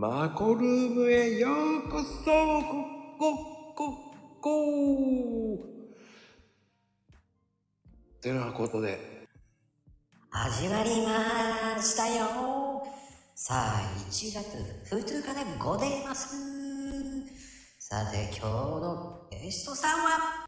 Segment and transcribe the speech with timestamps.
[0.00, 1.48] マコルームへよ
[1.84, 2.62] うこそこ、
[3.18, 5.58] こ、こ、こ
[8.22, 9.26] てなことで、
[10.30, 12.86] 始まりましたよ
[13.34, 16.36] さあ、1月2日でございます。
[17.80, 20.46] さて、今日のゲストさんは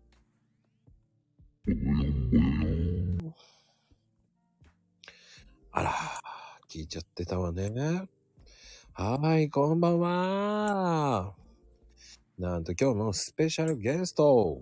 [5.72, 5.92] あら、
[6.68, 8.08] 聞いちゃってたわね。
[9.02, 11.32] はい、こんばんは。
[12.38, 14.60] なんと今日のスペシャルゲスト。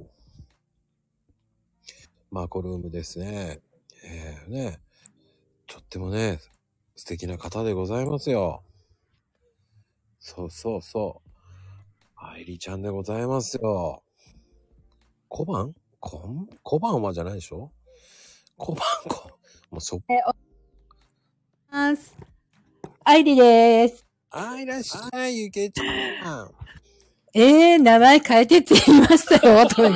[2.31, 3.59] マコルームですね。
[4.05, 4.79] えー、ね。
[5.67, 6.39] とってもね、
[6.95, 8.63] 素敵な方でございますよ。
[10.21, 11.31] そうそうそう。
[12.15, 14.05] 愛理ちゃんでございますよ。
[15.27, 15.75] 小判？
[15.99, 16.47] こん？
[16.63, 17.73] 小判はじゃないでしょ？
[18.57, 18.85] 小判？
[19.09, 19.33] こ、
[19.73, 20.01] もうそっ
[21.73, 22.17] ます。
[23.03, 24.08] アイリです。
[24.31, 25.85] あ、いらっしゃい、ゆけちゃ
[26.43, 26.51] ん。
[27.35, 29.89] えー、名前変えてって言いましたよ、と。
[29.89, 29.93] い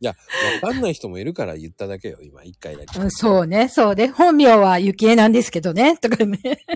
[0.00, 0.16] や、
[0.62, 2.98] わかんない人もいるから言っただけよ、今、一回だけ。
[2.98, 4.08] うんそうね、そうね。
[4.08, 6.38] 本名はゆきえなんですけどね、とかね。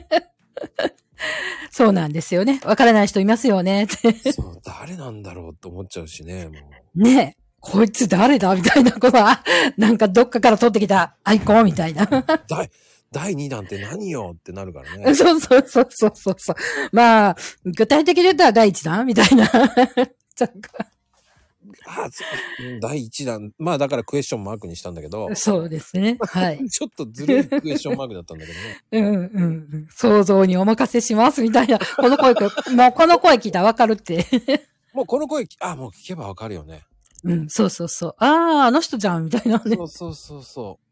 [1.71, 2.61] そうなんですよね。
[2.65, 3.85] わからない人いますよね。
[3.85, 3.87] っ
[4.23, 6.53] てそう、誰なんだろうと思っちゃうしね、も
[6.95, 7.03] う。
[7.03, 9.43] ねえ、こいつ誰だみたいなことは、
[9.77, 12.07] なんかどっかから取ってきたアイコンみたいな。
[13.15, 15.15] 第、第2弾って何よってなるからね。
[15.15, 16.57] そ うそうそうそうそうそう。
[16.93, 19.45] まあ、具体的に言ったら第一弾みたいな。
[21.87, 22.25] あそ
[22.61, 23.53] ううん第1弾。
[23.59, 26.17] まあ、だからクエスチョンマークにしたんだけどと、そうですね。
[26.21, 26.59] はい。
[26.69, 28.83] ちょっとずるいクエスチョンマークだったんだけどね。
[28.93, 29.89] うんうんうん。
[29.91, 31.79] 想像にお任せしますみたいな。
[31.79, 34.27] この声、もうこの声聞いたらわかるって。
[34.93, 36.83] もうこの声、あ、もう聞けばわかるよね。
[37.25, 38.15] うん、そうそうそう。
[38.19, 38.27] あ
[38.63, 39.77] あ、あの人じゃんみたいなね。
[39.77, 40.84] そうそうそうそう。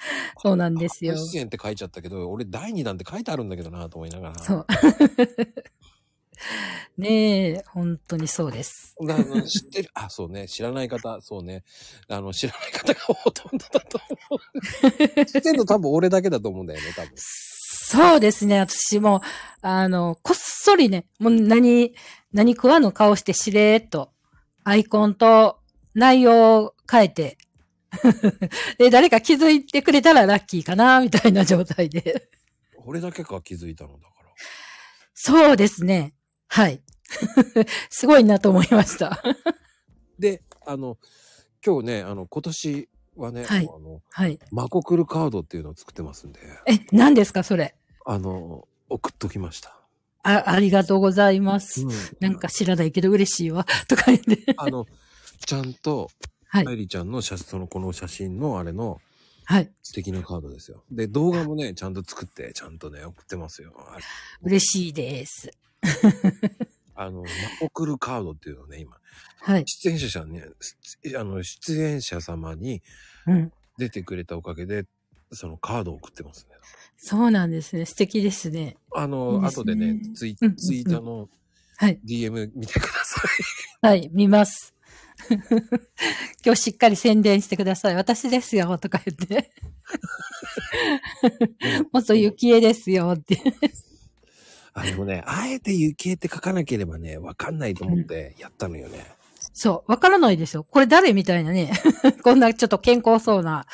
[0.38, 1.16] そうなんですよ。
[1.16, 4.38] 出演って書いちゃったけど、俺第2弾って書いてあるんだけどなと思いながら。
[4.38, 4.66] そう。
[6.96, 8.96] ねえ、本当にそうです。
[9.06, 11.64] だあの知ってる、あ、そうね、知らない方、そうね。
[12.08, 14.00] あの、知らない方がほとんどだと
[14.30, 14.40] 思
[15.20, 15.24] う。
[15.26, 17.12] 知ってるの多分俺だけだと思うんだよね、多分。
[17.16, 18.58] そうですね。
[18.60, 19.20] 私も、
[19.62, 21.94] あの、こっそりね、もう何、
[22.32, 24.12] 何食わぬ顔してしれーっと、
[24.64, 25.58] アイコンと
[25.94, 27.38] 内容を変えて、
[28.78, 32.28] で、誰か気づいてくれたらラッキーかな、みたいな状態で。
[32.84, 34.30] 俺だけか気づいたのだから。
[35.14, 36.14] そうですね。
[36.48, 36.82] はい。
[37.90, 39.22] すごいなと思いました。
[40.18, 40.98] で、あの、
[41.64, 44.38] 今日ね、あの、今年はね、はいあの、はい。
[44.50, 47.74] マコクルカードっていうのを作ってますんで、え、何ですか、それ？
[48.06, 49.76] あの、送っときました。
[50.22, 51.82] あ、ありがとうございます。
[51.82, 51.90] うん
[52.20, 53.66] なんか知らないけど嬉しいわ。
[53.88, 54.54] とか言って。
[54.56, 54.86] あの、
[55.46, 56.10] ちゃんと、
[56.52, 59.00] はい愛理ちゃんの写真、その、この写真のあれの
[59.44, 59.70] はい。
[59.82, 60.84] 素敵なカードですよ。
[60.92, 63.72] で、動画もね、ちゃんと作って、ちゃんとね、送ってますよ。
[63.76, 63.98] あ
[64.42, 65.50] 嬉しいです。
[66.94, 67.28] あの、マ
[67.60, 68.96] コクルカードっていうのをね、今、
[69.40, 69.64] はい。
[69.66, 70.76] 出演者さんね、す
[71.18, 72.82] あの、出演者様に
[73.26, 73.52] うん。
[73.78, 74.86] 出てくれたおかげで、
[75.32, 76.56] そのカードを送ってますね。
[76.96, 77.86] そうなんですね。
[77.86, 78.76] 素敵ですね。
[78.94, 81.28] あの、いいね後でね、ツイうんうんうんツイートの
[81.76, 81.98] はい。
[82.04, 83.22] DM 見てくださ
[83.80, 84.10] はい。
[84.12, 84.74] 見ます。
[86.44, 87.94] 今日しっかり宣伝してください。
[87.94, 88.78] 私ですよ。
[88.78, 89.50] とか言って。
[91.28, 91.82] い。
[91.92, 93.14] もっと雪絵ですよ。
[93.16, 93.40] って。
[94.72, 99.06] あ、でもね、あえて雪絵って書かなければね、わかんないと思ってやったのよね。
[99.52, 99.90] そう。
[99.90, 100.64] わからないですよ。
[100.64, 101.72] これ誰みたいなね。
[102.22, 103.66] こんなちょっと健康そうな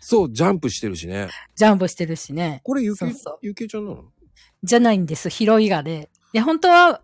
[0.00, 1.28] そう、ジャンプしてるしね。
[1.54, 2.60] ジャンプしてるしね。
[2.64, 4.04] これ雪絵そうそう、雪絵ちゃんなの？
[4.64, 5.30] じゃないんです。
[5.30, 6.10] 広いがで。
[6.32, 7.02] いや、本当は、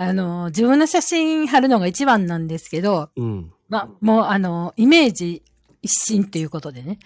[0.00, 3.52] あの、自分の写真貼るのが一番なんですけど、うん。
[3.68, 5.42] まあ、もう、あの、イメージ
[5.82, 7.00] 一新っていうことでね。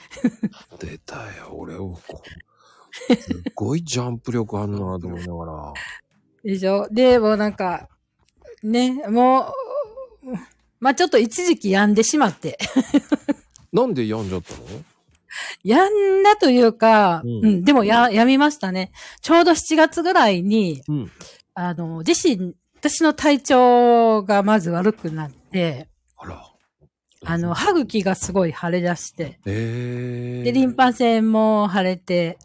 [0.78, 1.98] 出たよ、俺を。
[3.18, 5.72] すっごいジャンプ力あんなと思いながら。
[6.44, 6.86] でしょ？
[6.90, 7.88] で、もうなんか、
[8.62, 9.52] ね、も
[10.22, 10.34] う、
[10.78, 12.58] まあちょっと一時期病んでしまって。
[13.72, 14.64] なんで病んじゃったの？
[15.64, 18.92] 病んだというか、ううんん、でもや、病みましたね。
[19.22, 21.10] ちょうど7月ぐらいに、うん。
[21.54, 25.86] あの、自身、私の体調がまず悪くなって、
[26.16, 26.44] あら。
[27.24, 30.42] あの、歯茎がすごい腫れ出して、えー。
[30.42, 32.38] で、リンパ腺も腫れて。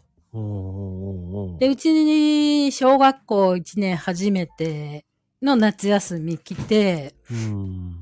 [1.58, 5.04] で、うちに小学校1年初めて
[5.42, 7.96] の夏休み来て、うん。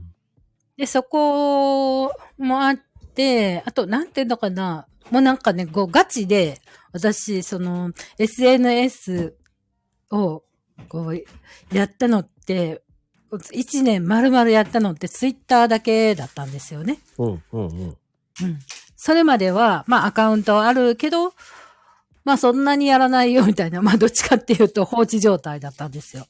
[0.76, 2.76] で、そこもあっ
[3.14, 6.60] て、あと、なんていうのかな、もうなんかね、こう、ガチで、
[6.92, 9.34] 私、その、SNS
[10.10, 10.42] を、
[10.88, 11.24] こう、
[11.74, 12.82] やったのって、
[13.52, 16.98] 一年丸々やったのってツイッターだけだったんですよね。
[17.18, 17.80] うんうんうん。
[17.80, 17.96] うん。
[18.96, 21.34] それまでは、まあアカウントあるけど、
[22.24, 26.26] まあそんなにやらないよみたいな、まあどっちかっていうと放置状態だったんですよ。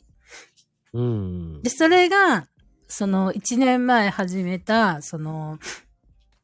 [0.92, 1.62] うん。
[1.62, 2.46] で、それが、
[2.88, 5.58] その1年前始めた、その、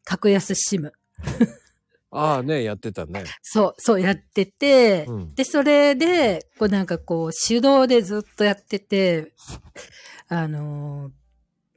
[0.05, 0.93] 格安シム。
[2.13, 3.25] ああね、やってたね。
[3.43, 5.35] そう、そうやってて、うん。
[5.35, 9.33] で、それで、こうなんかこう、手動でずっとやってて、
[10.29, 11.13] あのー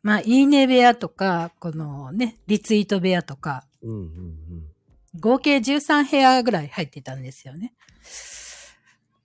[0.03, 4.35] まあ、いいね部屋とか、このね、リツイート部屋とか、うんうん
[5.17, 7.73] 合計13部屋ぐらい入ってたんですよね。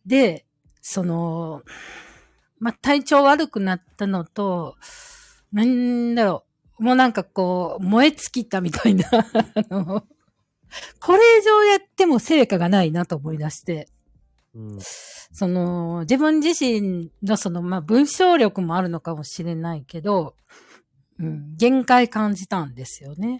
[0.07, 0.47] で、
[0.81, 1.63] その、
[2.61, 4.77] まあ、体調悪くなったのと、
[5.53, 6.45] なんだろ
[6.79, 10.05] う、もうなんかこう、燃え尽きたみたいな、 あの、
[11.01, 13.89] これ以上やっても成果がないなと思い出して、
[14.55, 14.73] うん。
[14.73, 14.81] うん。
[14.81, 20.35] その、自分自身のその、まあ、文章力もあるのかもしれないけど、
[21.19, 23.39] うん、限界感じたんですよね。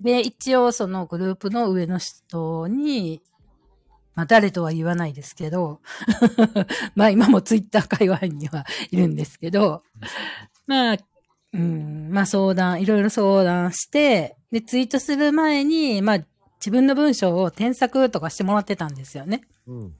[0.00, 3.22] で、一応そのグループの上の人に、
[4.14, 5.80] まあ誰とは言わないですけど、
[6.94, 9.82] まあ今もツイッター界隈にはいるんですけど、
[10.66, 10.96] まあ、
[11.56, 16.18] うん、まあ相談、いろいろ相談して、で、ツイートする前に、まあ
[16.58, 19.42] 自分の文章を添削とかしてもらってたんですよね。
[19.66, 19.80] うん。
[19.80, 19.94] うん。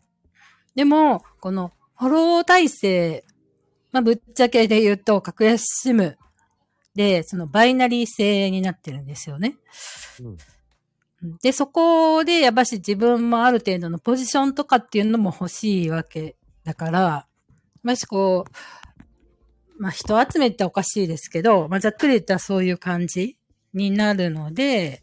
[0.75, 3.25] でも、このフォロー体制、
[3.93, 6.19] まあぶっちゃけで言うと、格安シム
[6.95, 9.57] で、そのバイナリー制になってるんですよね。
[10.21, 11.39] うん。
[11.43, 17.27] で、そこで、やっぱし自分もある程度のポジションとかっていうのも欲しいわけだから、
[17.83, 18.86] ましこう、
[19.79, 23.37] まあ人集めっておかしいですけど、まあざっくり言ったらそういう感じ
[23.75, 25.03] になるので、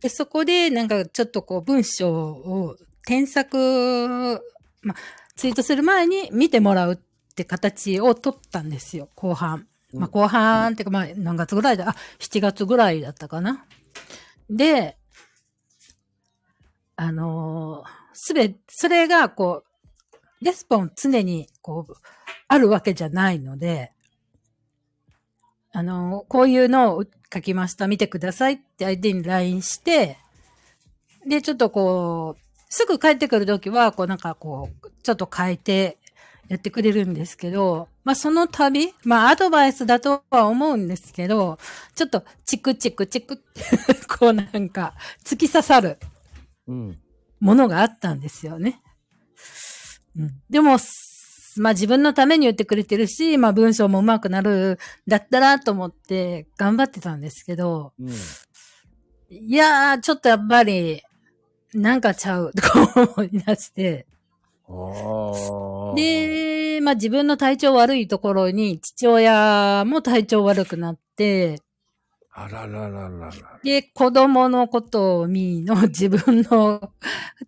[0.00, 2.76] で、そこでなんかちょっとこう文章を
[3.06, 4.40] 添削、
[4.82, 4.96] まあ
[5.36, 6.98] ツイートする前に見てもらうっ
[7.34, 9.66] て形を取ったんですよ、後半。
[9.92, 13.64] まあ後半っていうかまあ何月ぐらいだ、あ、7月ぐらいだったかな。
[14.48, 14.96] で、
[16.96, 17.84] あの
[18.18, 19.62] すべ、それが、こ
[20.40, 21.92] う、レスポン常に、こう、
[22.48, 23.92] あるわけじゃないので、
[25.76, 30.16] あのこういうのを書きました、見てくださいって相手に LINE して、
[31.26, 35.98] で、ちょっとこう、すぐ帰ってくるときは、こうなんかこう、ちょっと変えて
[36.48, 41.58] やってくれるんですけど、まあその度、まあアドバイスだとは思うんですけど、
[41.94, 43.62] ちょっとチクチクチクって、
[44.08, 44.94] こうなんか
[45.24, 45.98] 突き刺さる
[46.68, 46.98] うん。
[47.38, 48.80] ものがあったんですよね。
[50.16, 51.05] うん、でも、す
[51.58, 58.10] まあ自分のために言ってくれてるし、まあ文章も上手くなるだったらと思って頑張ってたんですけど、うん。
[59.30, 61.02] いやー、ちょっとやっぱり、
[61.74, 64.06] なんかちゃう、とか思い出して。
[65.96, 71.60] で、まあ自分の体調悪いところに父親も体調悪くなって、
[72.32, 73.32] あららららら。
[73.64, 76.92] で、子供のことを見の自分の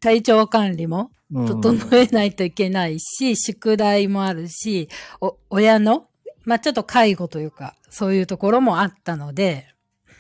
[0.00, 4.88] 体調管理も整えないといけないし、 宿題もあるし、
[5.20, 6.08] お、親の、
[6.44, 9.66] まあちょっと介護というか、そういうところもあったので、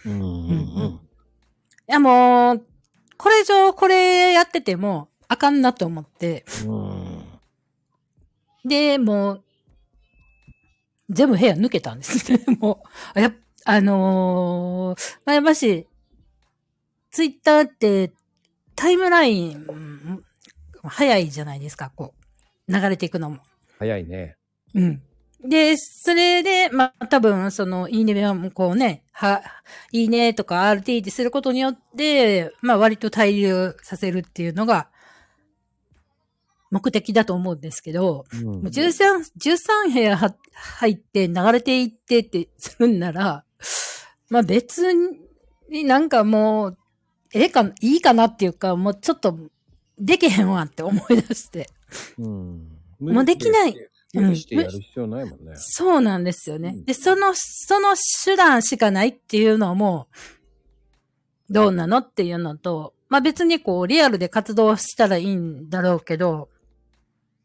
[0.04, 1.00] うんうん
[1.88, 2.66] いやもう、
[3.16, 7.24] これ以上これやっててもあかんなと思って、うん。
[8.62, 9.44] で、もう、
[11.08, 12.44] 全部部屋抜けたんですね。
[12.60, 12.82] も
[13.16, 13.34] う、やっ
[13.70, 15.86] あのー、まあ、やっぱし、
[17.10, 18.12] ツイッターって
[18.74, 20.24] タイムライン、うん
[20.84, 22.14] 早いじゃないですか、こ
[22.68, 23.38] う、流れていくのも。
[23.78, 24.36] 早いね。
[24.74, 25.02] うん。
[25.42, 29.42] で、それで、まあ、多分、その、いいねもこうね、は、
[29.92, 34.88] いいねとか RT ってすることによって、まあ、割と滞留させるっていうのが、
[36.70, 43.44] 目的だと思うんですけど、うんもう13、13部屋は入って流れていってってするんなら、
[44.28, 44.92] まあ別
[45.70, 46.78] になんかもう、
[47.32, 49.38] ええか、いいかなっていうか、もうちょっと、
[49.98, 51.68] できへんわって思い出して。
[52.18, 52.78] うん。
[53.00, 53.74] もうできない
[54.14, 55.52] 無理してやる必要ないもんね。
[55.56, 56.84] そうなんですよねうん。
[56.84, 60.08] で、その、その手段しかないっていうのも、
[61.50, 66.48] どうなのっていうのと、まあ別にこう、リアルで活動したらいいんだろうけど、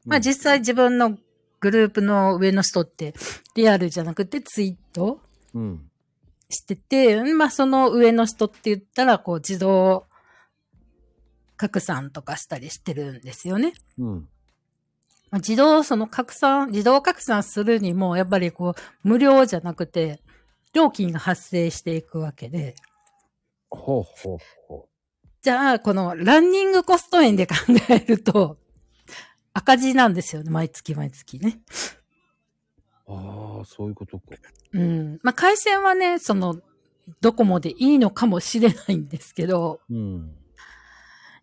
[0.05, 1.17] まあ実際自分の
[1.59, 3.13] グループの上の人って、
[3.55, 5.21] リアルじゃなくてツイート
[5.53, 5.89] うん。
[6.49, 10.05] してて、まあその上の人って言ったら、こう自動
[11.63, 13.73] 拡散とかしたりしてるんですよね。
[13.97, 14.27] うん。
[15.31, 20.21] まあ自動、その拡散、自動拡散するにも、やっぱりこう、無料じゃなくて、
[20.73, 22.75] 料金が発生していくわけで、
[23.69, 24.89] ほうほうほ
[25.41, 27.55] じゃあ、このランニングコスト円で考
[27.89, 28.57] えると、
[29.53, 31.61] 赤字なんですよね、毎月毎月ね。
[33.07, 33.13] う。
[33.13, 34.23] ああ、そういうことか。
[34.73, 35.19] うん。
[35.23, 36.59] まあ、回線はね、その、
[37.21, 40.42] ドコモでいいのかもしれないんですけど、うん。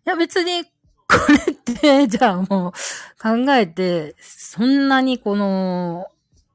[0.05, 0.69] いや別に、こ
[1.29, 2.71] れって、じゃあもう
[3.21, 6.07] 考えて、そんなにこの、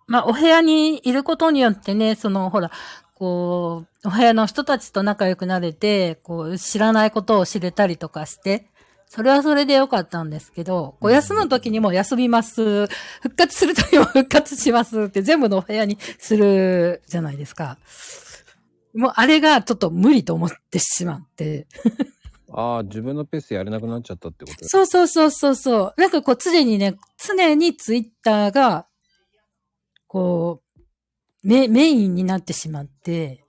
[0.06, 2.70] まあ、お部屋にいることによってね、その、ほら、
[3.14, 8.66] こう、お部屋の人たちと仲良くなれて、こう、知らないことを知れたりとかして、
[9.08, 12.88] それはそれでよかったんですけど、こう休む時にも休みます。
[13.22, 17.78] 復活する時も復活しますって全部のお部屋にするじゃないですか。
[18.94, 21.66] もうあれがちょっと無理と思ってしまって。
[22.58, 24.66] ああ、自分のペースでやれなくなっちゃったってこと？
[24.66, 26.00] そうそうそうそうそう。
[26.00, 28.86] なんかこう常にね、常にツイッターが、
[30.06, 30.80] こう、
[31.46, 33.44] メメインになってしまって、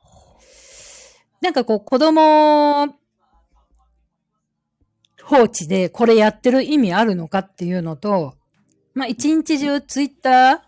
[1.39, 2.87] なんかこう子供
[5.23, 8.35] 放置でこれやってる意味あるのかっていうのと、
[8.93, 10.59] まあ一日中ツイッター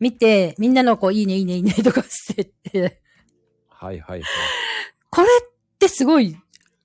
[0.00, 3.02] 見て、みんなのこういいねいいねいいねとかしてって、
[3.68, 4.28] はいはいはい。
[5.10, 6.34] これってすごい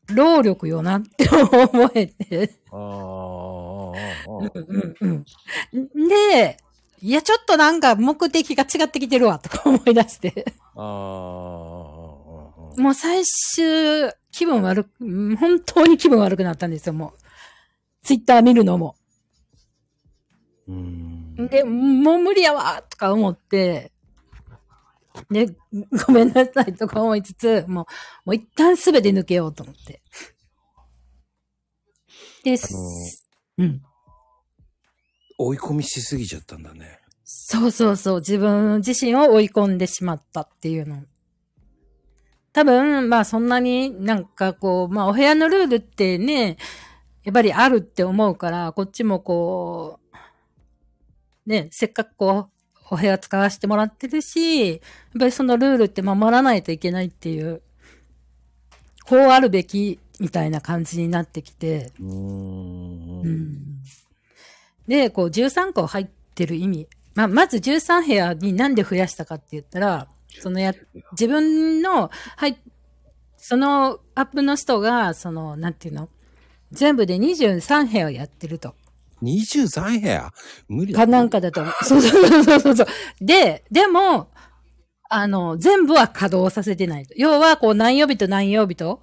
[0.08, 2.56] 労力よなって思えて。
[2.72, 4.54] ああ。
[6.10, 6.58] で、
[7.02, 10.46] いや、ちょっとなんか目的が違ってきてるわ、とか思い出して。
[10.76, 10.80] あ。
[12.76, 17.20] もう最終、気分悪く、うん本当に気分悪くなったんですよ、もう。
[18.04, 18.96] ツイッター見るのも。
[21.38, 23.93] で、もう無理やわ、とか思って、
[25.30, 25.48] で、
[26.06, 27.86] ごめんなさい、とか思いつつ、もう、
[28.26, 30.02] もう一旦すべて抜けようと思って。
[32.44, 32.90] で、あの
[33.58, 33.82] うん。
[35.38, 37.00] 追い込みしすぎちゃったんだね。
[37.24, 41.04] そうそうそう、自分自身を追い込んでしまったっていうの。
[42.52, 46.58] 多分、まあそんなになんかこう、まあお部屋のルールってね、
[47.24, 50.00] やっぱりあるって思うから、こっちもこ
[51.46, 52.53] う、ね、せっかくこう、
[52.94, 54.80] お部屋使わせてもらってるし、やっ
[55.20, 57.62] ぱりそのルールって守らないといけないっていう、
[59.06, 63.22] こうあるべきみたいな感じになってきて、うーん。
[63.22, 63.58] うん
[64.88, 66.88] で、こう13個入ってる意味。
[67.16, 70.08] まあ、まず13部屋になんで増やしたかって言ったら、
[70.42, 70.74] そのや、
[71.14, 72.58] 自分の、はい、
[73.38, 76.10] そのアップの人が、その、なんていうの？
[76.72, 78.76] 全部で23部屋やってると。
[79.24, 80.32] 23部屋？
[80.68, 81.00] 無理だ。
[81.00, 81.74] かなんかだと思う。
[81.84, 82.88] そうそうそうそうそう。
[83.22, 84.30] で、でも、
[85.10, 87.14] あの、全部は稼働させてないと。
[87.16, 89.02] 要は、こう、何曜日と何曜日と、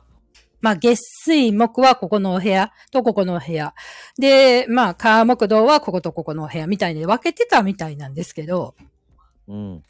[0.60, 3.74] まあ、月水木はここのお部屋とここのお部屋。
[4.18, 8.74] で、まあ、火木土はこことここのお部屋みたいに分けてたみたいなんですけど、
[9.48, 9.84] うん。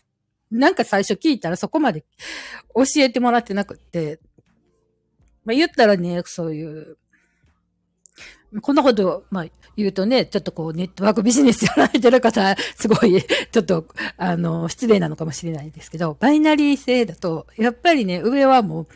[0.50, 2.04] なんか最初聞いたらそこまで
[2.74, 4.20] 教えてもらってなくって、
[5.44, 6.98] まあ言ったらね、そういう、
[8.62, 18.86] こんなこと、まあ言うとね、ちょっとこうネットワークビジネスやられてる方、すごい、 ちょっと、あの、失礼なのかもしれないですけど、バイナリー制だと、やっぱりね、上はもう、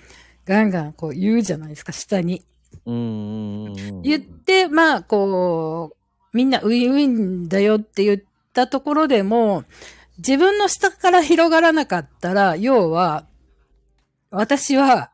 [0.46, 2.42] ガンガンこう言うじゃないですか、下に。
[2.84, 4.02] うん。
[4.02, 5.96] 言って、まあ、こ
[6.32, 8.20] う、みんなウィンウィンだよって言っ
[8.52, 9.64] たところでも、
[10.18, 13.26] 自分の下から広がらなかったら、要は、
[14.30, 15.10] 私は、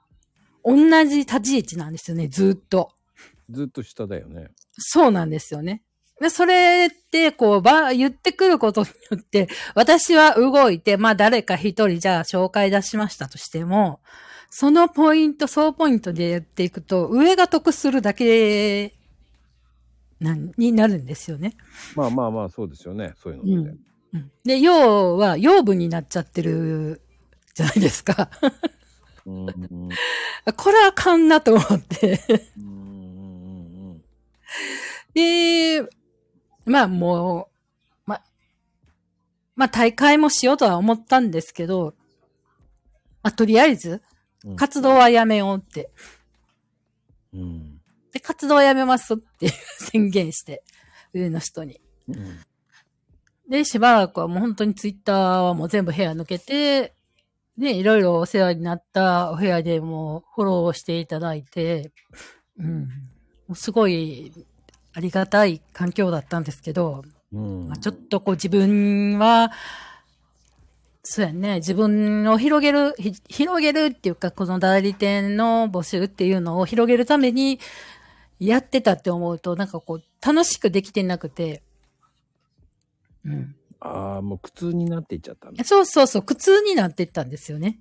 [0.64, 2.92] 同じ立ち位置なんですよね、ずっと。
[3.50, 4.48] ずっと下だよね。
[4.78, 5.82] そうなんですよね。
[6.20, 14.00] で、それって、こう、ば、言ってくることによって、私は動いて、まあ誰か一人じゃあ紹介出しましたとしても、
[14.50, 18.92] そのポイント、総ポイントでやっていくと、上が得するだけ、
[20.20, 21.56] なん、になるんですよね。
[21.96, 23.14] まあまあまあ、そうですよね。
[23.22, 23.70] そういうのって。
[23.70, 23.80] うん
[24.44, 27.00] で、要は、養分になっちゃってる、
[27.54, 28.28] じゃないですか。
[29.24, 29.88] うんうん
[30.56, 32.20] これはあかんなと思って。
[35.14, 35.82] で、
[36.64, 37.48] まあも
[38.06, 38.22] う、ま、
[39.56, 41.94] まあ大会もしようとは思ったんですけど、
[43.22, 44.02] まあとりあえず、
[44.44, 45.90] うん活動はやめようって。
[47.34, 47.80] うん
[48.12, 50.64] で、活動はやめますって 宣言して、
[51.12, 51.80] 上の人に。
[52.08, 52.40] うん
[53.50, 56.94] で、しばらくはもう本当にツイッターはもう全部部屋抜けて、
[57.56, 61.90] ね、いろいろお世話になったお部屋でもフォローしていただいて、
[62.58, 62.88] うん。
[63.54, 64.32] すごい
[64.92, 69.52] ありがたい環境だったんですけど、うんまあ、ちょっとこう自分は、
[71.02, 77.58] そうやね、自分を広げる、ひ広げるっていうか、この代理店の募集っていうのを広げるために
[78.38, 81.62] やってたって思うと、なんかこう、楽しくできてなくて、
[83.24, 83.54] うん。
[83.80, 85.64] ああ、もう苦痛になっていっちゃった。
[85.64, 87.78] そうそうそう、苦痛になっていったんですよね。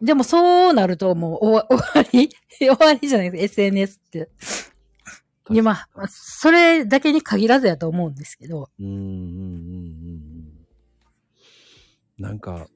[0.00, 4.30] でもそうなるともう終わ 終わり終わりじゃないですか、SNS って。
[5.50, 8.68] いや、まあ、それだけに限らずやと思うんですけど。
[8.78, 9.08] うんうんうんうん
[12.18, 12.22] うん。
[12.22, 12.68] なんか、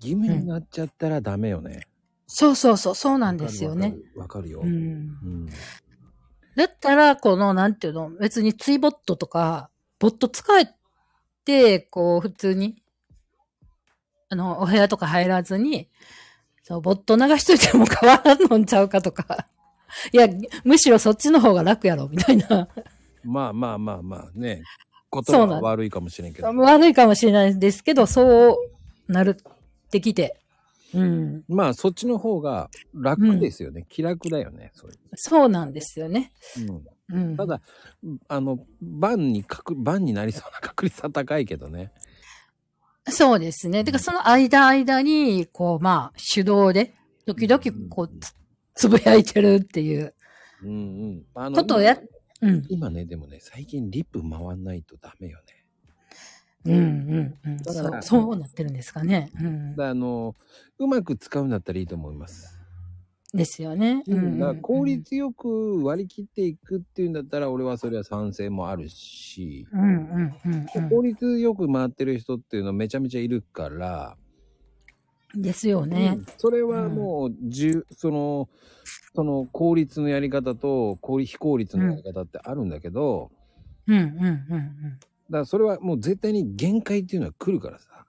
[0.00, 1.86] 義務になっちゃったらダメよね。
[2.26, 3.94] そうそうそう、そうなんですよね。
[4.16, 4.60] わかるよ。
[4.60, 4.68] うん。
[4.68, 5.48] うん
[6.56, 10.74] だったら、この、なんていうの、別にツイボットとか、ボット使え
[11.44, 12.82] て、こう、普通に、
[14.30, 15.90] あの、お部屋とか入らずに、
[16.68, 19.46] そう、ボット流しといても変わらんのんちゃうかとか。
[20.12, 20.28] いや、
[20.64, 22.68] むしろそっちの方が楽やろ、みたいな。
[23.22, 24.64] まあまあまあまあね。
[25.08, 26.48] ことは悪いかもしれんけど。
[26.48, 28.58] 悪いかもしれないですけど、そ
[29.08, 30.40] うなるってきて。
[30.92, 31.44] うん。
[31.46, 33.86] まあそっちの方が楽ですよね。
[33.88, 34.72] 気楽だよね。
[34.74, 36.32] そういそうなんですよね。
[36.58, 37.36] ううんうん。
[37.36, 37.60] ただ、
[38.26, 41.92] あの、番にかく、番になりそうな確率は高いけどね。
[43.08, 43.84] そうですね。
[43.84, 46.94] てか、その間間に、こう、まあ、手動で、
[47.26, 48.34] 時々、こう、つ
[48.76, 50.14] つぶやいてるっていう
[50.62, 51.22] うんうん。
[51.34, 51.98] あのことをや、
[52.42, 52.64] うん。
[52.68, 55.44] 今ね、でもね、最近リップ回んないとダメよね。
[56.66, 57.64] うんうんうん。
[57.64, 59.30] そう、そうなってるんですかね。
[59.40, 60.34] うんあの、
[60.78, 62.55] うまく使うんだったらいいと思います。
[63.36, 64.02] ですよね。
[64.08, 70.34] うんうんうんだから効率よく割り切っていくっていうんだったら、俺はそれは賛成もあるし、うんうん
[70.76, 74.16] うん効率よく回ってる人っていうのはめちゃめちゃいるから、
[75.34, 75.42] うん。
[75.42, 76.26] ですよねうん。
[76.38, 78.48] それはもう、じゅその、
[79.14, 83.30] その効率のやり方と効率非効率のやり方ってあるんだけど、
[83.86, 88.06] うんうんうんだからそれはもう絶対に限界っていうのは来るからさ。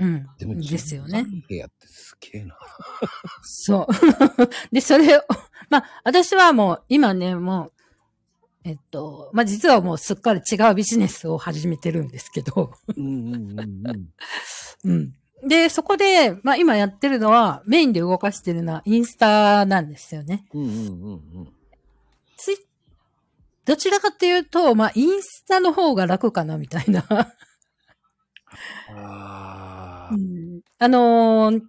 [0.00, 0.06] うん。
[0.06, 0.28] うん。
[0.38, 1.26] でも、ですよね。
[1.48, 2.56] 部屋ってすげえな。
[3.42, 3.94] そう。
[4.72, 5.22] で、それを、
[5.68, 7.72] まあ、私はもう、今ね、もう、
[8.64, 14.08] えっと、まあ、実はもうすっかり違うビジネスを始めてるんですけど、うんうんうんうん。
[14.84, 15.14] うん。
[15.46, 20.44] で、そこで、まあ、今やってるのは、メインで動かしてるのはインスタなんですよね。
[20.52, 21.52] うんうんうんうん。
[22.36, 22.56] ツイ
[23.64, 27.04] どちらかというと、まあ、インスタの方が楽かな、みたいな。
[27.08, 27.34] あ
[28.88, 29.46] あ。
[29.46, 29.49] うん
[30.80, 31.62] あのー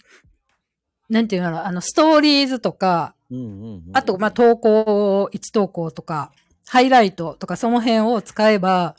[1.09, 3.83] なんていうのあの、ストーリーズとか、うんうんうん。
[3.91, 6.31] あと、まあ、投稿、1投稿とか、
[6.65, 8.95] ハイライトとか、その辺を使えば、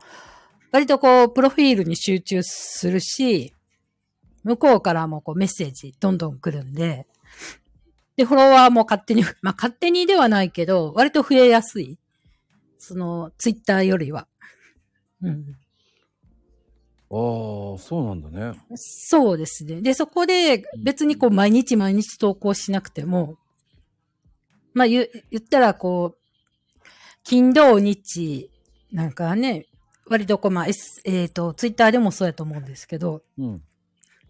[0.70, 3.54] 割とこう、プロフィールに集中するし、
[4.44, 7.06] 向こうからもこう、メッセージどんどん来るんで、
[8.16, 11.98] で、フォロワーも勝手に、 まあ、勝手にではないけど、割と増えやすい。
[12.78, 14.28] その、ツイッターよりは。
[15.22, 15.56] うん。
[17.14, 18.58] ああ、そうなんだね。
[18.74, 19.82] そうですね。
[19.82, 23.36] で、そこで別にこう毎日毎日投稿しなくても、
[24.72, 26.18] まあ言言ったらこう、
[27.22, 28.50] 金土日
[28.92, 29.66] なんかはね、
[30.08, 33.62] 割とこうまあ、S、えっ、と、ツイッターでもそうやと思うんですけど、うん。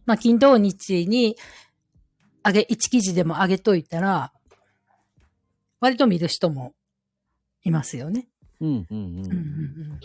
[0.05, 1.37] まあ金土日に
[2.45, 4.33] 上げ、1記事でも上げといたら、
[5.79, 6.75] 割と見る人も
[7.63, 8.27] いますよね。
[8.61, 8.87] うんうんう。
[8.91, 10.01] うんんうん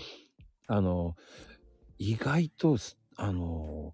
[0.70, 1.16] あの、
[1.98, 3.94] 意外とす、あの、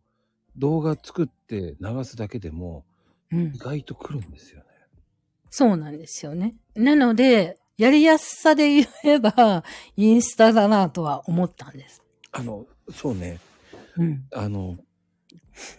[0.57, 2.85] 動画作って流すだけでも
[3.31, 3.39] うん。
[3.39, 4.65] うん意外と来るんですよね。
[5.49, 6.55] そうなんですよね。
[6.75, 9.63] なので、やりやすさで言えば、
[9.97, 12.03] インスタだなとは思ったんです。
[12.31, 13.39] あの、そうね。
[13.97, 14.25] うん。
[14.33, 14.77] あの、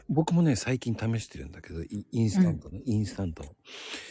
[0.09, 3.45] 僕もね、最近試してるんだけど、イインスタントね、インスタント。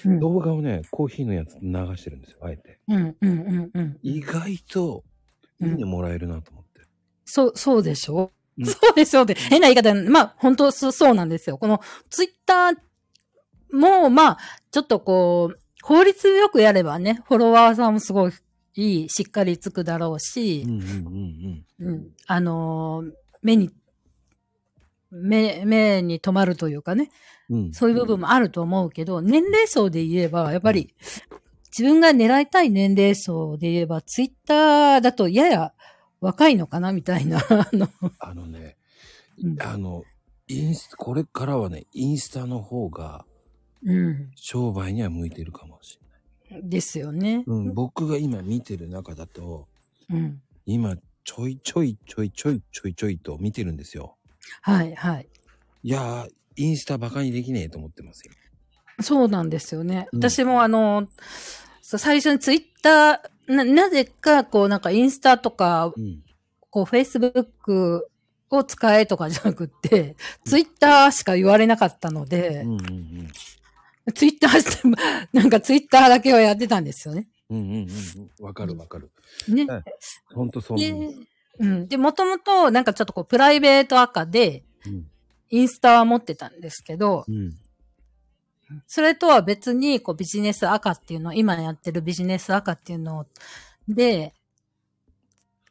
[0.06, 0.20] うん。
[0.20, 2.80] 動画をね、コーヒーのやつ流してるんですよ、あえて。
[2.88, 4.00] うん、うん、うん、うん。
[4.02, 5.04] 意外と、
[5.62, 6.63] いいねもらえるなと思って。
[7.26, 8.66] そう、そうでしょ、うん。
[8.66, 11.58] そうでしょって、変な言い方、まあ、本当そうそうなんですよ。
[11.58, 14.38] このツイッターも、まあ、
[14.72, 18.32] ちょっとこう、効率よくやればね、フォロワーさんもすごい
[18.76, 20.66] いい、しっかりつくだろうし
[22.28, 23.70] あのー目に、
[25.12, 27.10] 目、目に留まるというかね、
[27.50, 27.58] うん。
[27.58, 27.74] うん。
[27.74, 30.94] そういう部分もあると思うけど、年齢層で言えば、やっぱり、
[31.78, 35.74] 自分が狙いたい年齢層で言えば、ツイッターだとやや
[36.24, 38.78] 若いのかなみたいな、 あの、あのね、
[39.42, 40.04] うんあの、
[40.48, 43.26] インス、これからはね、インスタの方が
[43.86, 46.00] うん、商売には向いてるかもし
[46.52, 46.70] れない。
[46.70, 47.44] ですよね。
[47.46, 49.68] うん、僕が今見てる中だと、
[50.10, 50.42] うん。
[50.66, 54.16] 今、ちょいちょいちょいちょいちょいちょいと見てるんですよ。
[54.62, 55.28] はい、はい。
[55.84, 58.34] いやー、インスタバカにできねえと思ってますよ。
[59.02, 60.08] そうなんですよね。
[60.14, 61.08] うん私もあの、
[61.82, 66.24] 最初にツイッター、な、なぜか、こう、なんかインスタとか、うん。
[66.70, 68.10] こう、フェイスブック
[68.50, 72.84] を使えとかじゃなくって、ツイッターしか言われなかったのでうん、うんう
[74.10, 74.14] ん。
[74.14, 74.88] ツイッターして、
[75.34, 77.28] なんかツイッターだけはやってたんですよね。
[77.50, 78.46] うんうんうんうん。
[78.46, 79.12] わかるわかる。
[79.48, 79.66] ね。
[79.66, 79.84] はい
[80.34, 80.94] ほんとそうです。
[80.94, 81.16] で、
[81.60, 81.88] うん。
[81.88, 85.06] で、もともと、なんかちょっとこう、プライベート赤で、うん。
[85.50, 87.54] インスタは持ってたんですけど、うん。
[88.88, 93.26] それとは別に、こう、ビジネス赤っていうの、今やってるビジネス赤っていうの
[93.88, 94.34] で、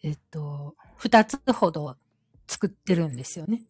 [0.03, 1.97] えっと、二つほど
[2.47, 3.63] 作ってるんですよね。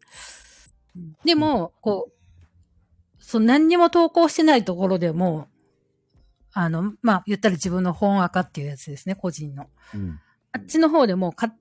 [1.24, 5.48] でも、こう、そう、何にも投稿してないところでも、
[6.52, 9.70] あの、まあ、言ったら自分の本赤っていうやつですね、個人の。
[9.94, 10.20] うん。
[10.52, 11.54] あっちの方でもか、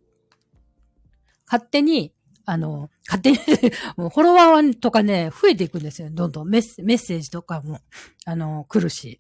[1.45, 2.13] 勝手に、
[2.45, 3.38] あの、勝手に
[3.97, 6.10] もうフォロワーとかね、増えていくんですよ。
[6.12, 7.80] どんどんメッセメッセージとかも、
[8.25, 9.19] あの、来るし。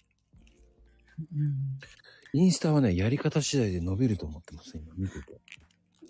[1.19, 5.39] うん、インスタはね、やり方次第で伸びると思ってます、今見てて。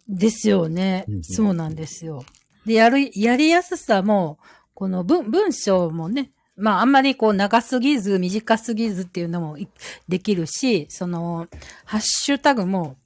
[0.08, 1.06] ですよね。
[1.22, 2.24] そうなんですよ。
[2.66, 4.38] で、やる、やりやすさも、
[4.74, 9.68] この文、文章もね、まああんまりこう長すぎず短すぎずっていうのもい
[10.08, 11.48] できるし、その、
[11.86, 12.98] ハッシュタグも、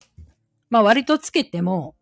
[0.70, 1.96] まあ割とつけても、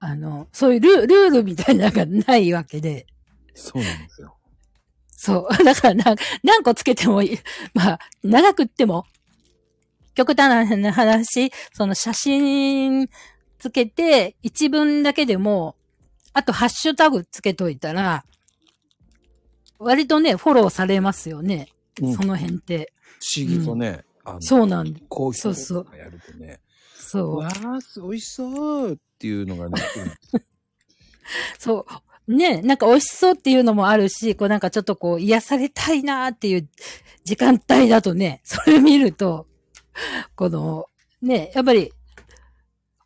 [0.00, 3.06] あの、そういうルルールみたいなのがないわけで、
[3.54, 4.36] そうなんですよ。
[5.10, 5.54] そう。
[5.64, 7.38] だからな、何個つけてもいい。
[7.74, 9.04] まあ、長くっても、
[10.14, 13.08] 極端な話、その写真
[13.58, 15.74] つけて、一文だけでも、
[16.32, 18.24] あとハッシュタグつけといたら、
[19.80, 21.68] 割とね、フォローされますよね。
[22.00, 22.92] うんその辺って。
[23.20, 25.00] 不思議とね、あの、そうなんだ。
[25.08, 26.60] こうそうそうとかやるとね、
[26.96, 27.50] そうわ。
[27.50, 29.82] ー、す美味しそうっていうのがね、
[31.58, 31.86] そ
[32.26, 32.32] う。
[32.32, 36.68] ね、なんか美味しそうっていうのもあるし、こうなんかちょっとこう癒されたいなっていう
[37.24, 39.46] 時間帯だとね、 それ見ると、
[40.36, 40.86] この、
[41.22, 41.92] ね、やっぱり、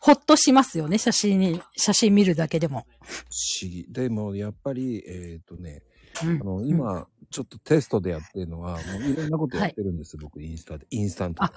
[0.01, 2.85] ほっとしますよね、写真に、写真見るだけでも。
[3.01, 3.25] 不
[3.63, 3.87] 思議。
[3.89, 5.83] でも、やっぱり、えっ、とね、
[6.25, 10.87] うんあの、今、ちょっとテストでやってるのは、もういろんなことやってるんです、僕、インスタで。
[10.91, 11.53] インスタントで。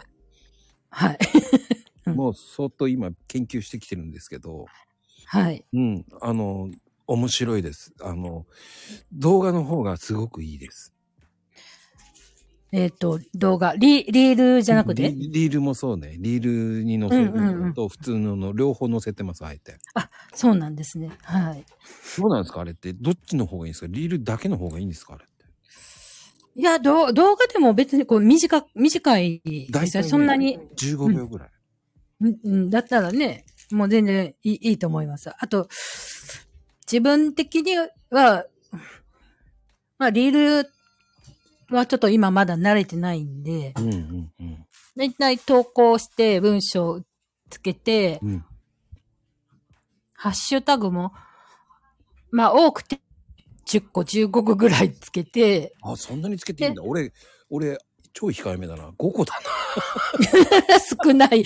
[0.89, 1.19] はい。
[2.05, 4.65] うんもう、そっと今、研究してきてるんですけど、
[5.25, 5.65] はい。
[5.73, 6.69] うん、あの、
[7.07, 7.93] 面白いです。
[8.01, 8.45] あの、
[9.11, 10.93] 動画の方がすごくいいです。
[12.71, 15.09] えっ、と、動画、リリールじゃなくて？
[15.09, 16.17] リリールもそうね。
[16.19, 19.77] リールに載せるのと普通のの両方載せてます、あえて。
[20.33, 21.11] そうなんですね。
[21.23, 21.63] はい。
[22.19, 22.61] どうなんですか？
[22.61, 22.91] あれって。
[22.93, 23.87] どっちの方がいいんですか？
[23.89, 25.13] リールだけの方がいいんですか？
[25.13, 25.45] あれって。
[26.59, 27.13] いや、動画
[27.47, 30.03] でも別にこう短く、短いですよ。
[30.03, 30.59] そんなに。
[30.75, 31.47] 15秒ぐらい。
[31.47, 31.54] うん
[32.21, 35.29] うん、だったらね、もう全然いいいいと思います。
[35.37, 35.67] あと、
[36.89, 38.45] 自分的には、
[39.97, 40.69] まあ、リール
[41.75, 44.65] はちょっと今まだ慣れてないんで、うんうんうん。
[44.95, 47.01] だいたい投稿して文章
[47.49, 48.45] つけて、うん。
[50.13, 51.13] ハッシュタグも、
[52.31, 52.99] まあ多くて
[53.67, 56.83] 10個、15個ぐらいつけて、あ、そんなにつけていいんだ。
[56.83, 57.11] 俺、
[57.49, 57.77] 俺、
[58.15, 58.87] 超控えめだな。
[58.97, 59.33] 5個だ
[60.63, 60.79] な。
[61.05, 61.41] 少ない。
[61.43, 61.45] い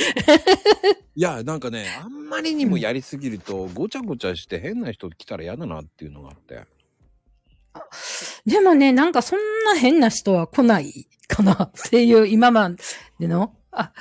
[1.15, 6.63] や、なんかね、あんまりにもやりすぎると、ごちゃごちゃして変な人来たら嫌だなっていうのがあって。
[8.45, 12.69] でもね、なんかそんな変な人は来ないかなっていう今ま
[13.19, 13.91] での、あ、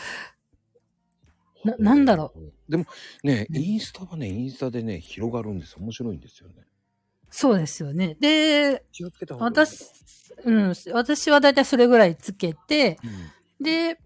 [1.64, 2.70] な、なんだろう。
[2.70, 2.85] でも
[3.24, 5.78] ね、うんインスタはね、インスタでね、広がるんですよ。
[5.81, 6.67] 面白いんですよね。
[7.30, 8.16] そうですよね。
[8.20, 9.52] で、気をつけた方がいい。
[9.52, 9.84] 私、
[10.44, 13.10] うん、私はだいたいそれぐらいつけて、うん
[13.60, 13.98] で、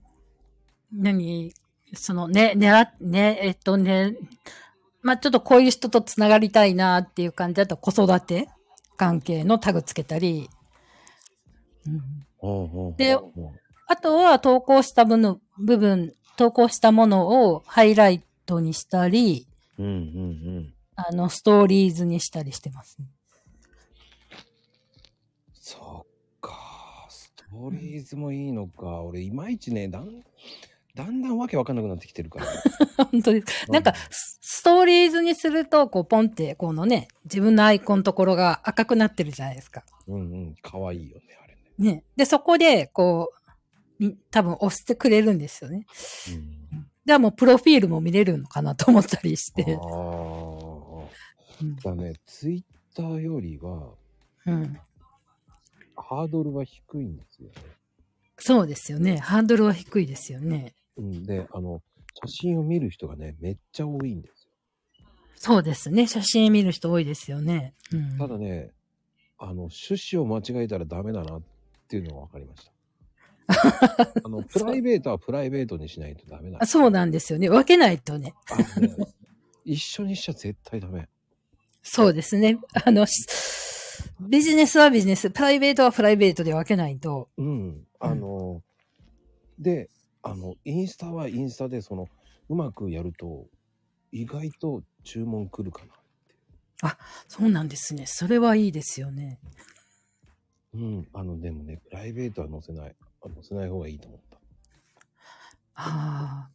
[0.92, 1.52] 何
[1.94, 4.14] そのね、ねら、ね、えっとね、
[5.02, 8.48] まあ、ちょっとこういう人とつながりたいなっていう感じだと子育て
[8.96, 10.48] 関係のタグつけたり、
[11.86, 12.00] うん、
[12.38, 13.18] ほうほうほうで
[13.88, 19.46] あとは投稿した部の部分、投稿したものをハイライトにしたり、
[19.78, 19.94] うんうんう
[20.60, 20.71] ん。
[20.96, 23.06] あの、ストーリーズにしたりしてますね。
[25.54, 27.06] そっか。
[27.08, 29.02] ストーリーズもいいのか。
[29.02, 30.22] 俺、いまいちね、だん、
[30.94, 32.46] だんだんわけわかんなくなってきてるから。
[33.10, 33.70] 本当です。
[33.70, 39.82] なんか、スストーリーズにすると、こう、ポンって、このね、自分のアイコンのところが赤くなってるじゃないですか。
[40.06, 40.54] うんうん。
[40.62, 41.94] かわいいよね、あれね。
[41.94, 42.04] ね。
[42.14, 43.32] で、そこで、こ
[43.98, 45.86] う、み多分押してくれるんですよね。
[46.30, 46.86] うん。
[47.04, 49.76] じゃあもう、プロフィールも見れるのかなと思ったりして。
[49.76, 50.51] ああ。
[51.62, 53.94] うんだね、ツイッターよりは、
[54.46, 54.78] うん。
[55.96, 57.54] ハードルは低いんですよね。
[58.38, 59.18] そうですよね。
[59.18, 60.74] ハードルは低いですよね。
[60.96, 61.24] うん。
[61.24, 61.80] で、あの、
[62.26, 65.06] 写真を見る人がね、めっちゃ多いんですよ。
[65.36, 66.06] そうですね。
[66.06, 67.74] 写真見る人多いですよね。
[67.92, 68.18] うん。
[68.18, 68.70] ただね、
[69.38, 71.42] あの、趣旨を間違えたらダメだなっ
[71.88, 72.72] ていうのが分かりました。
[74.24, 77.48] あの、プライベートはプライベートにしないとダメなんあそうなんですよね。
[77.48, 78.34] 分けないとね。
[78.50, 79.06] あのね
[79.64, 81.08] 一緒にしちゃ絶対ダメ。
[81.82, 82.58] そうですね。
[82.84, 83.26] あの、し
[84.20, 87.28] ビジネスはビジネス、プライベートはプライベートで分けないと。
[87.36, 87.86] うん。
[87.98, 88.62] あの、
[89.58, 89.90] で、
[90.22, 92.08] あの、インスタはインスタで、その、
[92.48, 93.46] うまくやると、
[94.12, 95.84] 意外と注文来るか
[96.82, 96.98] な。
[97.28, 98.04] そうなんですね。
[98.06, 99.38] それはいいですよね。
[100.74, 101.08] うん。
[101.12, 102.96] あの、でもね、プライベートは載せない。
[103.22, 104.38] あ載せない方がいいと思った。
[105.74, 106.48] あ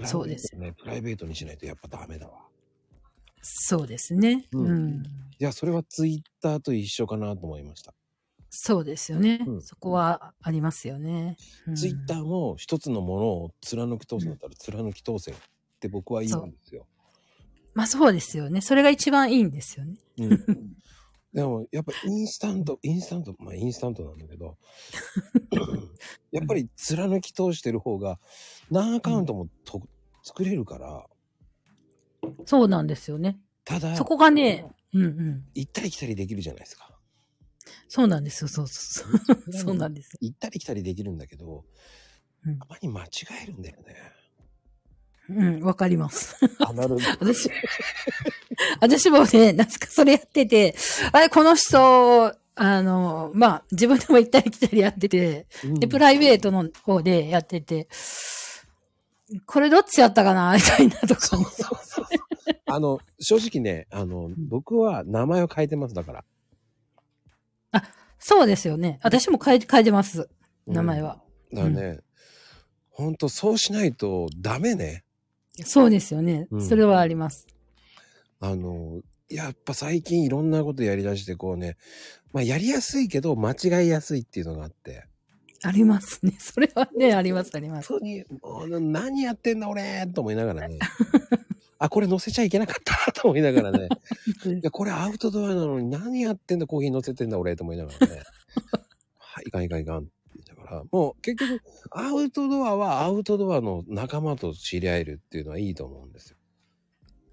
[0.00, 0.72] あ、そうですね。
[0.72, 2.44] プライベートにしないとやっぱダメだわ。
[3.44, 4.48] そうですね。
[4.52, 5.02] ううんん。
[5.38, 7.94] いや、それはツイッターと一緒かなと思いました。
[8.48, 9.44] そうですよね。
[9.46, 11.36] うんそこはありますよね。
[11.66, 15.34] うんツイッターも一つのものを貫き通すんだったら貫き通せっ
[15.80, 16.86] て僕は言うんですよ。
[17.74, 18.60] まあそうですよね。
[18.60, 19.94] それが一番いいんですよね。
[20.18, 20.28] うん。
[21.34, 24.56] でも、やっぱインスタント、インスタント、まあインスタントなんだけど、
[26.30, 28.20] やっぱり貫き通してる方が
[28.70, 29.82] 何アカウントもと、
[30.22, 31.04] 作れるから、
[32.46, 33.38] そうなんですよね。
[33.64, 35.44] ただ、そこがね、うんうん。
[35.54, 36.90] 行ったり来たりできるじゃないですか。
[37.88, 38.48] そうなんですよ。
[38.48, 39.52] そうそうそう。
[39.52, 40.18] そうなんですよ。
[40.20, 41.64] 行ったり来たりできるんだけど、
[42.46, 43.08] うんたまに間違
[43.42, 43.94] えるんだよね。
[45.30, 46.36] うん、わかります。
[46.60, 47.02] アナログ。
[47.20, 47.50] 私、
[48.80, 50.74] 私もね、なんすかそれやってて、
[51.12, 57.88] あれ、この人、あの、まあ、自分でも行ったり来たりやってて、で、プライベートの方でやってて、
[59.46, 60.54] これどっちやったかな？
[60.56, 61.44] みたいなとかね。
[62.66, 66.24] あの、正直ね、あの、僕は名前を変えてます、だから。
[68.18, 68.98] そうですよね。
[69.02, 70.28] 私も変え、変えてます。
[70.66, 71.20] 名前は。
[71.52, 72.00] だからね、
[72.90, 75.04] ほんとそうしないとダメね。
[75.64, 76.48] そうですよね。
[76.50, 77.46] うんそれはあります。
[78.40, 81.76] あの、やっぱ最近いろんなことやりだしてこうね、
[82.32, 85.06] まあやりやすいけど間違いやすいっていうのがあって。
[85.64, 86.36] ありますね。
[86.40, 87.88] それはね、あります、あります。
[87.88, 90.78] 本当に、もう何やってんだ俺と思いながらね。
[91.78, 93.88] あ、これ乗せちゃいけなかったと思いながらね。
[94.46, 98.22] いや、これアウトドアなのに何やってんだコーヒー乗せてんだ俺と思いながらね。
[99.16, 106.36] はい、いかんいかんいかんって言いながら、もう結局、アウトドアはアウトドアの仲間と知り合えるっていうのはいいと思うんですよ。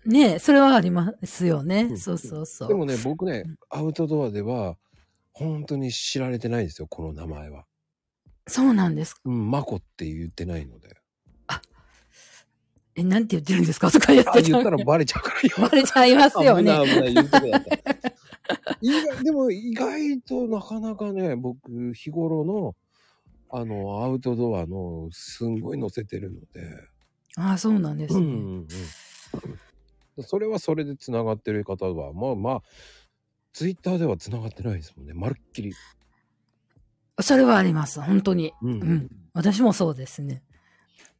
[0.04, 1.84] ねそれはありますよね。
[1.84, 2.68] うんそうそうそう。
[2.70, 4.78] でもね、僕ね、アウトドアでは、
[5.34, 7.66] 本当に知られてないんですよ、この名前は。
[8.48, 9.22] そうなんですか？
[9.26, 10.98] うん、マコって言ってないので。
[12.94, 13.90] え、なんて言ってるんですか？
[13.92, 15.70] とか言ってあ、言ったらバレちゃうからよ。
[15.70, 16.72] バレちゃいますよ危ね。
[16.78, 17.16] ない危
[19.16, 22.76] なでも意外となかなかね、僕、日頃の、
[23.50, 26.68] あの、アウトドアの、すんごい載せてるので。
[27.38, 28.20] ああ、そうなんですね。
[28.20, 28.68] うんうん
[30.18, 30.24] うん。
[30.24, 32.62] それはそれで繋がってる方は、まあまあ、
[33.54, 35.14] ツイッターでは繋がってないですもんね。
[35.14, 35.74] まるっきり。
[37.20, 38.02] それはあります。
[38.02, 38.54] 本当に。
[38.62, 39.10] うんうん。
[39.34, 40.44] 私もそうですね。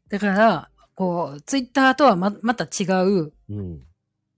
[0.10, 3.82] だから、こう、ツイッターとはま、また違う、うん。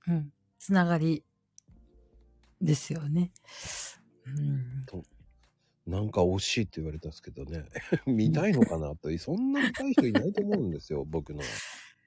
[0.07, 1.23] うん、つながり
[2.61, 3.31] ですよね。
[4.25, 4.85] うん。
[5.85, 7.65] なんか惜しいって言われたんですけどね。
[8.07, 9.15] 見たいのかなと。
[9.17, 11.41] そんな見たい人いないと思うんですよ、 僕の。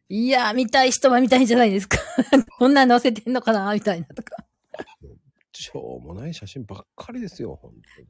[0.08, 1.98] いやー、見たい人は見たいんじゃないですか。
[2.58, 4.46] こんなん載せてんのかなみたいなとか。
[5.52, 8.08] しょうもない写真ばっかりですよ、本当に。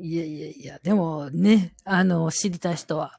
[0.00, 3.18] いやいやいや、でもね、あの、知りたい人は、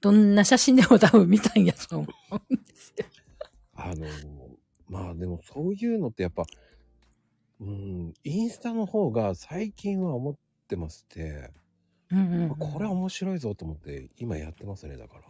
[0.00, 3.04] どんな写真でも多分見たいんやと思うんですよ。
[3.74, 4.06] あの、
[4.88, 6.44] まあでもそういうのってやっぱ、
[7.60, 10.34] うん、インスタの方が最近は思っ
[10.68, 11.50] てまして、
[12.10, 12.56] うんうん、うん。
[12.56, 15.22] これは面白いぞと思って今やってますね、だから。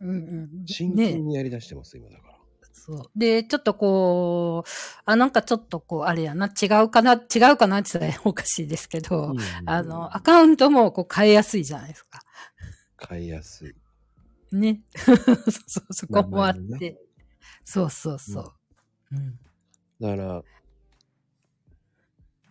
[0.00, 0.14] うんう
[0.62, 0.66] ん。
[0.66, 2.31] 真ね剣にやりだしてます、今だから。
[2.72, 3.10] そう。
[3.14, 4.70] で、ちょっとこう、
[5.04, 9.34] あ、なんかちょっとこう、あれやな、違うかな、違うかなって言ったら おかしいですけど、
[9.66, 12.20] あの、アカウントもこう変えやすいじゃないですか。
[12.96, 13.74] 買いやすい。
[14.56, 14.82] ね。
[14.96, 16.98] そうそう、そこもあって。
[17.64, 18.52] そうそうそう。
[19.12, 19.38] うん。
[20.00, 20.42] だから、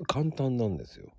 [0.07, 1.11] 簡単なんですよ。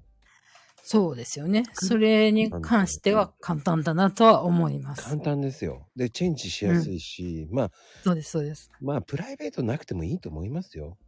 [0.84, 1.64] そうですよね。
[1.74, 5.18] それに関しては簡単だなとは思います簡。
[5.18, 5.86] 単ですよ。
[5.94, 7.70] で、チェンジしやすいし、まあ、
[8.02, 8.70] そうです、そうです。
[8.80, 10.98] まあ、プライベートなくてもいいと思いますよ。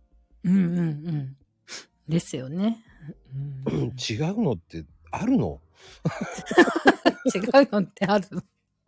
[0.44, 1.36] うんうんうん。
[2.08, 2.84] ですよね。
[3.66, 3.92] うん、違う
[4.28, 5.60] 違うのってあるの？
[7.26, 8.26] のってある。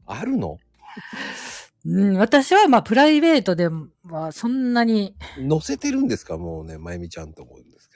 [0.07, 0.59] あるの？
[1.85, 3.68] うん、私はまあプライベートで
[4.05, 5.14] はそんなに
[5.49, 6.37] 載せてるんですか？
[6.38, 7.96] もうね、まゆみちゃんと思うんですけ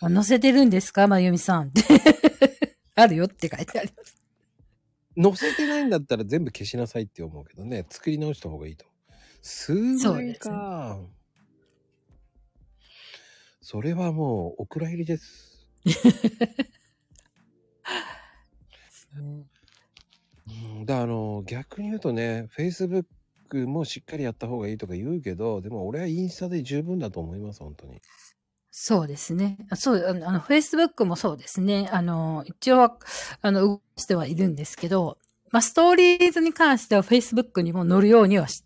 [0.00, 1.06] あ載せてるんですか？
[1.08, 1.82] まゆみさんって。
[2.94, 4.16] あるよって書いてあります。
[5.18, 8.96] 載せてないんだったら全部消しなさいって思うけどね、作り直した方がいいと思う。
[9.42, 11.00] 数枚そうですか。
[13.60, 15.68] それはもうお蔵入りです。
[19.16, 23.04] うん、だあの逆に言うとね、Facebook
[23.66, 28.00] もしっかりやった方がいいとか言うけど、でも俺はインスタで十分だと思います、本当に。
[28.78, 29.56] そうですね。
[29.70, 31.88] あそう、あの、あの Facebook もそうですね。
[31.90, 32.98] あの、一応は、
[33.40, 35.16] あの、動かしてはいるんですけど、
[35.50, 38.64] まあ、ストーリーズに関しては Facebook にも載るようにはし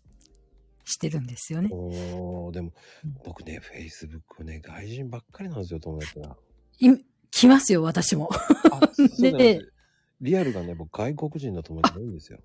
[0.83, 1.69] してるんですよね。
[1.71, 2.73] おーでも
[3.05, 6.35] うん僕ね、Facebook ね、外人ばっかりなんですよ、友達が。
[6.79, 6.89] い
[7.31, 8.29] 来ますよ、私も。
[9.17, 9.73] でです
[10.19, 12.39] リアルがね、僕外国人の友達が多いんですよ。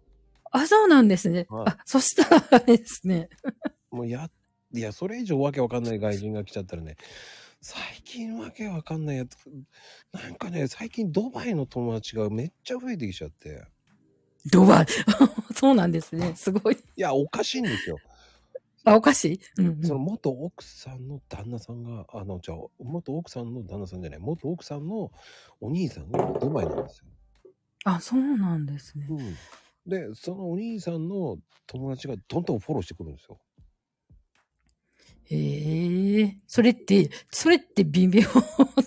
[0.52, 1.46] あ、そうなんですね。
[1.48, 3.28] はいあ、そしたらですね。
[3.90, 4.30] もうや、
[4.72, 6.96] いや、それ以上わけわかんない外人が来ちゃったらね、
[7.60, 9.36] 最近わけわかんないやつ、
[10.12, 13.66] なんかね、最近ドバイの友達がめっちゃ増えてきちゃって。
[14.52, 14.86] ドバイ？
[15.54, 16.34] そうなんですね。
[16.36, 16.76] すごい。
[16.76, 17.98] いや、おかしいんですよ。
[18.84, 19.40] あ、おかしい？
[19.58, 25.10] うん、うんその元奥さんの旦那さんが、あの、じゃあ、元奥さんの旦那さんじゃない、元奥さんの
[25.60, 27.06] お兄さんがドバイなんですよ。
[27.84, 29.06] あ、そうなんですね。
[29.10, 29.36] うん。
[29.90, 33.40] で、そのお兄さんの友達がどんどんフォローしてくるんですよ。
[35.28, 38.22] へえそれって、それって微妙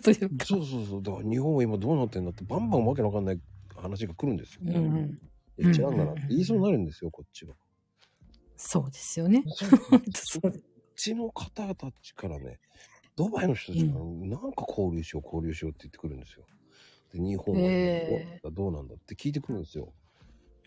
[0.02, 0.46] というか。
[0.46, 1.04] そうそうそう。
[1.04, 3.40] だから日本は今どうなってんだって、バンバンわけのわかんない
[3.76, 4.62] 話が来るんですよ。
[4.66, 5.20] うんうん。
[5.58, 7.56] いや違うんだなって言いそうになるんですよ、こっちは。
[8.56, 9.44] そうですよね。
[9.48, 9.70] そう
[10.14, 10.52] そこっ
[10.96, 12.60] ちの方たちからね、
[13.16, 16.46] ドバイの人たちがなんか交流しよう、交流しようって言ってくるんですよ。
[17.12, 19.92] で、日本へはどうなんだって聞いてくるんですよ。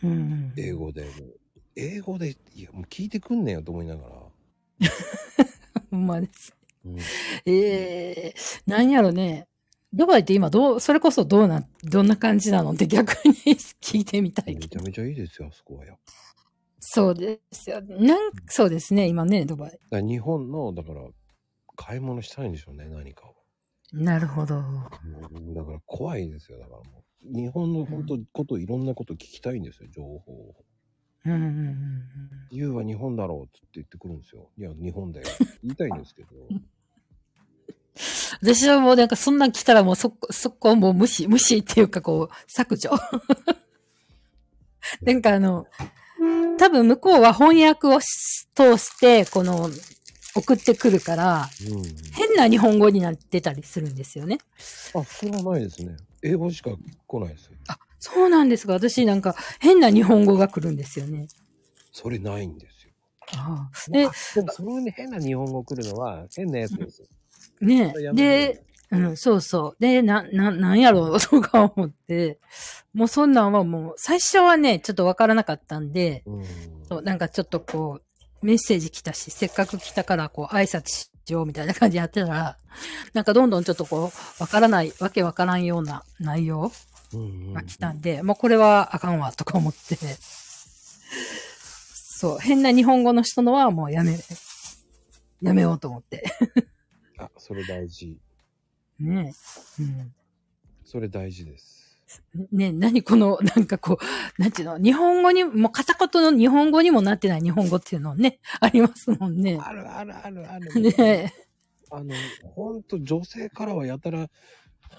[0.02, 0.52] うんうん。
[0.56, 1.06] 英語で。
[1.76, 4.22] 英語で、いや、もう聞いてくんねんよと思いながら。
[5.92, 6.56] ほんまです。
[6.84, 6.98] うん、
[7.46, 8.34] ええ
[8.66, 9.46] なんやろね。
[9.92, 13.34] ドバイって今どう、それこそどうな、どんな感じなのって逆に
[13.82, 14.54] 聞いてみたい。
[14.54, 15.90] めちゃめちゃいいですよ、あそこはや。
[15.90, 16.02] だか
[16.80, 17.82] そうですよ。
[17.82, 19.78] なん、そうですね、今ね、ドバイ。
[19.90, 21.02] ら日本の、だから、
[21.76, 23.34] 買い物したいんでしょうね、何かを。
[23.92, 24.56] なるほど。
[24.56, 27.36] うんだから怖いですよ、だからもう。
[27.36, 30.54] 日本の本当、こと、いろんなこと聞きたいんですよ、情報を。
[31.24, 32.02] うんうんうんうん。
[32.50, 34.48] 言うは日本だろうって言ってくるんですよ。
[34.58, 35.26] いや、日本だよ。
[35.62, 36.28] 言いたいんですけど。
[38.40, 42.90] 私はもうなんかそんなん来たらもうそこ、そこはもう無視、無視っていうかこう、削除。
[45.02, 45.66] なんかあの、
[46.58, 49.70] 多分向こうは翻訳をし通して、この、
[50.34, 51.82] 送ってくるから、うん。
[52.12, 54.38] 変な日本語になってたりするんですよね。
[54.94, 55.96] あ、それはないですね。
[56.22, 56.70] 英語しか
[57.06, 57.52] 来ないですよ。
[57.68, 61.28] あ、そうなんですが、私なんか変な日本語が来るんですよね。
[61.92, 62.90] それないんですよ。
[63.36, 67.06] ああでで、でもその上に変な日本語来るのは変なやつですよ。
[67.60, 69.76] ねそれやめてで、うん、そうそう。
[69.78, 71.20] で、な、な、なんやろう？
[71.22, 72.40] とか思って、
[72.92, 76.44] もうそんなんはもう、最初はね、ちょっとわからなかったんで、うん。
[76.88, 82.58] そう、なんかちょっとこう、メッセージ来たし、せっかく来たから、こう、挨拶しようみたいな感じでやってたら、
[83.14, 86.72] なんかどんどんちょっとこう、わからない、わけわからんような内容
[87.52, 89.96] が来たんで、もうこれはあかんわ、とか思って、
[92.22, 94.16] そう、変な日本語の人のはもうやめ、
[95.40, 96.24] やめようと思って。
[97.18, 98.18] あ、それ大事。
[98.98, 99.34] ね
[99.78, 99.82] え。
[99.82, 100.14] うん。
[100.84, 101.98] それ大事です。
[102.52, 109.58] ねえ、何この、なんかこう、なんていうの、日本語に、もう片言の日本語にもなってない日本語っていうのね、ありますもんね。
[109.60, 110.80] あるあるあるある。
[110.80, 111.32] ねえ。
[111.90, 112.14] あの、
[112.54, 114.28] ほんと女性からはやたら、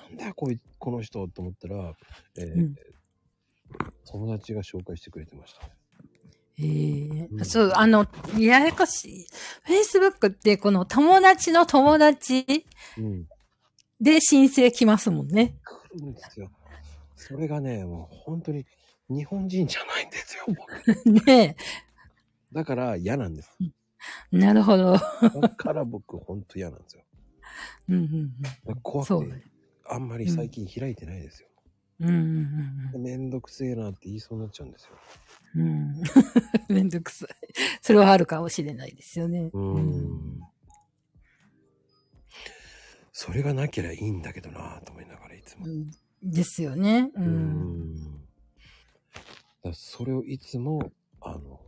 [0.09, 1.93] なんだよこいこの人と思ったら、
[2.37, 2.75] えーうん
[4.05, 5.67] 友達が紹介してくれてました。
[6.59, 8.05] ええうんそう、あの、
[8.37, 9.27] ややこしい。
[9.67, 12.45] Facebook ってこの友達の友達
[12.97, 13.27] うん。
[13.99, 15.55] で申請来ますもんね。
[15.63, 16.51] 来るんですよ。
[17.15, 18.65] それがね、もう本当に
[19.09, 21.25] 日本人じゃないんですよ、僕。
[21.25, 21.55] ね
[22.51, 23.49] だから嫌なんです。
[24.31, 24.37] え。
[24.37, 24.97] なるほど。
[25.41, 27.03] だから僕、本当嫌なんですよ。
[27.89, 29.33] うんうんだから怖そう
[29.85, 31.47] あんまり最近開いてないですよ。
[32.01, 32.09] うん。
[32.09, 32.15] うん
[32.95, 34.91] うんめんどくせえなって言いそうになっちゃうんですよ。
[35.55, 35.61] うん。
[35.61, 36.03] うん。
[36.69, 37.29] めんどくさい。
[37.81, 39.49] それはあるかもしれないですよね。
[39.51, 40.39] うーん。
[43.11, 45.65] それがなければいいんだけどなと思いながらいつも。
[45.65, 45.91] うん
[46.21, 47.11] ですよね。
[47.15, 47.21] う。
[47.21, 48.21] うんん。
[48.21, 48.29] だ
[49.63, 50.91] からそれをいつも、
[51.21, 51.59] あの、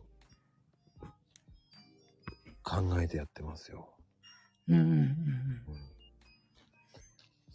[2.62, 3.94] 考えてやってますよ。
[4.68, 5.85] うんうんうんうん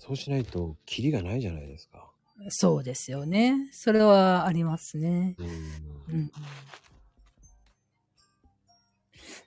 [0.01, 2.09] そうしないと、キリがないじゃないですか。
[2.39, 2.51] うん。
[2.51, 3.69] そうですよね。
[3.71, 5.35] それはありますね。
[5.37, 5.47] うん。
[6.15, 6.31] うん。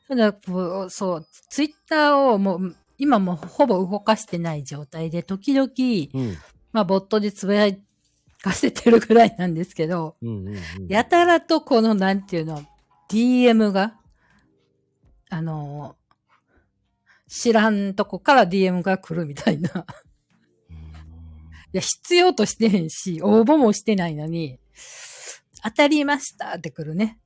[0.06, 6.38] ただ、こうそう、ツイッターをもう、今もうほぼ動かしてない状態で、時々、うん。
[6.70, 7.72] まあ、ボットでつぶや
[8.40, 10.56] かせてるぐらいなんですけど、うんうんうん。
[10.86, 12.62] やたらとこの、なんていうの、
[13.10, 13.96] DM が、
[15.30, 15.96] あの、
[17.26, 19.84] 知らんとこから DM が来るみたいな。
[21.74, 24.60] うんいや、必要としてへんし、応募もしてないのに、
[25.64, 27.18] 当たりましたって来るね。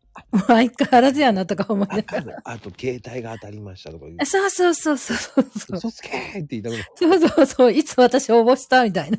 [0.46, 2.42] 相変わらずやなとか思いなあがら。
[2.44, 4.26] あと、携帯が当たりましたとか言うあ。
[4.26, 5.76] そうそうそうそうそう。
[5.76, 6.84] 嘘つけーって言いたくなる。
[6.96, 7.72] そうそうそう。
[7.72, 9.18] いつ私応募したみたいな。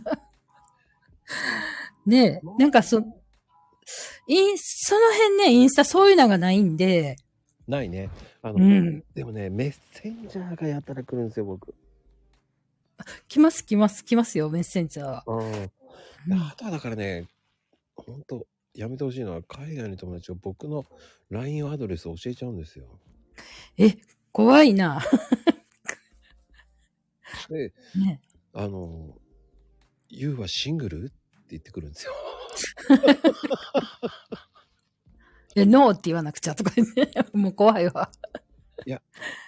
[2.05, 2.47] ねえ。
[2.57, 2.97] なんかそ、
[4.27, 7.17] イン、その辺ね、インスタそういうのがないんで、
[7.67, 8.09] ないね。
[8.41, 9.03] あの、うん。
[9.13, 11.75] でもね、メッセンジャーがやったら来るんですよ、僕。
[13.27, 15.23] 来ます来ます来ますよ、メッセンジャーは。
[15.27, 15.51] うん。
[15.53, 15.71] うん
[16.33, 17.27] あとはだからね、
[17.95, 20.85] ほんと、やめてほしいのは、海外の友達が僕の
[21.29, 22.99] LINE アドレスを教えちゃうんですよ。
[23.77, 23.97] え、
[24.31, 25.01] 怖いな。
[27.49, 28.21] で、ね。
[28.53, 29.17] あの、
[30.09, 31.05] You はシングル？
[31.05, 31.13] って
[31.51, 32.13] 言ってくるんですよ。
[35.55, 38.11] え、ノーって言わなくちゃとか言って、もう怖いわ。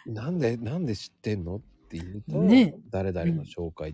[0.05, 1.57] なんで、なんで知ってんの？
[1.57, 1.61] っ
[1.91, 3.91] て言うと、ね誰々の紹介。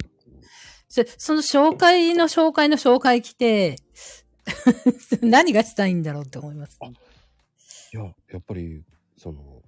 [0.89, 3.75] そその紹介の紹介の紹介来て、
[5.21, 6.79] 何がしたいんだろうって思います。
[7.93, 8.83] いや、やっぱり、
[9.17, 9.61] その、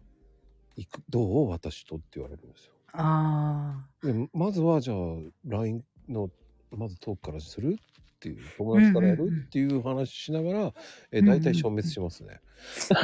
[0.77, 1.49] 行く、どう？
[1.49, 2.73] 私とって言われるんですよ。
[2.93, 4.97] あでまずはじゃあ
[5.45, 6.31] LINE の
[6.71, 7.73] まずトークからする？
[7.75, 9.45] っていう友達からやうんうんうんる？
[9.45, 10.73] っていう話しながら、
[11.11, 12.39] えうんうん大体消滅しますね。
[12.95, 13.03] あ。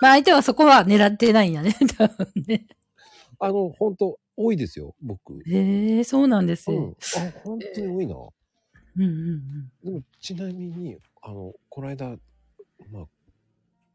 [0.00, 2.66] まあ相手はそこは狙ってないんやね、多分ね。
[3.38, 5.42] あの本当多いですよ僕。
[5.46, 6.76] へえそうなんですよ。
[6.76, 8.14] うん、あ本当に多いな。
[8.96, 9.72] うんうんうん。
[9.84, 12.16] でもちなみにあのこの間
[12.90, 13.04] まあ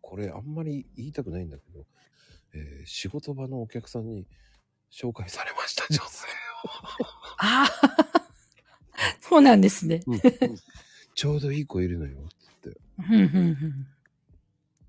[0.01, 1.85] これあんまり言いたくないんだけど、
[2.53, 4.25] えー仕事場のお客さんに
[4.91, 6.27] 紹介されました女性
[7.37, 8.27] ああ、
[9.21, 10.01] そうなんですね。
[10.07, 10.19] を、うん
[11.15, 12.79] ちょうどいい子いるのよって。
[12.97, 13.87] うんうんうん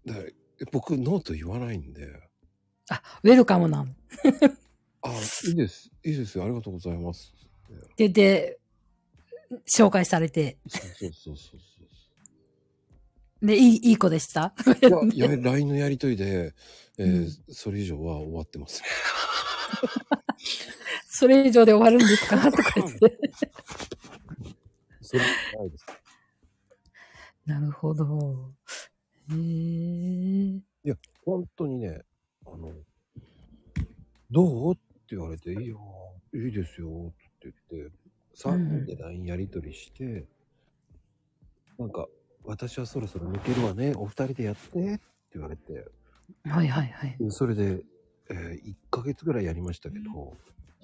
[0.05, 0.35] で
[0.73, 2.30] 僕ノーと言わないんで。
[2.91, 3.87] あ、ウェルカムなの。
[5.03, 5.13] あ、
[5.47, 5.91] いいです。
[6.05, 6.45] いいですよ。
[6.45, 7.33] ありがとうございます。
[7.97, 8.59] で、で、
[9.77, 11.57] 紹介されて、そうそうそうそ
[13.43, 14.53] うで、いい、いい子でした？
[15.13, 16.55] いや、や LINE のやりとりで、
[16.99, 18.89] えーうんそれ以上は終わってますね。
[21.09, 22.37] それ以上で終わるんですか？
[22.53, 22.99] とか言って。
[25.01, 25.87] それないです。
[27.47, 28.53] なるほど。
[29.31, 29.35] へ
[30.87, 30.95] え。
[31.25, 32.03] 本当にね、
[32.53, 32.73] あの、
[34.31, 34.75] どう？
[34.75, 35.81] って言われて、いいよ、
[36.35, 37.93] いいですよ、って言って、
[38.37, 40.27] 3人で LINE やりとりして、
[41.79, 42.07] なんか、
[42.45, 45.01] 私はそろそろ抜けるわね、お二人でやって、って
[45.35, 45.87] 言われて、
[46.45, 47.17] はいはいはい。
[47.31, 47.83] それで、
[48.31, 50.37] え1ヶ月ぐらいやりましたけど、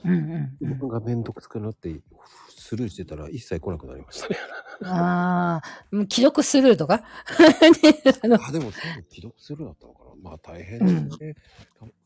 [0.06, 0.78] うんうんうん。
[0.78, 2.00] 僕がめんどくさくなって
[2.48, 4.36] スルーしてたら一切来なくなりましたね。
[4.84, 6.98] ああ、もう既読スルーとか？
[6.98, 7.04] ね
[8.40, 8.72] あでも多分
[9.10, 10.10] 既読スルーだったのかな。
[10.22, 11.34] まあ大変ですね。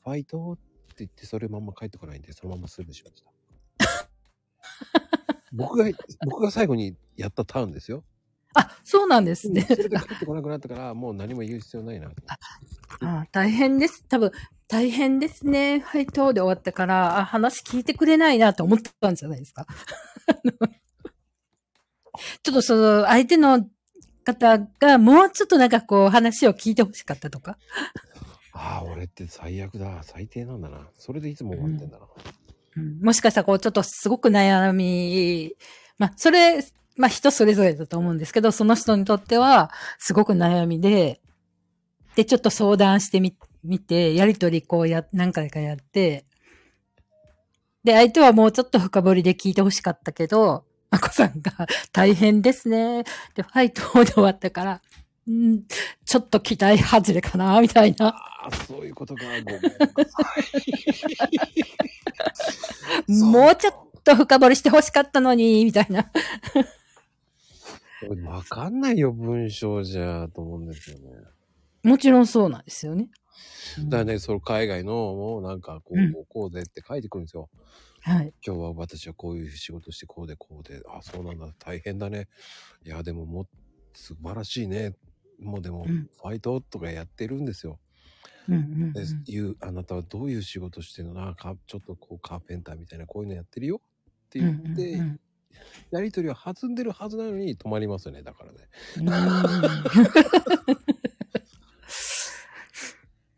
[0.05, 0.63] ファイトって
[0.99, 3.31] 言ってそれまんま帰ってこないんで、そのままスルーしました。
[5.53, 5.85] 僕が、
[6.27, 8.05] 僕が最後にやったターンですよ。
[8.55, 9.63] あ、そうなんですね。
[9.63, 12.15] それで帰ってこなくなったから、もう何も言う必要ないなと。
[13.01, 14.05] あ大変です。
[14.09, 14.31] 多分、
[14.71, 15.81] 大変ですね。
[15.81, 19.67] はい、とで終わったから、あ、話聞いてくれないなと思ったんじゃないですか。
[22.43, 23.67] ちょっとその、相手の
[24.25, 27.59] 方がもうちょっとなんかこう、話を聞いてほしかったとか。
[28.53, 30.03] ああ、俺って最悪だ。
[30.05, 30.89] 最低なんだな。
[30.99, 32.07] それでいつも終わってんだな。
[32.77, 35.53] うんもしかしたらこう、ちょっとすごく悩み、
[35.99, 36.65] まあ、それ、
[36.97, 41.21] まあ人それぞれだと思うんですけど、その人にとっては、すごく悩みで、
[42.15, 46.25] で、ちょっと相談してみ、見て、やりとりこうや、何回かやって、
[47.85, 51.53] で、相手はもうちょっと深掘りで聞いてほしかったけど、まこさんが
[51.93, 53.05] 大変ですね。
[53.35, 54.83] で、ファイトで終わったから、
[55.31, 55.63] ん
[56.05, 58.09] ちょっと期待外れかな、みたいな。
[58.09, 59.25] ああ、そういうことか。
[59.25, 59.69] ごめんなさ
[63.09, 63.13] い。
[63.23, 66.11] もうちょっと深掘りしてほしかったのに、みたいな。
[68.25, 71.11] わかんないよ、文章じゃ、と思うんですよね。
[71.83, 73.11] もちろんそうなんですよね。
[73.85, 77.49] だからね、その海外の、もうなんか、こうんう、こうでって書いてくるんですよ。
[78.01, 78.33] はい。
[78.45, 82.29] 今日は私はこういう仕事してこうでこうで、あ、そうなんだ、大変だね。
[82.85, 83.49] いや、でももう
[83.93, 84.95] 素晴らしいね。
[85.39, 87.79] もうでも、うんファイトとかやってるんですよ。
[88.49, 91.15] うんうんうんで、いう、あなたはどういう仕事してるの？
[91.15, 93.81] な、かちょっとこうカーペンターみたいなこういうのやってるよ？
[94.27, 95.21] って言って、うんうん
[95.91, 98.69] やりとりは弾んでるはずなのに止まりますよね、だからね。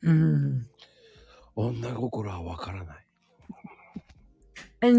[0.03, 0.67] うん。
[1.55, 3.07] 女心はわからない。
[4.85, 4.93] う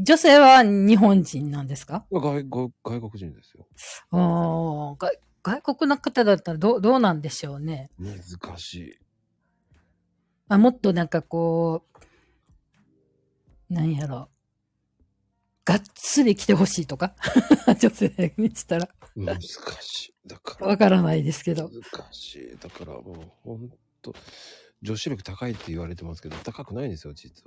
[0.00, 2.04] ん女性は日本人なんですか？
[2.10, 3.66] 外国人ですよ。
[4.10, 7.90] あー外外国の方だったらどうどうなんでしょうね。
[7.98, 8.98] 難しい。
[10.48, 11.84] あもっとなんかこ
[13.70, 14.28] う、なんやろ。
[15.64, 17.14] がっつり来てほしいとか？
[17.78, 20.14] 女性にしたら難しい。
[20.28, 20.66] だから。
[20.66, 21.70] わからないですけど。
[21.70, 22.58] 難しい。
[22.58, 23.70] だからもう、ほん
[24.04, 24.14] と、
[24.82, 27.42] 女子力高いって言われてますけど、高くないんですよ、実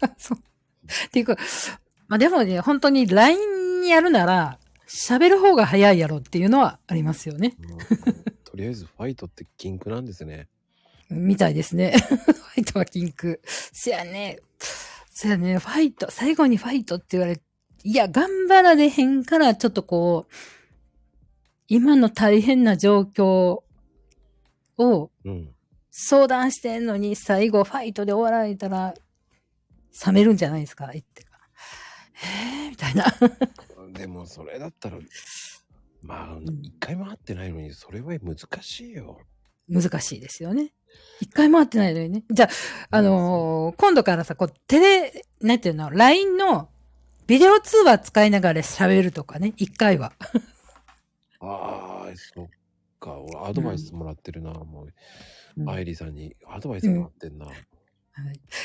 [0.00, 0.14] は。
[0.18, 0.38] そう。
[0.38, 1.36] っていうか、
[2.08, 7.56] まあでもね、本当に LINE やるなら、喋る方が早いやろっていうのはありますよね。
[8.44, 10.48] とりあえずファイトって禁句なんですね。
[11.08, 11.94] みたいですね。
[11.96, 13.40] ファイトは禁句。
[13.44, 14.40] せやね。
[15.10, 17.40] せやね、ファイト、最後にファイトって言われ、
[17.84, 20.34] いや、頑張られへんから、ちょっとこう、
[21.68, 23.62] 今の大変な状況
[24.76, 25.54] をうん。
[25.94, 28.94] 相談してんのに、最後ファイトで終わられたら、
[30.06, 30.88] 冷めるんじゃないですか？
[30.92, 31.38] 言ってから。
[32.64, 33.04] えー、みたいな。
[33.92, 34.98] でもそれだったら、
[36.02, 39.20] まあ、ん一回も会ってないのに、それは難しいよ。
[39.68, 40.72] 難しいですよね。
[41.20, 42.24] 一回も会ってないのにね。
[42.30, 42.46] じゃ
[42.90, 46.70] あ、あのー今度からさ、こう、テレ、なんていうの、LINE の
[47.26, 50.12] ビデオ通話使いながら喋るとかね、一回は。
[51.40, 52.48] ああ、そっ
[52.98, 53.18] か。
[53.18, 54.94] 俺、アドバイスもらってるな、もう。
[55.56, 57.46] うん愛理さんにアドバイスもらってんな。
[57.46, 57.56] はい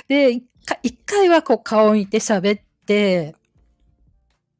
[0.07, 0.41] で、
[0.83, 3.35] 一回はこう顔見て喋って、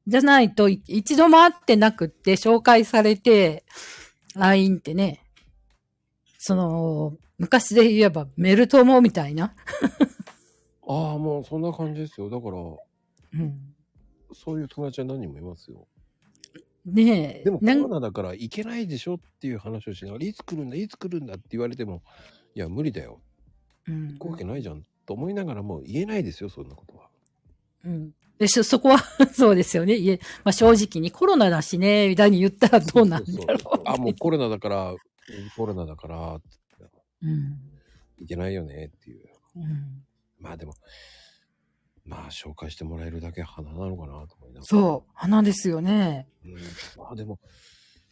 [0.08, 3.66] じゃないとい一度も会ってなくって紹介されて、
[4.36, 5.24] LINE ってね、
[6.38, 9.54] その、昔で言えばメルトモみたいな。
[10.88, 12.30] ああ、もうそんな感じですよ。
[12.30, 12.58] だから、
[13.42, 13.60] うん。
[14.34, 15.88] そういう友達は何人もいますよ。
[16.88, 17.44] ねえ。
[17.44, 22.02] でもコなんロナだから行けないでしょっていう話をしながら、いつ来るんだ、いつ来るんだって言われても、
[22.56, 23.22] いや、無理だよ。
[23.88, 24.84] うん行くわけないじゃん。
[25.06, 27.10] と思いながらも言えないですよ、そんなことは。
[27.86, 28.14] うん。
[28.38, 29.00] で、そ、そこは、
[29.34, 29.96] そうですよね。
[29.96, 33.60] いえ、まあ正直にコロナだしね、みたいに言ったらどうなんだろう。
[33.60, 34.96] そうそうあ、もうコロナだから、
[35.56, 36.42] コロナだから、
[37.22, 37.60] うん。
[38.20, 39.24] いけないよねっていう。
[39.56, 40.04] うん。
[40.40, 40.74] まあでも、
[42.08, 44.64] まあ紹介してもらえるだけ花なのかなと思いながら。
[44.64, 45.12] そう。
[45.14, 46.28] 花ですよね。
[46.46, 46.54] うん。
[46.98, 47.40] まあでも、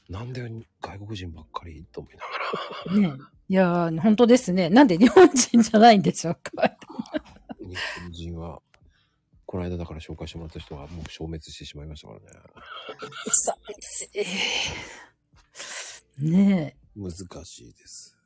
[0.10, 0.42] なんで
[0.82, 3.18] 外国人ばっかりと思いながら。
[3.18, 4.70] ねいやー、本当ですね。
[4.70, 6.76] なんで日本人じゃないんでしょうか。
[7.60, 8.62] 日本人は、
[9.46, 12.20] この間だから紹介してもらった人はもう消滅してしまいましたから
[16.22, 16.34] ね。
[16.34, 17.12] ね難
[17.46, 18.18] しいです。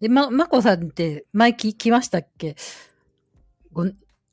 [0.00, 0.08] え。
[0.08, 2.56] で、ま、まこさんって前聞きましたっけ？
[3.72, 3.84] ご、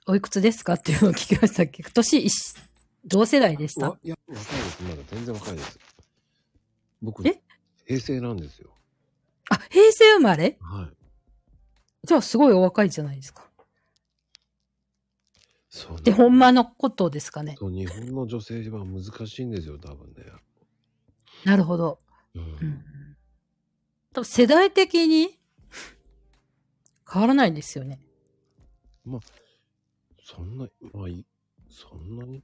[0.08, 1.84] おいくつですかっていうのを聞きましたっけ？
[1.94, 2.28] 年
[3.06, 4.84] 同世代でしたわいや、若いです。
[4.84, 5.80] まだ全然若いです。
[7.02, 7.42] 僕え、
[7.86, 8.76] 平成なんですよ。
[9.50, 10.58] あ、平成生まれ？
[10.62, 10.96] はい。
[12.04, 13.50] じゃあすごいお若いじゃないですか。
[15.70, 17.56] そうで、ほんまのことですかね？
[17.60, 20.24] そう、日本の女性は難しいんですよ、多分ね。
[21.44, 22.00] なるほど。
[22.34, 22.42] うん。
[22.42, 23.18] うん。
[24.14, 25.38] 多分世代的に
[27.12, 28.00] 変わらないですよね。
[30.28, 31.26] そんな、まあいい、
[31.70, 32.44] そんなに？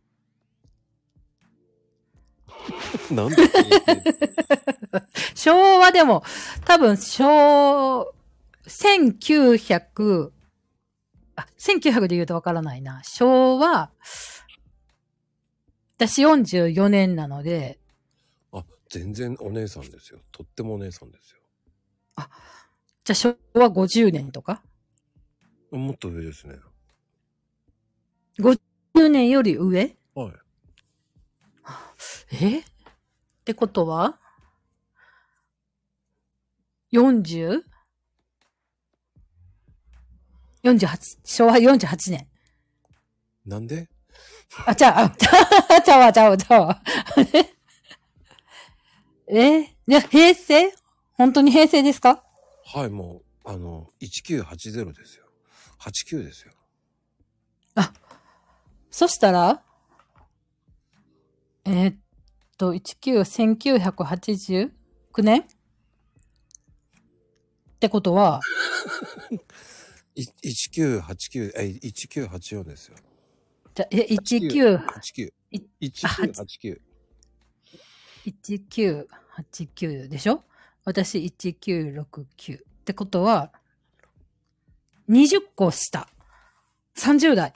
[3.09, 3.37] なんで？
[5.33, 6.23] 昭和でも、
[6.65, 8.13] 多分、昭、
[8.67, 10.31] 1900、
[11.35, 13.01] あ、1900で言うとわからないな。
[13.03, 13.89] 昭和、
[15.97, 17.79] 私44年なので、
[18.51, 20.19] あ、全然お姉さんですよ。
[20.31, 21.39] とってもお姉さんですよ。
[23.03, 24.61] じゃあ昭和50年とか？
[25.71, 26.59] もっと上ですね。
[28.41, 29.95] ?50 年より上？
[30.15, 30.33] はい。
[32.41, 32.59] え？
[32.59, 32.63] っ
[33.45, 34.17] てことは
[36.91, 37.61] ?40?
[40.63, 42.27] 48、昭和48年。
[43.45, 43.89] なんで？
[44.65, 45.29] あ、ちゃう、あ、ちゃ
[45.79, 46.81] う、ちゃうわ、ちゃうわ、ちゃうわ。
[49.27, 49.63] え？
[49.87, 50.73] じゃあ平成？
[51.13, 52.23] 本当に平成ですか？
[52.65, 55.25] はい、もう、あの、1980ですよ。
[55.79, 56.53] 89ですよ。
[58.91, 59.63] そしたら、
[61.65, 61.95] えーっ
[62.57, 64.71] と、19、1989
[65.23, 65.41] 年？
[65.41, 65.45] っ
[67.79, 68.41] てことは、
[70.15, 72.97] い1989、え、1984ですよ。
[73.73, 75.33] じゃ、え、19、89。
[75.51, 76.81] い1989。
[78.25, 80.43] 1989でしょ？
[80.83, 82.59] 私1969。
[82.59, 83.51] ってことは、
[85.09, 86.07] 20個下。
[86.95, 87.53] 30代。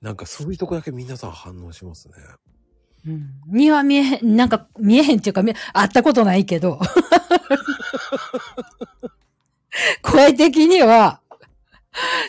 [0.00, 2.14] なんかそういうとこだけ皆さん反応しますね。
[3.06, 3.30] うん。
[3.46, 5.52] には見えへん、なんか見えへんっていうか、会
[5.86, 6.80] ったことないけど。
[10.02, 11.20] 声的には、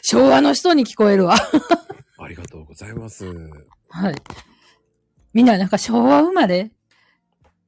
[0.01, 1.36] 昭和の人に聞こえるわ。
[2.17, 3.26] ありがとうございます。
[3.89, 4.15] はい。
[5.34, 6.72] みんななんか昭和生まれ？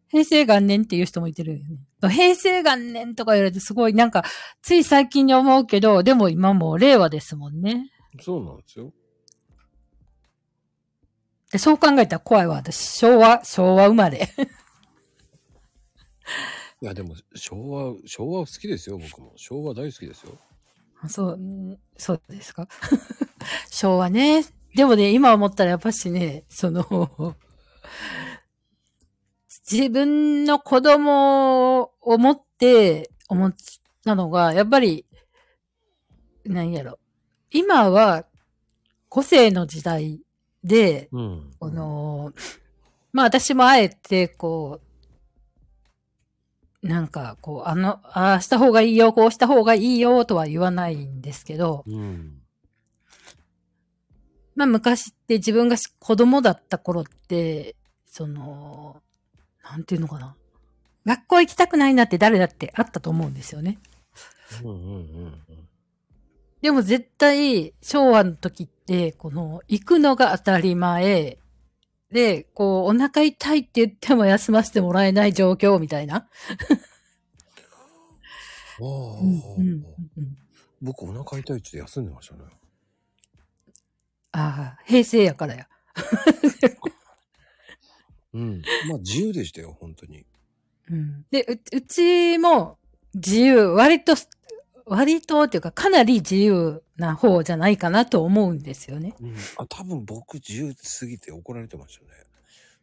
[0.10, 1.80] 平成元年っていう人もいてるよね。
[2.10, 4.24] 平成元年とか言われてすごいなんか、
[4.62, 7.90] つい最近に思うけど、でも今もう令和ですもんね。
[8.22, 8.94] そうなんですよ。
[11.54, 12.56] でそう考えたら怖いわ。
[12.56, 14.28] 私、昭和、昭和生まれ。
[16.82, 19.34] いや、でも、昭和、昭和好きですよ、僕も。
[19.36, 20.36] 昭和大好きですよ。
[21.08, 22.68] そう、んそうですか？
[23.70, 24.44] 昭和ね。
[24.76, 27.36] でもね、今思ったらやっぱしね、その、
[29.72, 33.56] 自分の子供を持って思っ
[34.04, 35.06] たのが、やっぱり、
[36.46, 36.98] 何やろ。
[37.52, 38.26] 今は、
[39.08, 40.20] 個性の時代
[40.64, 41.52] で、うん。
[41.60, 42.34] この、
[43.12, 44.80] まあ私もあえて、こ
[46.84, 52.42] なんか、こう、あの、ああした方がいいよ、こうした方がいいよ、とは言わないんですけど、うん。
[54.56, 59.02] まあ昔って自分がし子供だった頃って、その、
[59.64, 60.36] なんていうのかな。
[61.06, 63.80] 学校行きたくないなって誰だってあったと思うんですよね。
[64.64, 65.34] うんうんうん
[66.64, 71.38] でも絶対、昭和の時って、この、行くのが当たり前。
[72.10, 76.30] で、こう、お腹痛いって言っても休ませてもらえない状況みたいな。
[78.80, 78.86] うん。
[78.88, 79.86] ああ、うんうん
[80.18, 80.38] うん
[80.82, 82.42] 僕お腹痛いって休んでましたね。
[84.32, 85.68] ああ、平成やからや。
[88.34, 88.62] うん。
[88.90, 90.26] まあ自由でしたよ、本当に。
[90.90, 92.80] うん、でう、うちも
[93.14, 94.16] 自由、割と、
[94.86, 99.16] 割とっていうかかなり自由な方じゃないかなと思うんですよね。
[99.22, 99.36] うん。
[99.58, 102.10] あ、多分僕自由すぎて怒られてましたね。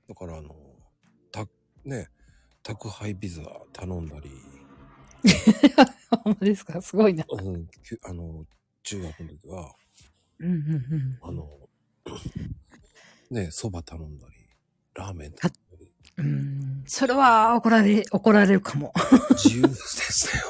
[0.08, 0.54] だからあの、
[1.30, 1.46] た、
[1.84, 2.08] ね、
[2.62, 3.42] 宅配ピザ
[3.72, 4.30] 頼んだり、
[6.24, 6.80] ほんまですか？
[6.82, 7.24] すごいな。
[7.28, 7.68] うん、
[8.04, 8.44] あの、
[8.82, 9.74] 中学の時は、
[10.38, 11.18] うんうんうん。
[11.22, 11.48] あの、
[13.30, 14.34] ね、蕎麦頼んだり、
[14.94, 18.92] ラーメン頼んだり、うん、それは怒られ、怒られるかも。
[19.34, 20.44] 自由でしたよ。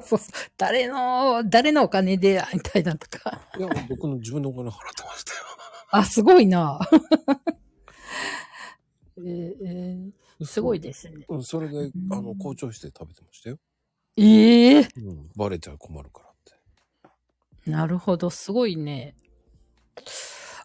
[0.00, 0.50] うそうそう。
[0.56, 3.40] 誰の、誰のお金で会いたいなとか。
[3.58, 5.38] いや、僕の自分のお金払ってましたよ。
[5.90, 6.80] あ、すごいな。
[9.18, 11.24] えーえーすごいですね。
[11.30, 13.58] うん、それで、うんあの、校長室で食べてましたよ。
[14.18, 15.30] ええうん。
[15.34, 16.32] バレちゃ困るからっ
[17.64, 17.70] て。
[17.70, 19.14] なるほど、すごいね。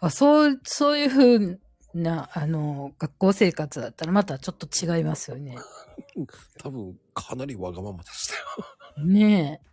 [0.02, 1.62] あ、そう、そういうふう
[1.94, 5.56] な、あの、学校生活だったらまたちょっと違いますよね。
[6.60, 8.66] 多分、かなりわがままでしたよ。
[8.98, 9.70] ねえ。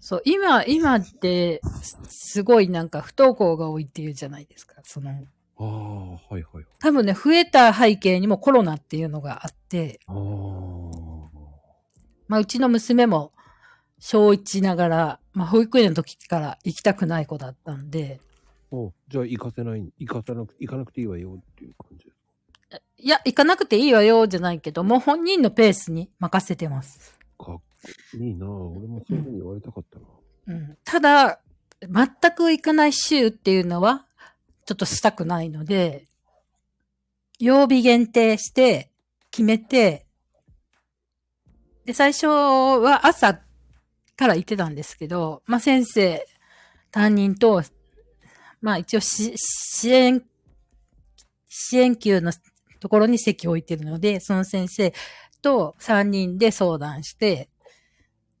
[0.00, 4.76] そう、今、今って、すすごいなんか不登校が多いっていうじゃないですか。
[4.82, 6.64] その、ああ、はいはい。
[6.78, 10.16] 多分ね、増えた背景にもコロナっていうのがあって、ああ。
[12.28, 13.32] まあ、うちの娘も、
[13.98, 18.20] 小1ながら、まあ、保育園の時から行きたくない子だったんで、
[18.72, 27.18] おじゃあ行かせない、行かせなく、行かなくていいわよっていう感じですいや、行かなくていいわよ、じゃないけど、もう本人のペースに任せてます。
[27.38, 27.46] か。
[27.46, 27.62] かっこ
[28.14, 30.04] いいなぁ俺もそういうふうに言われたかったな。
[30.48, 31.40] うん、ただ、
[31.82, 34.06] 全く行かない週っていうのは、
[34.66, 36.06] ちょっとしたくないので、
[37.38, 38.90] 曜日限定して、
[39.30, 40.06] 決めて、
[41.84, 43.40] で、最初は朝
[44.16, 46.26] から行ってたんですけど、まあ、先生、
[46.90, 47.62] 担任と、
[48.60, 50.22] まあ、一応し、支援、
[51.48, 52.32] 支援級の
[52.80, 54.92] ところに席を置いてるので、その先生
[55.42, 57.49] と3人で相談して、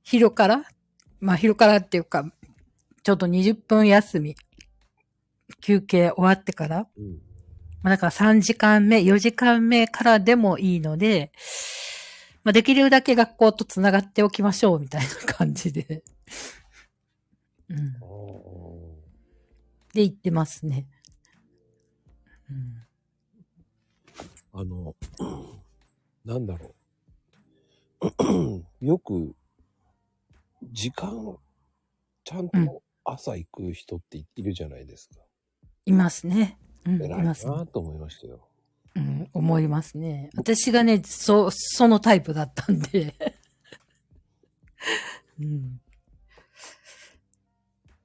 [0.02, 0.64] 昼から？
[1.20, 2.24] まあ、昼からっていうか、
[3.02, 4.36] ちょっと20分休み、
[5.60, 7.18] 休憩終わってから、うん。
[7.82, 11.32] まあ、だから3時間目、4時間目からでもいいので、
[12.44, 16.02] まあ、できるだけ学校とつながっておきましょう、みたいな感じで。
[17.68, 17.92] うん。
[19.92, 20.86] で、言ってますね。
[22.50, 22.86] うん。
[24.52, 24.94] あの、
[26.24, 26.74] なんだろ
[28.00, 28.64] う。
[28.84, 29.34] よく、
[30.62, 31.36] 時間、
[32.24, 35.16] ちゃんうんと朝行く人っているじゃないですか。
[35.86, 36.58] いますね。
[36.86, 37.52] うん、い偉いなますね。
[37.52, 38.46] ぁと思いましたよ。
[38.96, 40.30] うん、思いますね。
[40.36, 43.14] 私がね、そ、そのタイプだったんで。
[45.40, 45.80] うん。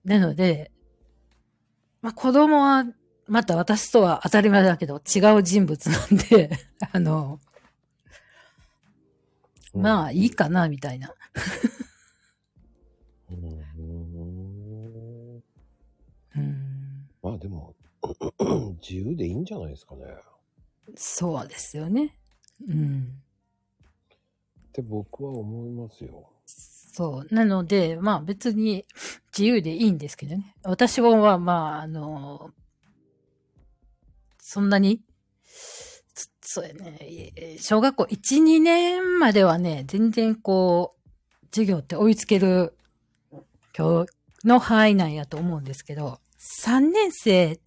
[0.04, 0.72] なので、
[2.02, 2.86] まあ、子供は、
[3.28, 6.52] また私とは当たり前だけど違う人物なんで、
[6.92, 7.40] あの、
[9.74, 11.16] まあいいかな、みたいな。
[16.36, 17.10] うん。
[17.22, 17.74] まあでも、
[18.82, 20.04] 自由でいいんじゃないですかね。
[20.96, 22.16] そうですよね。
[22.68, 23.22] うん。
[24.68, 26.30] って僕は思いますよ。
[26.46, 27.34] そう。
[27.34, 28.86] なので、まあ別に
[29.38, 30.56] 自由でいいんですけどね。
[30.64, 32.52] 私はまあ、あの、
[34.40, 35.02] そんなに、
[36.14, 36.98] そそうやね。
[37.36, 42.78] え小学校1、2年まではね、全然こう、授業って追いつける
[43.76, 44.06] 教
[44.46, 46.20] の範囲内やと思うんですけど、
[46.64, 47.60] 3年生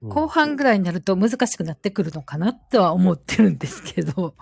[0.00, 0.08] うん。
[0.08, 4.34] 後半ぐらいになると難しくなってくるのかなとは思ってるんですけど、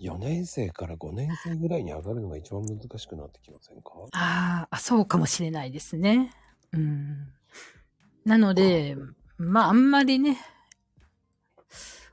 [0.00, 3.90] 4年生から5年生ぐらいに上がるのが一番難しくなってきませんか？
[4.12, 6.30] あーあ、そうかもしれないですね。
[6.72, 7.28] うん。
[8.24, 8.96] なので、
[9.36, 10.38] まああんまりね、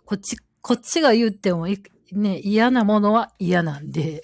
[0.03, 4.21] こっち、こっちが言ってもいね、嫌なものは嫌なんで、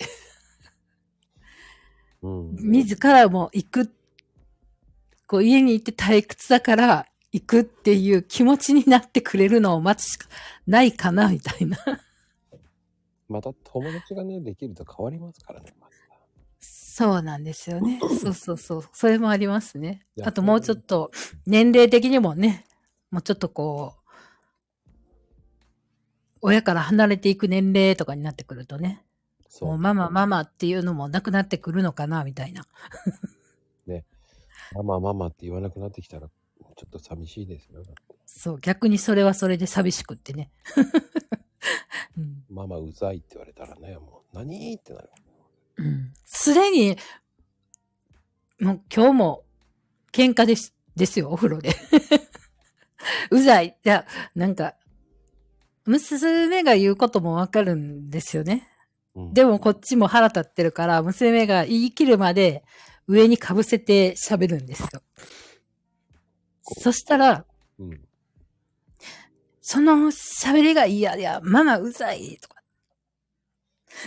[2.21, 2.55] うん。
[2.55, 3.91] 自らも行く、
[5.27, 10.27] こう家に行って退屈だから行くっていう気持ちになってくれるのを待つしか
[10.65, 11.77] ないかな、みたいな。
[13.27, 15.73] また友達がね、できると変わりますからね。
[15.79, 15.97] また
[16.59, 17.99] そうなんですよね。
[17.99, 18.83] そうそうそう。
[18.91, 21.11] それもありますねあともうちょっと、
[21.45, 22.65] 年齢的にもね、
[23.11, 24.91] もうちょっとこう、
[26.41, 29.03] 親から離れていく年齢とかになってくるとね、
[29.49, 32.65] そうもうママママっていうのもなくなってくるのかな、みたいな。
[34.73, 37.83] ママママって言わなくなってきたら、ちょっと寂しいですよ。
[38.25, 40.51] そう、逆にそれはそれで寂しくってね。
[42.17, 45.09] うんママうざいって言われたらね、もう何ってなる。
[45.77, 46.97] うんすでに、
[48.59, 49.43] もう今日も
[50.11, 51.75] 喧嘩です、ですよ、お風呂で。
[53.31, 53.77] うざい。
[53.83, 54.75] いや、なんか、
[55.85, 58.67] 娘が言うこともわかるんですよね。
[59.17, 62.63] うん、でもこっちも腹立ってるから、娘が言い切るまで
[63.07, 65.01] 上に被せて喋るんですよ。
[66.61, 67.45] そしたら、
[67.79, 68.01] うん。
[69.59, 72.61] その喋りが嫌や、ママうざいとか。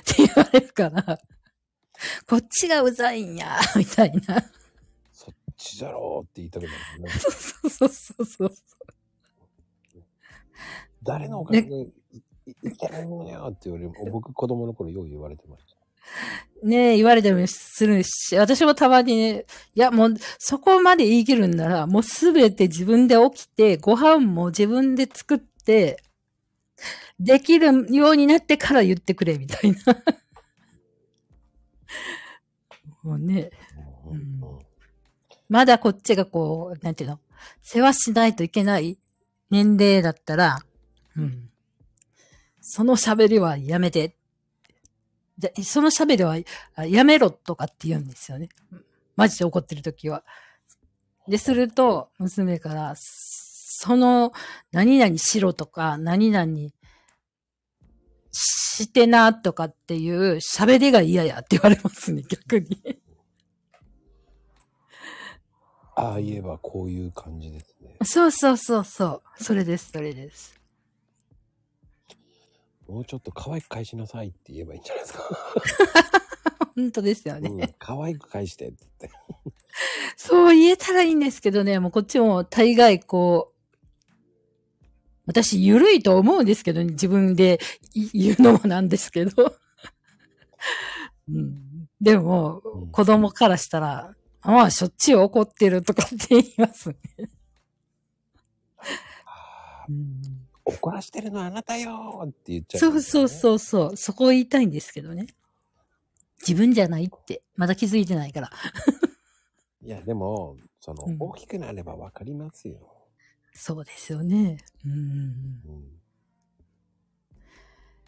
[0.00, 1.18] って言われるから、
[2.28, 4.40] こっちがうざいんや、みたいな。
[5.12, 7.11] そっちだろうって言いたくなるね。
[7.11, 8.54] そうそうそうそう。
[11.02, 11.88] 誰のおかげで
[12.51, 13.92] いいけないのよって言われる。
[14.12, 16.66] 僕子供の頃よう言われてました。
[16.66, 26.03] ねえ、言われたりもするし、私もたまにね、いや、もう、そこまで言い切るんなら、もうすべて自分で起きて、ご飯も自分で作って、
[27.18, 29.78] できるようになってから言ってくれ、みたいな。
[33.03, 33.51] もうね、
[34.07, 34.40] うんうん
[35.51, 37.18] まだこっちがこう、なんていうの、
[37.61, 38.98] 世話しないといけない
[39.51, 40.61] 年齢だったら、
[41.16, 41.51] うん。
[42.61, 44.16] その喋りはやめて。
[45.38, 46.36] でその喋りは
[46.74, 48.50] あやめろとかって言うんですよね。
[49.16, 50.22] マジで怒ってる時は。
[51.28, 54.32] で、すると、娘から、その、
[54.72, 56.52] 何々しろとか、何々
[58.32, 63.00] してなとかっていう喋りが嫌やって言われますね、逆に。
[65.96, 67.96] ああ言えばこういう感じですね。
[68.04, 69.44] そうそうそうそう。
[69.44, 70.59] それです、それです。
[72.91, 75.22] もうちょっと可愛く返しなさいって言えばいいんじゃないですか。
[76.74, 77.49] 本当ですよね。
[77.49, 79.18] うん、可愛く返してって言って。
[80.16, 83.61] そう言えたらいいんですけどね、もうこっちも大概こう、
[85.26, 87.61] 私、ゆるいと思うんですけど、ね、自分で
[87.95, 89.55] い言うのもなんですけど。
[91.30, 96.97] うん、でも、うん子供からしたら、まあ、しょっちゅう怒ってるとかって言いますね。
[99.88, 100.19] うん
[100.81, 103.97] 怒らしてるのはあなたよーって言っちゃそうそうう、そうそう。
[103.97, 105.26] そこを言いたいんですけどね。
[106.41, 107.43] 自分じゃないって。
[107.57, 108.51] まだ気づいてないから。
[109.83, 112.78] いや、でも、その、うん大きくなればわかりますよ。
[113.53, 114.59] そうですよね。
[114.85, 114.93] うん。
[114.93, 116.01] うん。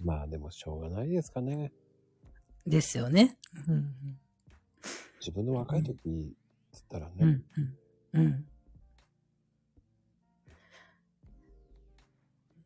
[0.03, 1.73] まあでもしょうがないですかね。
[2.67, 3.37] ですよね。
[3.69, 3.95] うん。
[5.21, 6.35] 自分の若い時、
[6.73, 7.45] つったらね、うん。
[8.15, 8.27] うん。
[8.27, 8.47] うん。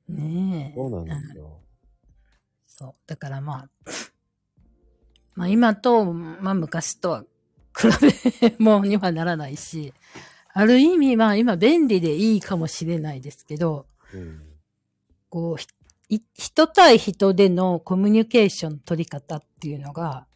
[0.09, 0.75] ねえ。
[0.77, 1.61] そうなんですよ。
[2.67, 2.95] そう。
[3.07, 3.69] だからまあ、
[5.35, 7.25] まあ今と、まあ昔とは
[7.77, 7.89] 比
[8.41, 9.93] べ物にはならないし、
[10.53, 14.43] ある意味まあ今便利でいいかもしれないですけど、うん。
[15.29, 20.27] こう、人対人でのコミュニケーション取り方っていうのが、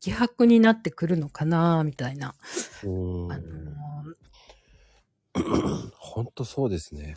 [0.00, 2.34] 希薄になってくるのかな、みたいな。
[2.84, 3.44] うんあの
[5.98, 7.16] ほんとそうですね。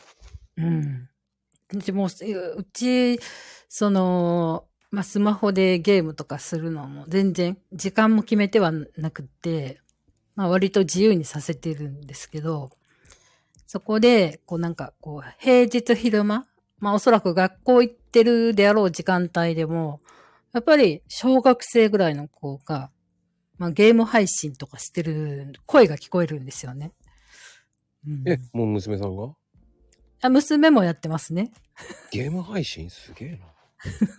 [0.57, 1.09] うん。
[1.73, 2.09] でも、う
[2.71, 3.19] ち、
[3.67, 9.81] その、まあ、スマホでゲームとかするのも全然時間も決めてはなくて、
[10.35, 12.69] まあ、割と自由にさせてるんですけど、
[13.65, 16.45] そこで、こうなんか、こう、平日昼間、
[16.77, 20.01] まあ、おそらく学校行ってるであろう時間帯でも、
[20.53, 22.91] やっぱり小学生ぐらいの子が、
[23.57, 26.91] まあ、ゲーム配信とかしてる声が聞こえるんですよね。
[28.05, 29.33] うんえ、もう娘さんが？
[30.23, 31.51] あ娘もやってますね。
[32.11, 32.89] ゲーム配信？
[32.89, 33.37] すげえな。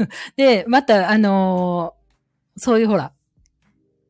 [0.36, 3.12] で、また、あのーそういうほら、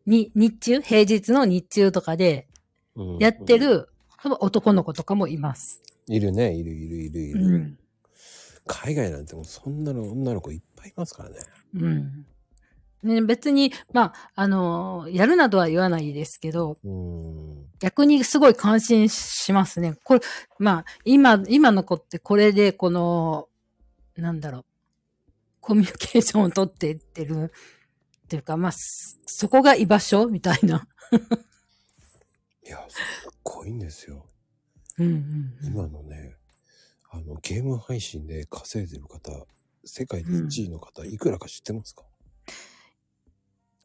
[0.05, 0.81] に、日中？
[0.83, 2.47] 平日の日中とかで
[2.95, 3.89] うんやってる、
[4.21, 5.83] 多分男の子とかもいます。
[6.09, 7.47] いるね、いるいるいるいる。
[7.47, 7.79] うん。
[8.67, 11.37] 海外なんてもうそんなの女の子いっぱいいますからね。
[11.75, 12.27] うん。
[13.03, 17.64] ね、別に、まあ、あのーやるなどは言わないですけど、うん。
[17.81, 19.99] 逆にすごい感心しますね。
[20.05, 20.21] これ、
[20.59, 23.49] まあ、今、今の子ってこれで、この、
[24.17, 24.65] なんだろう、
[25.61, 27.53] コミュニケーションを取っていってる
[28.25, 30.87] っていうか、まあ、そそこが居場所みたいな。
[32.67, 32.97] いや、す
[33.29, 34.27] っごいんですよ。
[34.99, 35.67] うんうんうん。
[35.67, 36.37] 今のね、
[37.11, 39.47] あの、ゲーム配信で稼いでる方、
[39.85, 42.05] 世界で1位の方、いくらか知ってますか？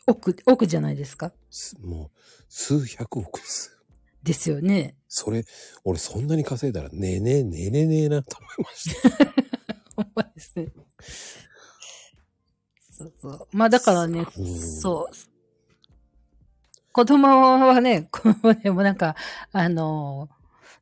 [0.07, 1.33] 億、億じゃないですか？
[1.49, 3.78] すもう、数百億です。
[4.29, 4.95] ですよね。
[5.07, 5.43] それ、
[5.83, 9.25] 俺そんなに稼いだら、ねえねえ、ねえねえねえなと思いました。
[9.97, 10.67] ほんまですね。
[12.91, 13.47] そうそう。
[13.51, 15.15] まあだからねうん、そう。
[16.91, 19.15] 子供はね、子供でもなんか、
[19.51, 20.29] あの、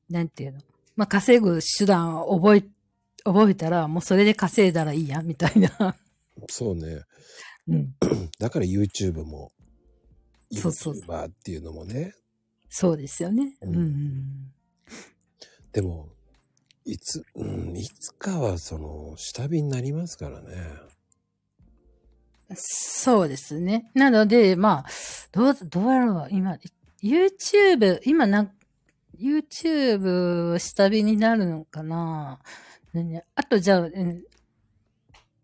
[0.10, 0.60] なんていうの？
[0.98, 2.66] まあ稼ぐ手段を覚え、
[3.24, 5.96] 覚えたら、もうそれで稼いだらいいや、みたいな。
[6.50, 7.02] そうね。
[7.70, 7.96] うん。
[8.40, 9.54] だから YouTube も、
[10.52, 12.14] そうそう YouTuber っていうのもね。
[12.70, 13.56] そうですよね。
[13.62, 14.54] ううんんうん。
[15.72, 16.10] でも、
[16.86, 20.48] いつ、うん、いつかはその、下火になりますからね。
[22.56, 23.92] そうですね。
[23.94, 24.86] なので、まあ、
[25.32, 26.58] どう、どうやろう、今、
[27.04, 28.52] YouTube、今なん、
[29.20, 32.40] YouTube 下火になるのかな？
[32.94, 34.24] 何あとじゃあ、うん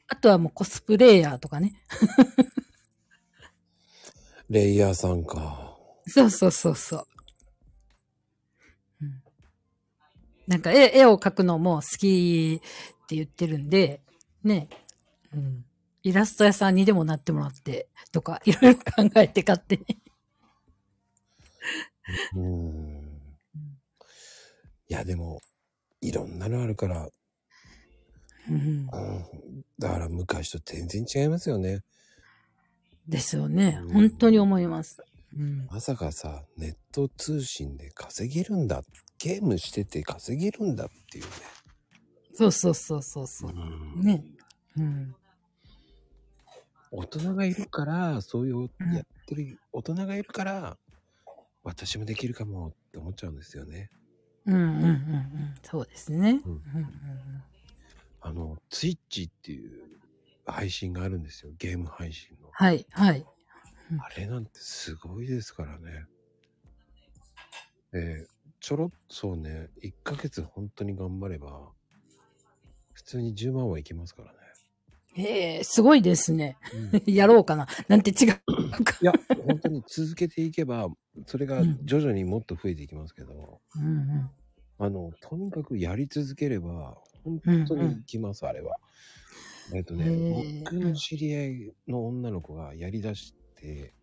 [0.08, 1.74] あとはもうコスプレイヤーとかね。
[4.48, 5.76] レイヤーさんか。
[6.06, 7.08] そうそうそうそう。
[10.48, 14.02] なんか絵、絵を描くのも好きって言ってるんで、
[14.44, 14.68] ね。
[15.34, 15.66] うん。
[16.04, 19.86] イラスト屋さんにでもなってもらって、とか、いろいろ考えて勝手に。
[22.36, 23.22] うん。
[24.90, 25.40] いや、でも、
[26.02, 27.10] いろんなのあるから、
[28.50, 28.56] うん。
[28.56, 28.88] うん。
[29.80, 31.82] だから昔と全然違いますよね。
[33.08, 33.94] ですよねうん。
[33.94, 35.02] 本当に思います。
[35.38, 35.68] うん。
[35.68, 38.84] まさかさ、ネット通信で稼げるんだ。
[39.18, 41.32] ゲームしてて稼げるんだっていうね。
[42.34, 43.52] そうそうそうそうそう。
[43.52, 44.24] うんね。
[44.78, 45.16] うん。
[46.92, 50.78] 大人がいるから、そういううんやってる大人がいるから、
[51.64, 53.90] 私もできるかもって思っちゃうんですよね。
[54.46, 55.54] うんうんうんうん。
[55.64, 56.42] そうですね。
[56.46, 57.44] うんうんうん
[58.26, 60.00] あの、ツイッチっていう
[60.46, 61.52] 配信があるんですよ。
[61.58, 62.48] ゲーム配信の。
[62.52, 63.26] はい、はい。
[64.00, 66.06] あれなんてすごいですからね。
[67.94, 68.33] えー
[68.64, 71.74] ちょろっとそうね、1ヶ月本当に頑張れば、
[72.94, 74.38] 普通に10万はいきますからね。
[75.18, 76.58] ええすごいですね。
[76.96, 77.68] うんやろうかな。
[77.90, 78.98] なんて違うか。
[79.02, 79.12] いや、
[79.46, 80.88] 本当に続けていけば、
[81.26, 84.30] それがうん徐々にもっと増えていきますけど、うんうん。
[84.80, 88.78] あの、とにかくやり続ければ、本当にいきます、あれは。
[89.76, 93.94] えっとね、僕の知り合いの女の子がやりだして、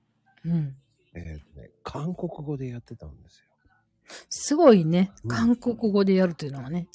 [0.45, 0.77] うん。
[1.15, 3.50] えっ、とね、韓国語でやってたんですよ。
[4.29, 5.29] すごいねう。
[5.29, 6.89] ん韓国語でやるというのはね。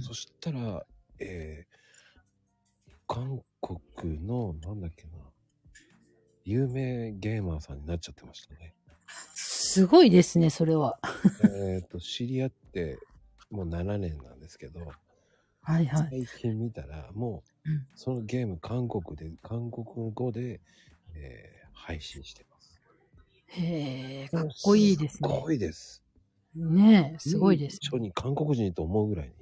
[0.00, 0.84] そしたら、
[1.18, 5.10] えー、韓国の、なんだっけな、
[6.44, 8.74] 有名ゲーマーさんになっちゃってましたね。
[9.34, 10.98] すごいですね、それは。
[11.44, 12.98] えっと、知り合って、
[13.50, 14.80] もう7年なんですけど、
[15.62, 16.26] はいはい。
[16.26, 20.60] 最近見たら、もう、うんそのゲーム、韓国で、韓国語で、
[21.14, 22.80] えー配信してます。
[23.48, 25.28] へえ、かっこいいですね。
[25.28, 26.01] ごいです。
[26.54, 29.34] ねえ、すごいです一緒に韓国人と思うぐらいに。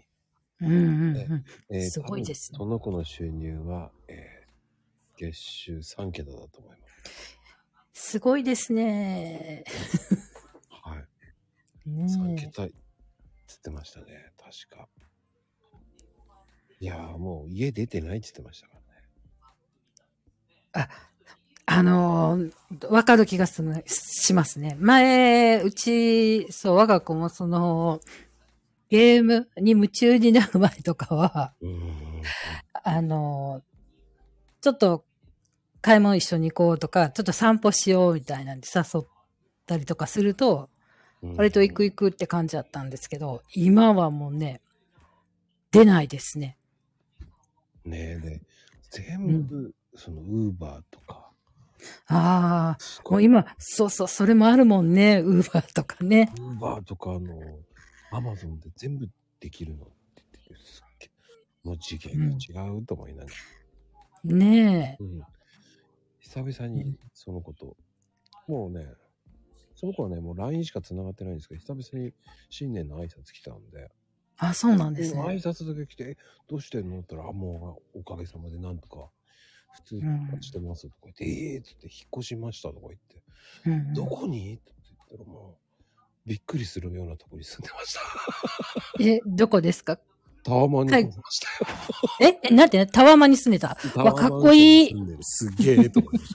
[0.63, 0.75] うんう
[1.11, 1.45] んねうん。
[1.77, 4.41] えーすごいですねその子の収入は、えー
[5.17, 7.39] 月収3桁だと思います。
[7.93, 9.65] すごいですね。
[10.71, 11.91] はい。
[11.91, 12.35] ね3え。
[12.37, 12.73] 桁って
[13.49, 14.33] 言ってましたね。
[14.39, 14.89] 確か。
[16.81, 18.87] いやーもう家出てないって言ってましたからね。
[20.73, 20.89] あ
[21.83, 22.53] のー
[22.89, 24.77] わかる気がする、しますね。
[24.81, 28.01] 前、うち、そう、我が子もその、
[28.89, 31.55] ゲームに夢中になる前とかは。
[32.83, 33.71] あのー
[34.63, 35.05] ちょっと、
[35.81, 39.07] 買い物一緒に行こうとか、ちょっと散歩しようみたいなんで誘っ
[39.67, 40.69] たりとかすると、
[41.23, 44.63] うん割と行く行くって感じだったんですけど、今はもうね、
[45.71, 46.57] 出ないですね。
[47.85, 48.41] ねえね
[48.91, 51.30] 全部、そのウーバーとか。
[52.07, 56.33] ああ、もう今、そうそう、それもあるもんね、ウーバーとかね。
[56.39, 57.39] ウーバーとかあの、
[58.13, 59.09] アマゾンで全部
[59.41, 61.11] できるのって言ってて、すっげえ
[61.69, 63.37] もう次元が違うと思いながら。
[64.25, 65.03] ねえ。
[65.03, 65.23] うん。
[66.21, 67.77] 久々にその子と、
[68.47, 68.87] もうね、
[69.75, 72.13] その子はね、もう LINE しか繋がってないんですけど、久々に
[72.51, 73.91] 新年の挨拶来たんで、
[74.37, 75.35] あ、そうなんです挨ね。
[75.37, 76.17] 拶だけ来て、え
[76.49, 76.99] どうしてんの？
[76.99, 79.09] って言ったら、あ、もうおかげさまでなんとか、
[79.75, 83.23] 普通にしてますとか言って、ええー、っつって引っ越しましたとか言って、
[83.67, 84.55] うんうんどこに？
[84.55, 84.73] って
[85.11, 85.59] 言ったらも
[86.27, 88.01] う、びっくりするようなとこに住んでました。
[89.03, 89.99] え、どこですか？
[90.43, 92.31] タワマンにはい住んでましたよ。
[92.33, 92.87] え、 えなんて？
[92.87, 93.77] タワマンに住んでた？
[93.95, 96.35] タワマンかっこいいすげえと思いまし。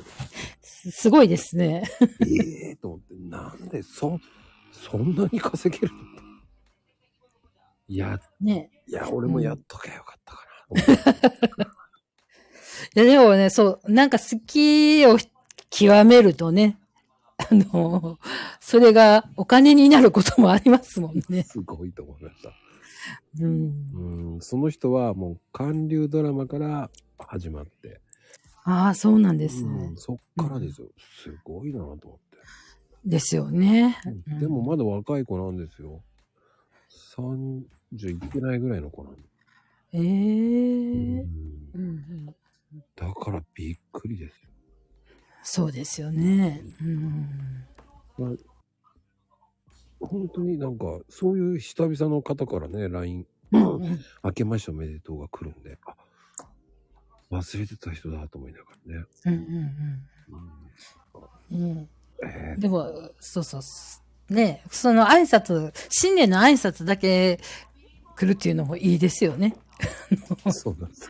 [0.61, 1.83] す すごいですね。
[2.21, 4.19] ええと思って、なんでそ、
[4.71, 5.99] そんなに稼げるの？
[7.87, 11.73] いや、ねいや、俺もやっとけばよかったかなと思
[12.87, 12.99] って。
[12.99, 15.17] や、でもね、そう、なんか好きを
[15.69, 16.77] 極めるとね、
[17.37, 18.17] あの、
[18.59, 21.43] それがお金になることもありますもんね。
[21.43, 22.51] すごいと思いました。
[23.41, 24.33] うん。
[24.33, 28.01] うん、その人はもう韓流ドラマから始まって、
[28.63, 29.97] ああ、そうなんですねうん。
[29.97, 30.87] そっからですよ。
[31.23, 32.37] すごいなと思って。
[33.05, 34.01] ですよね。
[34.29, 36.01] うんでもまだ若い子なんですよ。
[37.15, 37.63] 30
[38.09, 39.19] いってないぐらいの子なんで。
[39.93, 41.27] ええうん
[41.75, 41.83] うんう
[42.31, 42.35] ん。
[42.95, 44.49] だからびっくりですよ。
[45.43, 46.63] そうですよね。
[46.81, 47.65] うん。
[48.17, 48.31] まあ
[50.01, 55.95] 本当になんか、そういう久々の方からね、LINE、うんうん明けましておめでとうが来るんで、あ、
[57.31, 59.05] 忘れてた人だと思いながらね。
[59.25, 59.41] うんうん
[61.51, 61.89] うんうん。
[62.23, 64.33] えでも、そうそう。
[64.33, 67.39] ねその挨拶、新年の挨拶だけ
[68.15, 69.55] 来るっていうのもいいですよね。
[70.45, 71.09] ーそうなんです。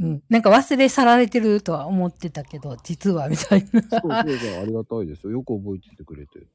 [0.00, 0.22] うん。
[0.28, 3.82] なんか忘れ去られてるとは思ってたけど、実はみたいな。
[3.82, 5.32] そうそうそう、ありがたいですよ。
[5.32, 6.48] よく覚えててくれてって。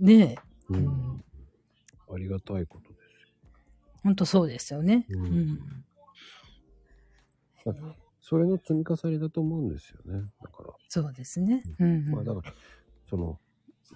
[0.00, 0.36] ね
[0.70, 0.78] うえ。
[0.78, 1.24] うんん。
[2.12, 3.04] ありがたいことです
[4.02, 5.06] 本当そうですよね。
[5.10, 5.48] ううんん。
[7.64, 7.96] よ。
[8.20, 10.24] それの積み重ねだと思うんですよね。
[10.42, 10.70] だから。
[10.88, 11.62] そうですね。
[11.78, 12.54] うん、まあだから、
[13.08, 13.38] その、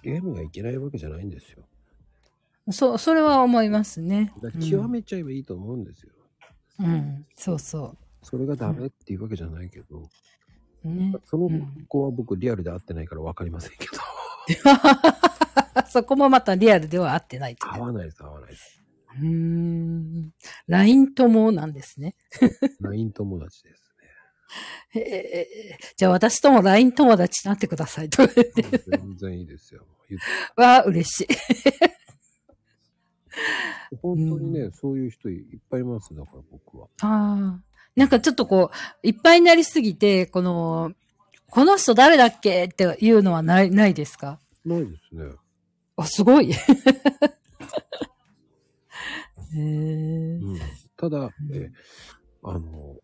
[0.03, 1.63] ゲームがいけないわけじゃないんですよ。
[2.71, 4.33] そう、それは思いますね。
[4.69, 6.11] 極めちゃえばいいと思うんですよ。
[6.79, 10.09] うん、うんそうそそれがダメっていうわけじゃないけど、
[10.83, 10.89] う。
[10.89, 11.13] ね。
[11.25, 13.91] そのうん子は僕リアルで会ってないから分かりませんけど。
[15.87, 18.81] そこもまたリアルでは合ってないという合わないです、合わないです。
[19.19, 20.31] うーん。
[20.67, 22.15] LINE 友なんですね。
[22.81, 23.89] LINE 友達です
[24.91, 28.61] へえじゃあ私とも LINE 友達になってくださいと言って。
[28.63, 28.69] ね。
[28.87, 29.85] 全然いいですよ。
[30.57, 31.27] わあ、嬉しい。
[34.01, 36.87] 本当にね、そういう人いっぱいいます、だから僕は。
[37.01, 37.68] ああ。
[37.95, 38.71] なんかちょっとこ
[39.03, 40.93] う、いっぱいになりすぎて、この、
[41.49, 44.39] この人誰だっけっていうのはない、ないですか？
[44.65, 45.31] ないですね。
[45.97, 46.51] あ、すごい。
[46.53, 46.55] へ
[49.57, 49.59] え。
[49.59, 50.59] うん、
[50.97, 51.71] ただ、え
[52.43, 52.95] あの、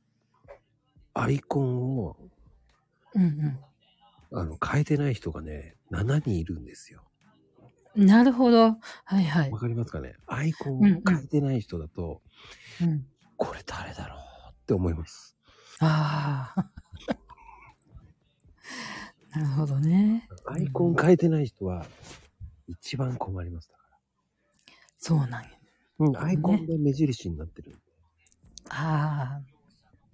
[1.13, 2.17] アイコンを
[3.15, 3.57] うん
[4.31, 7.03] あの変えてない人がね、7人いるんですよ。
[7.95, 8.05] うん。
[8.05, 8.77] なるほど。
[9.05, 9.57] はいはいわ。
[9.59, 10.15] かりますかね？
[10.27, 12.21] アイコンをうんうん変えてない人だと、
[12.81, 13.05] うん。
[13.37, 14.19] これ誰だろう？
[14.65, 15.37] って思います。
[15.79, 16.65] ああ。
[19.37, 20.27] なるほどね。
[20.47, 21.85] アイコン変えてない人は
[22.67, 23.83] 一番困りますだか
[24.97, 25.49] そうなんや。
[25.99, 26.07] ら。
[26.07, 27.77] うん、アイコンで目印になってる。
[28.69, 29.45] ああ。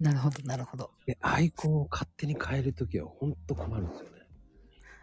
[0.00, 0.90] なるほど、なるほど。
[1.06, 4.26] で、アイコンを勝手に変えるときは本当困るんですよね。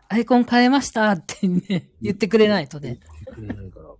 [0.09, 3.95] アイコン変えましたってね、言ってくれないと言っね、てくれないから、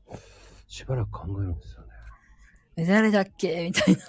[0.68, 1.88] しばらく考えるんですよね。
[2.76, 3.64] え誰だっけ？
[3.66, 4.02] みたいな。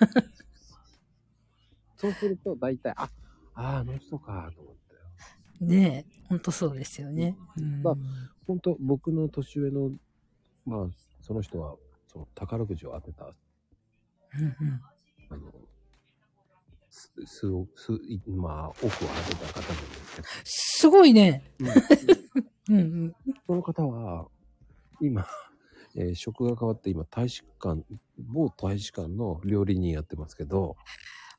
[2.01, 3.11] そうすると大体、あ、
[3.55, 5.65] ああの人かと思って。
[5.65, 7.37] ねえ、ほんとそうですよね。
[7.57, 7.95] うんまあ
[8.47, 9.93] 本当僕の年上の、
[10.67, 10.87] まあ、
[11.21, 11.77] その人は、
[12.09, 13.29] その宝くじを当てた、う
[14.39, 14.81] んうん
[15.29, 15.53] あの、
[16.91, 19.07] す数億、数、いまあ、億を当て
[19.53, 21.45] た方なんですけど、すごいね。
[21.61, 23.15] うんうんうん。
[23.47, 24.27] その方は、
[25.01, 25.25] 今、
[25.95, 27.85] えー職が変わって今、大使館、
[28.19, 30.77] 某大使館の料理人やってますけど、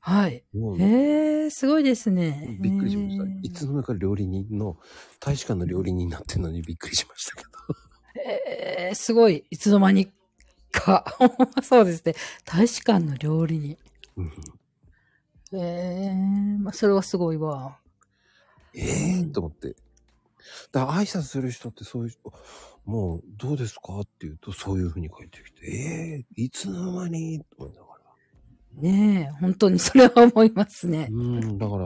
[0.01, 0.43] はい。
[0.53, 2.57] もう、へえ、すごいですね。
[2.59, 3.27] びっくりしましたへ。
[3.43, 4.77] いつの間にか料理人の、
[5.19, 7.49] 大使館の料理人になってるのにびっくりしましたけど。
[8.19, 9.45] えー、すごい。
[9.51, 10.11] いつの間に
[10.71, 11.05] か。
[11.61, 12.15] そうですね。
[12.45, 13.77] 大使館の料理に。
[14.17, 14.31] うん
[15.53, 17.77] ええまあ、それはすごいわ。
[18.73, 19.75] ええー、と思って。
[20.71, 22.33] だから挨拶する人ってそういう人、
[22.85, 23.99] もう、どうですか？
[23.99, 27.39] って言うと、そういうふうに書いてきて、ええー、いつの間に？
[27.41, 27.90] と思いながら。
[28.75, 31.07] ねえ、本当にそれは思いますね。
[31.11, 31.85] うん、だから、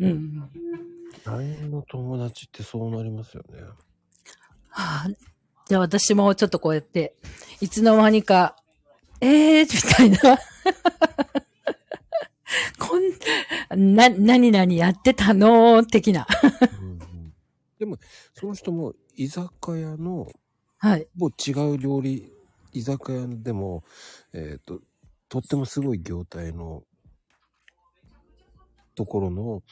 [0.00, 0.50] うん。
[1.24, 3.62] LINE の友達ってそうなりますよね。
[4.68, 5.08] はあ、
[5.66, 7.16] じゃあ私もちょっとこうやって、
[7.60, 8.56] いつの間にか、
[9.20, 10.38] ええー、みたいな。
[12.78, 12.96] こ
[13.76, 16.26] ん、な、何々やってたの的な。
[16.80, 16.98] うんうん、
[17.78, 17.98] でも、
[18.34, 20.28] その人も居酒屋の、
[20.78, 21.08] はい。
[21.16, 22.32] もう違う料理、
[22.72, 23.82] 居酒屋でも、
[24.32, 24.80] えっ、と、
[25.28, 26.82] とってもすごい業態の
[28.94, 29.62] ところの、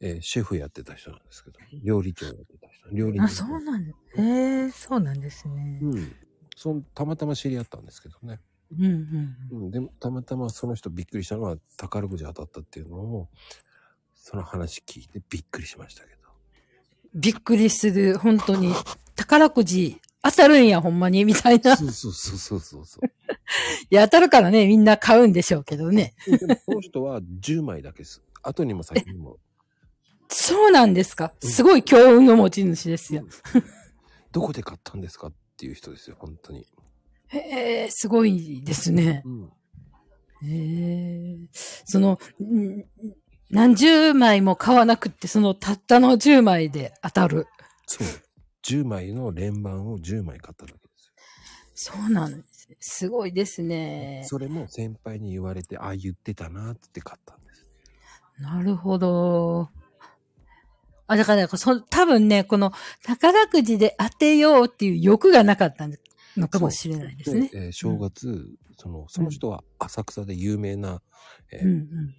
[0.00, 3.22] えーシェフやってた人なんですけど、料理長やってた人、料理人。
[3.22, 3.94] あ、そうなんだ。
[4.16, 5.78] ええー、そうなんですね。
[5.82, 6.12] うん。
[6.56, 8.40] そんたまたま知り合ったんですけどね。
[8.72, 9.70] うんうんうん。
[9.70, 13.28] でも、たまたまその人びっくりしたのは宝くじ当たったっていうのを、
[14.14, 16.16] その話聞いてびっくりしましたけど。
[17.14, 18.74] びっくりする、本当に。
[19.14, 20.00] 宝くじ
[20.30, 21.72] 当たるんや、ほんまに、みたいな。
[21.74, 23.10] いそうそうそうそうそうそう。
[23.90, 26.14] や、当たるからね、みんな買うんでしょうけどね。
[26.26, 29.38] でもこの人は10枚だけす 後にも先にも、
[30.28, 31.32] そうなんですか？
[31.42, 33.24] うんすごい強運の持ち主ですよ。
[34.32, 36.66] どこで買ったんですかっていう人ですよ、本当に。
[37.28, 39.22] へえ、すごいですね。
[39.24, 39.52] うん。
[40.42, 41.48] へえ。
[41.84, 42.84] その、ん
[43.50, 47.46] 何十枚も買わなくって、そのたったの10枚で当たる。
[47.86, 48.06] そう。
[48.66, 50.80] 10枚の連番を10枚買っただけで
[51.74, 51.92] すよ。
[51.98, 52.68] そうなんです。
[52.80, 54.24] すごいですね。
[54.26, 57.66] それも先輩に言われて、ああ、言ってたなって買ったんです。
[58.40, 59.68] なるほど。
[61.06, 62.72] あ、だから、そ多分ね、この
[63.04, 65.88] 宝くじで当てようっていう欲がなかった
[66.36, 67.48] のかもしれないですね。
[67.48, 71.02] で、えー正月、その、その人は浅草で有名な、
[71.52, 72.14] えーうんうん。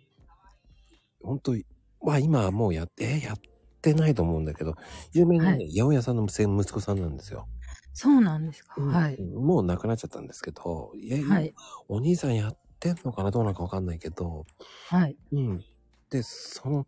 [1.22, 1.66] 本当に、
[2.02, 3.50] まあ今はもうやって、えーやって
[3.94, 4.76] ないと思うんだけど、
[5.14, 7.48] 有名なね、は八百屋さんの息子さんなんですよ。
[7.94, 8.76] そうなんですか？
[8.78, 9.22] うんはい。
[9.22, 11.54] もう亡くなっちゃったんですけど、いや、はい。
[11.88, 14.46] お兄さんやってんのかなどうなのかわかんないけど、
[14.90, 15.18] はい。
[15.32, 15.66] うん。
[16.10, 16.88] で、その、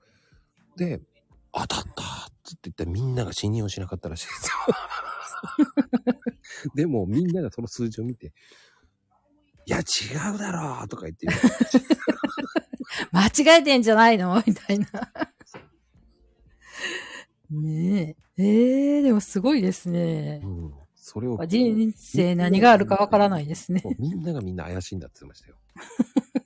[0.78, 1.02] で、
[1.52, 1.86] 当たったっ
[2.44, 4.54] つって言ったらみんなが信用しなかったらしいですよ。
[6.76, 8.34] でもみんながその数字を見て、
[9.66, 11.28] いや違うだろうとか言って
[13.12, 14.42] 間違えてんじゃないの？
[14.46, 14.88] みたいな。
[17.50, 18.44] ねえ。
[18.44, 20.42] ええでもすごいですね。
[20.44, 20.74] うん。
[20.96, 21.44] それを。
[21.46, 23.82] 人生何があるかわからないですね。
[23.98, 25.56] みんながみんな怪しいんだって言ってましたよ。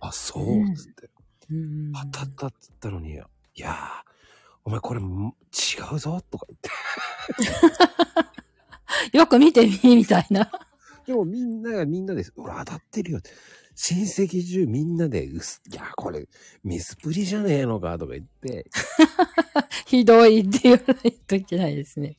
[0.00, 1.10] あ、そうねっつって。
[1.50, 3.74] うん当たったっつったのに、いやー、
[4.64, 6.70] お前これも違うぞとか言って。
[9.16, 10.50] よく見てみ、みたいな。
[11.06, 12.32] でもみんながみんなです。
[12.36, 13.20] うわ、当たってるよ。
[13.74, 16.28] 親戚中みんなで、うす、いや、これ、
[16.62, 18.70] ミスプリじゃねえのかとか言って、
[19.86, 22.16] ひどいって言わないといけないですね。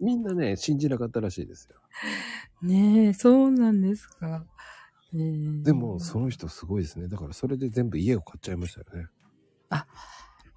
[0.00, 1.76] みんなね、信じなかったらしいですよ。
[2.62, 4.44] ねえ、そうなんですか。
[5.14, 7.08] えーでも、その人すごいですね。
[7.08, 9.08] だからそれで全部家を買っちゃいましたよね。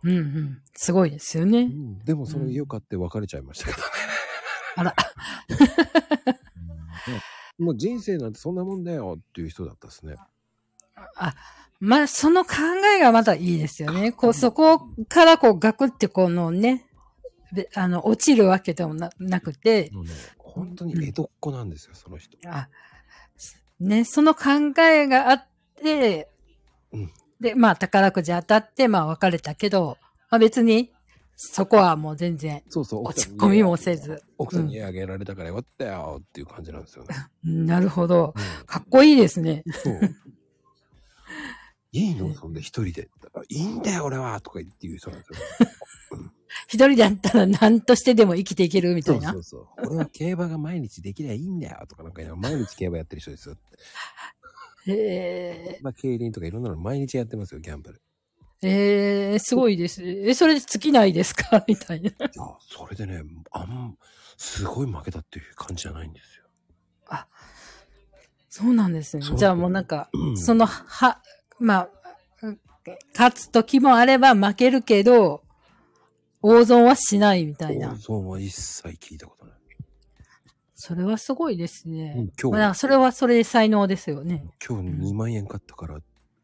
[0.04, 0.62] うんうん。
[0.74, 1.62] すごいですよね。
[1.62, 2.00] うん。
[2.00, 3.84] でもその家を買って別れちゃいましたけどね。
[4.76, 4.96] あら。
[7.08, 10.16] うんもう人生なんてそんなもんだよっていう人だったですね。
[11.16, 11.36] あ、
[11.80, 12.52] まあ、その考
[12.96, 14.12] えがまたいいですよね。
[14.12, 16.86] こう、そこからこう、ガクってこのね、
[17.54, 19.92] であの、落ちるわけでもななくて、ね、
[20.38, 22.38] 本当に江戸っ子なんですよ、その人。
[22.48, 22.70] あ、
[23.80, 26.30] ね、その考えがあって、
[26.94, 29.98] うんで、まあ、宝くじ当たって、まあ、別れたけど、
[30.30, 30.94] まあ別に、
[31.44, 33.04] そこはもう全然、そうそう。
[33.04, 34.22] 落ち込みもせず。
[34.38, 37.16] 奥さんに家あげられたからよかったよっていう感じなんですよね。
[37.44, 38.36] なるほど。
[38.38, 39.64] うんかっこいいですね。
[39.84, 40.00] そう。
[41.94, 43.10] いいのそんで一人で。
[43.50, 45.30] いいんだよ、俺はとか言って言う人なんです
[46.14, 46.20] よ。
[46.70, 49.32] 一人だったら何としてでも生きていけるみたそいうな。
[49.32, 49.68] そうそう。
[49.88, 53.56] 俺は競馬が毎日できりゃいいんだよとかなんか毎日競馬やってる人ですよ。
[54.86, 58.02] へえまあ、競輪とかいろんなの毎日やってますよ、ギャンブル。
[58.64, 60.04] えー、すごいです。
[60.04, 61.64] え、それで尽きないですか？
[61.68, 62.10] みたいな。
[62.10, 63.98] いや、それでね、あん、
[64.38, 66.42] すごい負けたっていう感じじゃないんですよ。
[68.54, 69.24] そうなんですね。
[69.38, 71.22] じゃあもうなんか、うんその、は、
[71.58, 71.90] まあ、
[73.14, 75.42] 勝つ時もあれば負けるけど、
[76.42, 77.98] 大損はしないみたいな大。
[77.98, 79.56] 損は一切聞いたことない。
[80.76, 82.14] それはすごいですね。
[82.18, 84.44] うん今日まあ、それはそれで才能ですよね。
[84.68, 86.00] 今日2万円買ったから、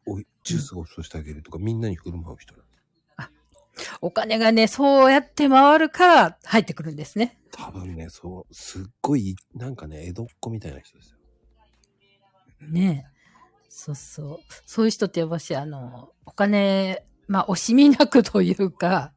[0.06, 3.88] おい、ジュースごちそうしてあげるとか、みんなに振る舞う人なんです。
[4.00, 7.38] お金がね、そうやって回るから入ってくるんですね。
[7.52, 11.18] 多分ね、そう、すっごい、なんかね、江戸っ子みたいな人ですよ。
[12.68, 13.18] ねえ。
[13.68, 14.38] そうそう。
[14.66, 19.12] そういう人ってやっぱし、あの、お金、まあ、惜しみなくというか、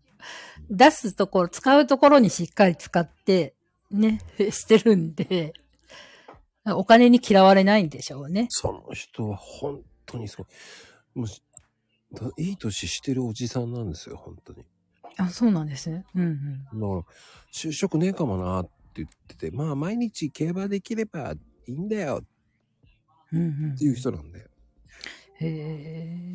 [0.70, 3.56] 出すところ、使うところにしっかり使って、
[3.90, 5.54] ね、してるんで、
[6.66, 8.48] お金に嫌われないんでしょうね。
[8.50, 10.46] その人は本当にすごい。
[11.14, 11.42] もうし、
[12.14, 14.66] だいい年してるおじさんなんですよ、本当に。
[15.18, 16.06] あ、そうなんですね。
[16.16, 16.64] うんうん。
[16.66, 16.80] だから、
[17.54, 21.34] 就職ねえかもなって言ってて、まあ、毎日競馬できれば
[21.68, 22.24] いいんだよ
[23.32, 24.50] うんうんっていう人なんで、
[25.40, 25.48] へ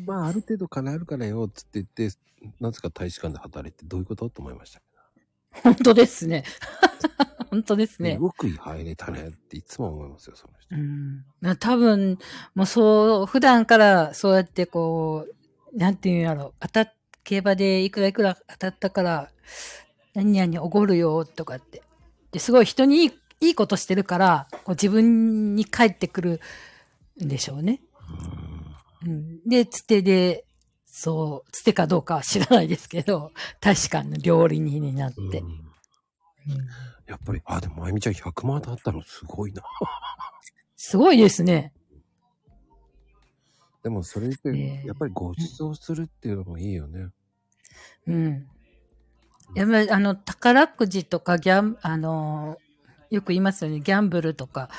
[0.01, 0.03] え。
[0.05, 2.17] まあ、ある程度金あるからよっつって言って、
[2.59, 4.29] なぜか大使館で働いてどういうこと？
[4.29, 4.81] と思いました。
[5.63, 6.43] 本当ですね。
[7.49, 8.15] 本当ですね。
[8.15, 10.75] よく入れたねっていつも思いますよ、その人。
[10.75, 11.25] うん。
[11.41, 12.17] な多分、
[12.55, 15.25] もうそう、普段からそうやってこ
[15.73, 16.93] う、なんていうんやろ、当たっ、
[17.23, 19.31] 競馬でいくらいくら当たったから、
[20.13, 21.83] 何々おごるよとかって。
[22.31, 26.41] で、すごい人にいいいいことしてるから、こう自分に返ってくる
[27.23, 27.81] んでしょうね。
[29.05, 30.45] うん、で、つてで、
[30.85, 35.21] そう、つてかどうかは知らないですけど、確かに料理人になって。
[35.21, 35.67] うんうん
[37.07, 39.63] やっぱり、あ、でも、まゆみちゃん100万当たったのすごいな。
[40.75, 41.73] すごいですね。
[43.81, 47.07] でもそれって、やっぱりご馳走するっていうのもいいよね。
[48.07, 48.47] うん。
[49.55, 52.67] やっぱりあの、宝くじとかギャン、あのー
[53.09, 54.69] よく言いますよね、ギャンブルとか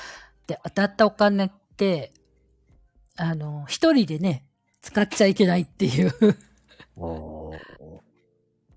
[0.45, 2.13] で当たったお金って、
[3.15, 4.45] あのー一人でね、
[4.81, 6.11] 使っちゃいけないっていう、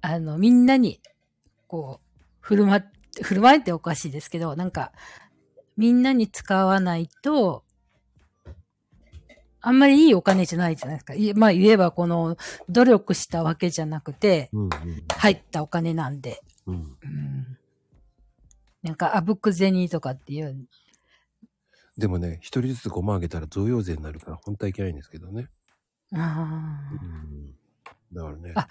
[0.01, 1.03] あの、みんなに、
[1.67, 4.93] こう、振る舞って、振る舞いっておかしいですけど、なんか、
[5.77, 7.65] みんなに使わないと、
[9.61, 11.15] あんまりいいお金じゃないじゃないですか。
[11.15, 12.37] いまあ言えばこの
[12.69, 14.51] 努力したわけじゃなくて、
[15.17, 16.41] 入ったお金なんで。
[16.67, 16.75] うん。
[16.75, 17.59] うん
[18.83, 20.67] なんか、あぶく銭とかっていう、
[21.97, 25.49] でもね、一人ずつ5万あげたら贈与税になるから本当はいけないんですけどね。
[26.15, 27.55] あうん。
[28.13, 28.53] だからね。
[28.55, 28.67] あー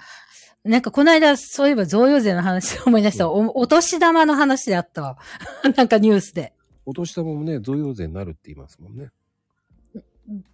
[0.63, 3.29] なんかこの間、そういえば贈与税の話を 思い出した。
[3.29, 5.17] おお年玉の話であったわ。
[5.75, 6.53] なんかニュースで。
[6.85, 9.09] お年玉もね、贈与税になるって言いますもんね。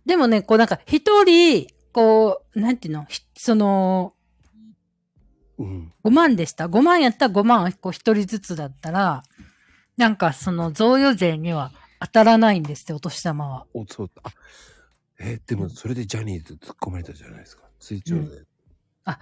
[0.05, 4.14] でもね、こうなんか一人、こう、なんていうの、ひその、
[5.57, 5.93] うん。
[6.03, 6.68] 5万でした。
[6.68, 9.23] 5万やったら5万こう一人ずつだったら、
[9.97, 13.65] なんかその贈与税には当たらないんですって、お年玉は。
[13.73, 14.31] お、そう、あ、
[15.19, 17.64] えでもそれでジャニーズ突っ込まれたじゃないですか。
[17.80, 18.45] 追徴税。
[19.08, 19.20] あ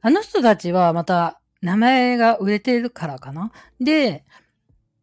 [0.00, 3.52] あの人たちはまた名前が売れてるからかな？
[3.80, 4.24] で、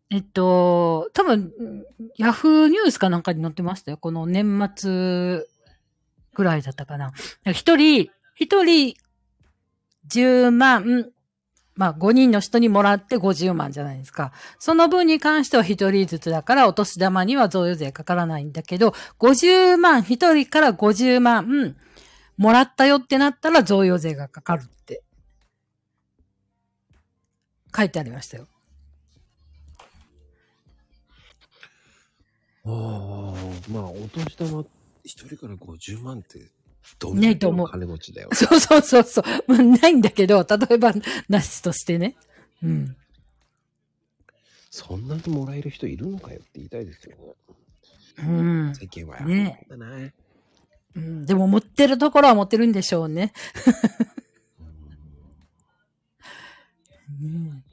[0.09, 1.51] えっと、多分、
[2.17, 3.97] ヤフーニュースかなんかに載ってましたよ。
[3.97, 5.45] この年末
[6.33, 7.11] ぐらいだったかな。
[7.51, 8.95] 一人、一人
[10.07, 11.11] 10万、
[11.75, 14.31] まあ5人の人にもらって50万じゃないですか。
[14.57, 21.75] その分に関しては一人ずつだからお年玉には贈与税かからないんだけど、50万、一人から50万、
[22.37, 25.03] もらったよってなったら贈与税がかかるって
[27.75, 28.47] 書いてありましたよ。
[32.65, 34.65] ああ、まあ、お年玉
[35.03, 36.39] 一人から50万って、
[36.99, 38.29] どんねえと思うの金持ちだよ。
[38.33, 39.23] そうそうそうそう。
[39.47, 40.93] まあないんだけど、例えば
[41.29, 42.15] なしとしてね。
[42.61, 42.95] うん。
[44.69, 47.23] そんなにもらえる人いるのかよって言いたいですよね。
[48.19, 48.75] うん。
[48.75, 49.21] 世間は。
[49.21, 50.11] ねだな。
[50.95, 53.33] うん、でも持ってるところは持ってるんでしょうね。
[57.21, 57.63] うん、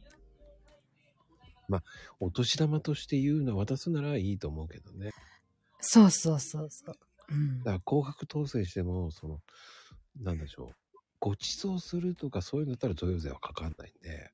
[2.20, 5.10] お年玉として言うのは渡すならいいと思うけどね。
[5.80, 6.96] そうそうそうそう。
[7.30, 9.40] うんだから高額当選しても、その、
[10.20, 10.98] なんでしょう。
[11.20, 14.30] ご馳走するとかそういうのだったら贈与税はかかんないんで。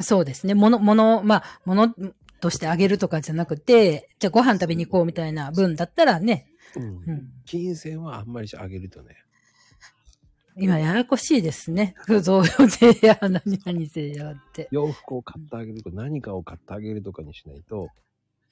[0.00, 0.54] そうですね。
[0.54, 1.94] もの、もの、まあ、もの
[2.40, 6.46] としてあげるとかじゃなくて、じゃあご飯食べに行こうみたいな分だったらね。
[6.76, 7.02] うん。
[7.06, 7.32] うん。
[7.44, 9.16] 金銭はあんまりあげるとね。
[10.56, 11.96] 今ややこしいですね。
[12.06, 14.68] 贈与税や何々税やって。
[14.70, 17.88] 洋服を買ってあげるとか何かを買ってあげるとかにしないと、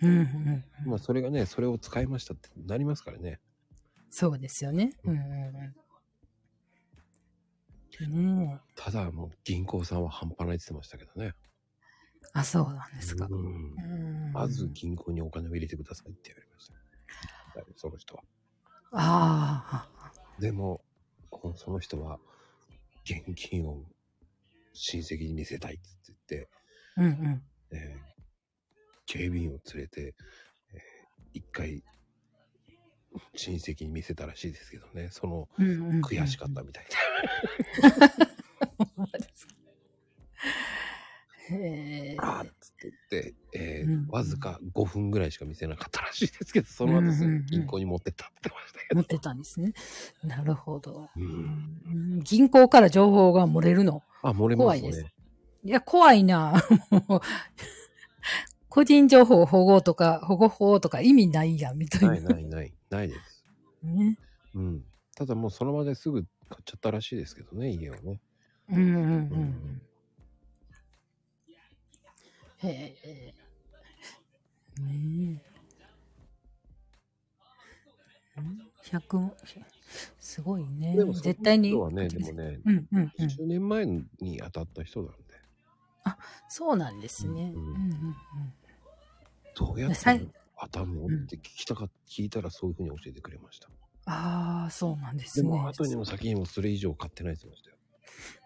[0.01, 0.91] うんうんうん。
[0.91, 3.39] まあそれがね、それを使いましたってなりますからね。
[4.11, 4.97] そうですよね。
[5.05, 5.75] うんうん。
[8.75, 11.35] ただもう銀行さんは半端ないって言ってましたけどね。
[12.33, 13.29] あ、そうなんですか。
[13.31, 13.41] うんう
[14.29, 16.47] んまず銀行にお金を入れてくださいって言われ
[17.55, 17.61] ました。
[17.61, 18.23] はいその人は。
[18.93, 20.13] ああ。
[20.41, 20.83] でも、
[21.57, 22.19] その人は
[23.05, 23.85] 現金を
[24.73, 26.49] 親戚に見せたいって言って、
[26.97, 27.43] うんうん。
[27.73, 28.13] えー
[29.05, 30.15] 警備員を連れて、
[30.73, 30.81] えー
[31.35, 31.83] 一回
[33.35, 36.87] 親戚に見せたらしいですけどね、そのうんうんうん悔しかったみたい
[41.51, 42.17] へえ
[42.89, 48.97] って言って、えーうんわずか5分ぐらいしか見せなかったらしいですけど、その後すぐうんうんうん銀行に持ってったって言ってましたけど。
[48.97, 49.73] 持ってたんですね。
[50.25, 51.09] なるほど。
[51.17, 51.27] うんう
[52.19, 54.03] ん銀行から情報が漏れるの？
[54.23, 55.13] あ、漏れます怖いですね。
[55.65, 56.55] いや、怖いな。
[58.69, 62.09] 個人情報保護とか、保護法とか意味ないやん、みたいな。
[62.09, 63.45] ないないない、ないです。
[63.83, 64.19] ね。
[64.55, 64.85] うん。
[65.15, 68.21] ただもうその場ですぐ買っちゃったらしいですけどね、家をね。
[68.71, 69.11] うんうんうんううん
[69.43, 69.83] ん。
[72.63, 73.35] へえ。
[74.81, 75.53] ねえ。
[78.85, 79.31] 100、
[80.19, 81.13] すごいねでも。
[81.13, 81.71] 絶対に。
[81.71, 83.27] 人はね、でもね、うんうんうん。
[83.29, 84.03] 10年前に
[84.39, 85.15] 当たった人なんで、
[86.49, 87.53] そうなんですね。
[87.55, 88.17] ううんんうんうん。
[89.55, 89.97] どうやって
[90.61, 91.07] 当たるの？
[91.07, 93.69] って聞きたか聞いたらそういうふうに教えてくれました。
[94.07, 95.49] ああ、そうなんですね。
[95.49, 97.77] でも後にも先にもそれ以上買ってないって言ってましたよ。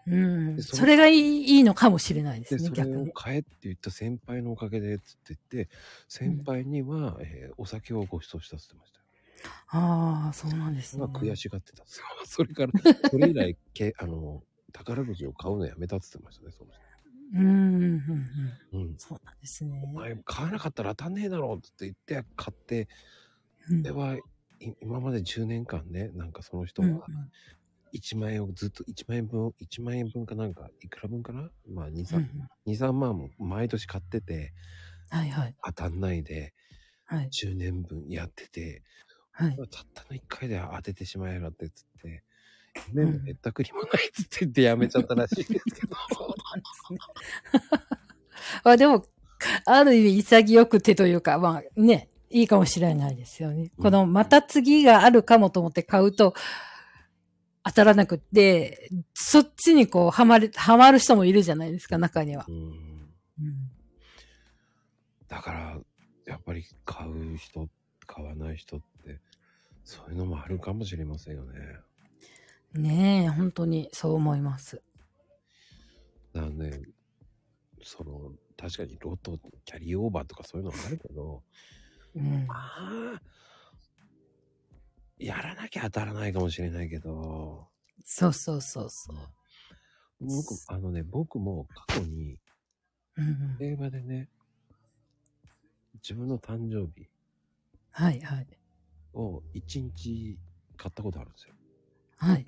[0.07, 0.55] うん。
[0.55, 3.05] でそれがいいのかもしれないですで、ね、それを。
[3.07, 5.69] 買えって言った先輩のおかげで、つって言って、
[6.07, 9.05] 先輩には、えーお酒をご馳走したって言ってましたよ。
[9.69, 12.05] ああ、そうなんですね悔しがってたんですよ。
[12.25, 12.71] それから、
[13.09, 16.81] それ以来、けあの、宝くじを買うのやめたって言ってましたね、その人。
[17.33, 18.27] うんうんうん
[18.73, 18.81] うん。
[18.81, 18.95] うん。
[18.97, 19.87] そうなんですねお。
[19.87, 22.87] 前買わなかったら当たんねえだろって言って買って、
[23.69, 24.21] うんではい
[24.81, 27.05] 今まで10年間ね、なんかその人うんが
[27.93, 31.49] 1万円をずっと1万円分、1万円分かなんか、いくら分かな？
[31.69, 34.53] まあ2、うんう3、ん2、3万も毎年買ってて、
[35.09, 35.55] はいはい。
[35.65, 36.53] 当たんないで、
[37.05, 37.29] はい。
[37.29, 38.83] 10年分やってて、
[39.31, 39.55] はい。
[39.55, 42.23] たったの1回で当ててしまいやがってっつって、
[42.93, 45.95] 夢もへったくりもないっつって言ってやめちゃったらしいですけど。
[48.63, 49.03] あでも、
[49.65, 53.71] ある意味潔くてというか、まあね、いいかもしれないですよね。
[53.77, 56.33] うんこの、また次があるかもと思って買うと、
[57.67, 62.45] 当たらなくって、そっちにこう、はまる、はまる人もいるじゃないですか、中には。
[62.47, 63.71] うんうん
[65.27, 65.77] だから、
[66.25, 67.67] やっぱり買う人、
[68.05, 69.19] 買わない人って、
[69.83, 71.59] そういうのもあるかもしれませんよね。
[72.73, 74.81] ねえ、本当にそう思います。
[76.33, 76.79] だね、
[77.83, 81.43] その、確かにロト、キャリーオーバーとかそういうのもあるけど、
[82.15, 82.47] うん。
[82.47, 83.21] まあ、
[85.17, 87.67] やらなきゃ当たらないかもしれないけど、
[88.03, 89.17] そうそうそうそう。
[90.19, 92.39] 僕、あのね、僕も過去に、
[93.17, 94.29] うん、競馬でね、
[95.95, 97.07] 自分の誕生日
[97.91, 98.47] はいはい。
[99.13, 100.37] を1日
[100.77, 101.55] 買ったことあるんですよ。
[102.17, 102.45] はい。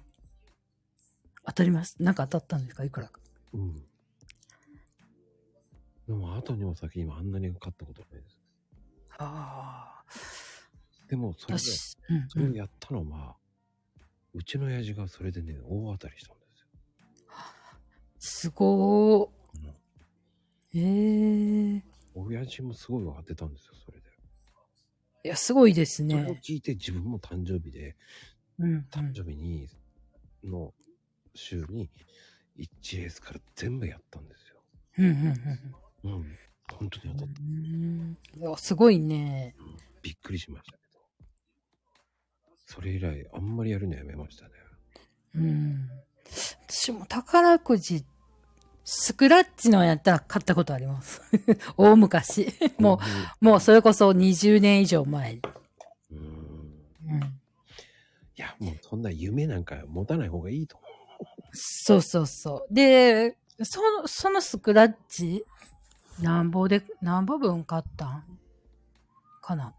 [1.45, 1.95] 当たります。
[1.99, 2.83] なんか当たったんですか？
[2.83, 3.19] いくらか。
[3.53, 3.75] うん。
[6.07, 8.37] でも、後にも先にもあんなに買ったことないです。
[9.17, 10.05] ああ。
[11.09, 13.35] でも、それで、私、うんうん、それをやったのは、
[14.33, 16.67] うちの親父がそれでね、大当たりしたんですよ。
[18.19, 19.29] すごー。
[19.63, 19.73] うん
[20.71, 21.83] ええ
[22.13, 24.05] 親父もすごい当てたんですよ、それで。
[25.23, 26.39] いや、すごいですそれをね。
[26.43, 27.95] 聞いて自分も誕生日で、
[28.59, 28.87] うん、うん。
[28.91, 29.67] 誕生日に、
[30.43, 30.73] の
[31.33, 31.89] 週に、
[32.57, 34.61] 1レースから全部やったんですよ。
[34.99, 35.11] うん、うん、
[36.03, 36.37] うんうん。
[36.71, 37.41] 本当に当たった。
[37.41, 38.17] うん。
[38.37, 39.55] いや、すごいね。
[40.01, 40.78] びっくりしました。
[42.71, 44.51] それ以来、あんまりやるのやめましたね。
[45.35, 45.89] うん。
[46.67, 48.05] 私も宝くじ、
[48.83, 51.19] スクラッチのやったら買ったことあります。
[51.77, 52.53] 大昔。
[52.77, 52.99] も
[53.41, 55.41] う、もうそれこそ20年以上前。
[56.11, 56.17] うん。
[56.17, 57.13] うん。
[57.15, 57.23] うん。
[57.23, 57.23] い
[58.35, 60.85] や、もうそんな夢なんか持たない方がいいと思
[61.53, 62.73] そうそうそう。
[62.73, 65.43] で、その、そのスクラッチ、
[66.21, 68.39] 何ぼで、何ぼ分買ったん？
[69.41, 69.73] かな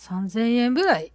[0.00, 1.12] ?3000 円ぐらい。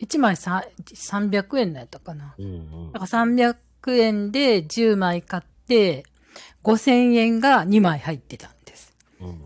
[0.00, 2.34] 1枚さ300円のやったかな。
[2.38, 2.42] う。
[2.42, 2.52] うんう
[2.88, 3.00] んだ。
[3.00, 3.56] から300
[3.98, 6.04] 円で10枚買って、
[6.64, 8.94] 5000円が2枚入ってたんです。
[9.20, 9.44] うん。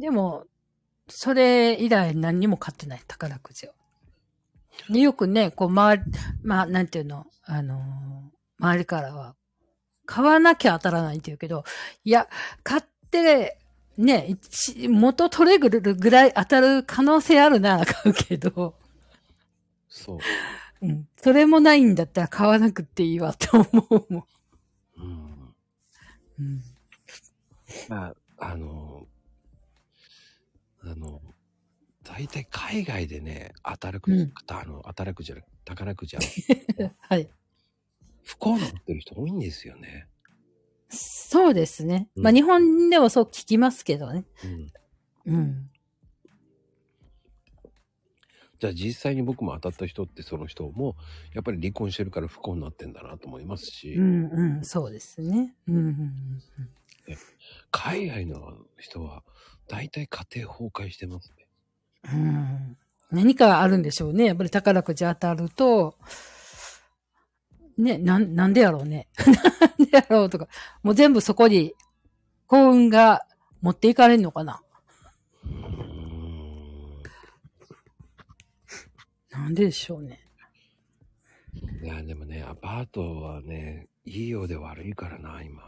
[0.00, 0.44] でも、
[1.08, 3.72] それ以来何にも買ってない、宝くじを。
[4.90, 6.02] でよくね、こう、周り、
[6.42, 9.34] まあ、なんていうの、あのー周りからは、
[10.06, 11.64] 買わなきゃ当たらないって言うけど、
[12.04, 12.28] いや、
[12.62, 13.58] 買って、
[13.98, 18.74] ね、一元取れるぐらい当たる可能性あるなら買うけど、
[19.88, 20.18] そう。
[20.82, 21.08] うん。
[21.16, 24.24] それもないんだったら買わなくていいわって思うもん。
[24.96, 25.54] うん。
[26.38, 26.62] うん。
[27.88, 29.06] まあ、あの、
[30.80, 31.20] あの、
[32.02, 36.22] 大体海外でね、当たるくじ、うんあの、当たるくじじゃ宝くじは
[36.98, 37.30] はい。
[38.24, 40.08] 不幸になってる人多いんですよね。
[40.92, 42.08] そうですね。
[42.14, 44.24] まあ、うん日本でもそう聞きますけどね。
[45.26, 45.34] うん。
[45.34, 45.70] うん。
[48.60, 50.94] じゃあ実際に僕も当たった人ってその人も、
[51.34, 55.56] やっぱり離婚してるから不幸になってんだなと思いますし、うんうん、そうですね。
[55.66, 56.42] うんうんうん
[57.72, 59.24] 海外の人は
[59.66, 61.48] 大体家庭崩壊してますね。
[62.12, 62.76] うんうん。
[63.10, 64.26] 何かあるんでしょうね。
[64.26, 65.96] やっぱり宝くじ当たると、
[67.76, 69.08] ね、なん、なんでやろうね。
[69.92, 70.48] やろうとか。
[70.82, 71.74] もう全部そこに
[72.46, 73.26] 幸運が
[73.60, 74.62] 持っていかれるのかな？
[75.44, 77.02] うーん。
[79.30, 80.26] なんででしょうね。
[81.82, 85.62] いや、でもね、アパートはね、いいようで悪いからな、今。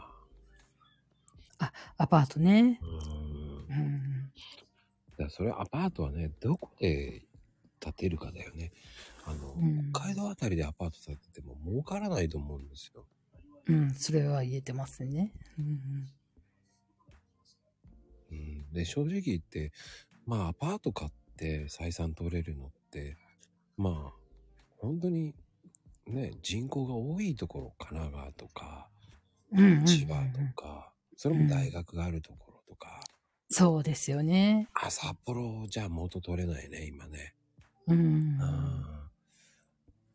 [1.97, 2.79] アパートね。
[2.81, 3.79] うーん。
[3.79, 4.31] うん。
[5.17, 7.23] らそれアパートはね、どこで
[7.79, 8.71] 建てるかだよね。
[9.25, 13.05] あの、うん北海道あたりでアパート建てても儲からないと思うんですよ。
[13.67, 15.31] うん、それは言えてますね。
[15.57, 15.79] うん
[18.31, 19.71] うん、で、正直言って、
[20.25, 23.17] まあ、アパート買って採算取れるのって、
[23.77, 24.13] まあ、
[24.77, 25.33] 本当に、
[26.07, 28.89] ね、人口が多いところ、神奈川とか、
[29.51, 29.59] うん。
[29.59, 30.15] うんうんうん千葉
[30.55, 33.01] とか、それも大学があるところとか、
[33.49, 34.67] そうですよね。
[34.73, 37.35] あ、札幌じゃ元取れないね、今ね。
[37.87, 37.97] うん。
[37.97, 38.37] うん。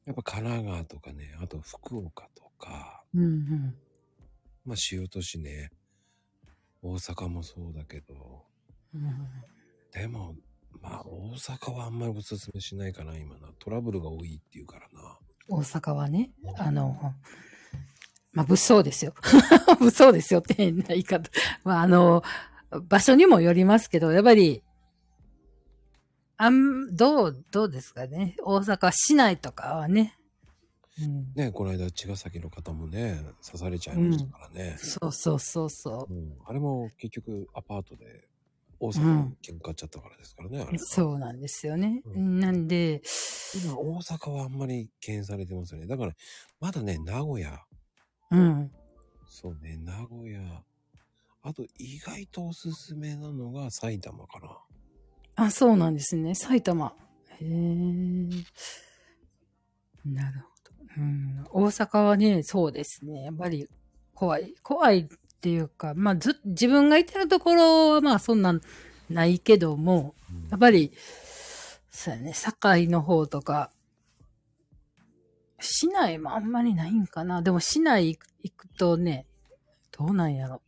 [0.05, 3.74] やっぱ神奈川とかね、あと福岡とか、うんうん。
[4.65, 5.70] まあ、主都市ね、
[6.82, 8.45] 大阪もそうだけど、
[8.95, 9.03] うん
[9.93, 10.37] でも、
[10.81, 13.49] まあ、大阪はあんまりおすすめしないかな、今な。
[13.59, 15.19] トラブルが多いっていうからな。
[15.49, 16.97] 大阪はね、あの、
[18.32, 19.15] まあ、物騒ですよ。
[19.81, 21.28] 物騒ですよって変な言い方。
[21.65, 22.23] まあ、あの、
[22.89, 24.62] 場所にもよりますけど、やっぱり、
[26.37, 28.37] あん、どう、どうですかね。
[28.43, 30.16] 大阪市内とかはね。
[31.02, 34.77] うん、ね、この間、茅ヶ崎の方もね、刺されちゃいましたからね。
[34.78, 38.28] そうそうそうそうんあれも結局、アパートで、
[38.82, 40.78] 大阪に喧嘩っちゃったからですからね、あれう。。
[40.78, 42.02] そうなんですよね。
[42.06, 43.02] うんなんで、
[43.62, 45.86] 今、大阪はあんまり敬遠されてますよね。
[45.86, 46.12] だから、
[46.60, 47.60] まだね、名古屋。
[48.31, 48.70] うん。
[49.28, 50.64] そうね、名古屋。
[51.43, 54.59] あと、意外とおすすめなのが埼玉かな。
[55.44, 56.35] あ、そうなんですね。
[56.35, 56.94] 埼玉。
[57.40, 57.48] へえ。
[60.05, 60.49] なるほど。
[60.97, 61.45] うん。
[61.51, 63.25] 大阪はね、そうですね。
[63.25, 63.69] やっぱり
[64.15, 64.55] 怖い。
[64.62, 65.09] 怖いっ
[65.41, 68.61] ていうか、まあず、自分がいてるところはまあそんなん
[69.09, 70.93] ないけども、うんやっぱり、
[71.91, 73.71] そうやね、堺の方とか、
[75.61, 77.43] 市内もあんまりないんかな。
[77.43, 79.27] でも市内行くとね、
[79.91, 80.62] どうなんやろ。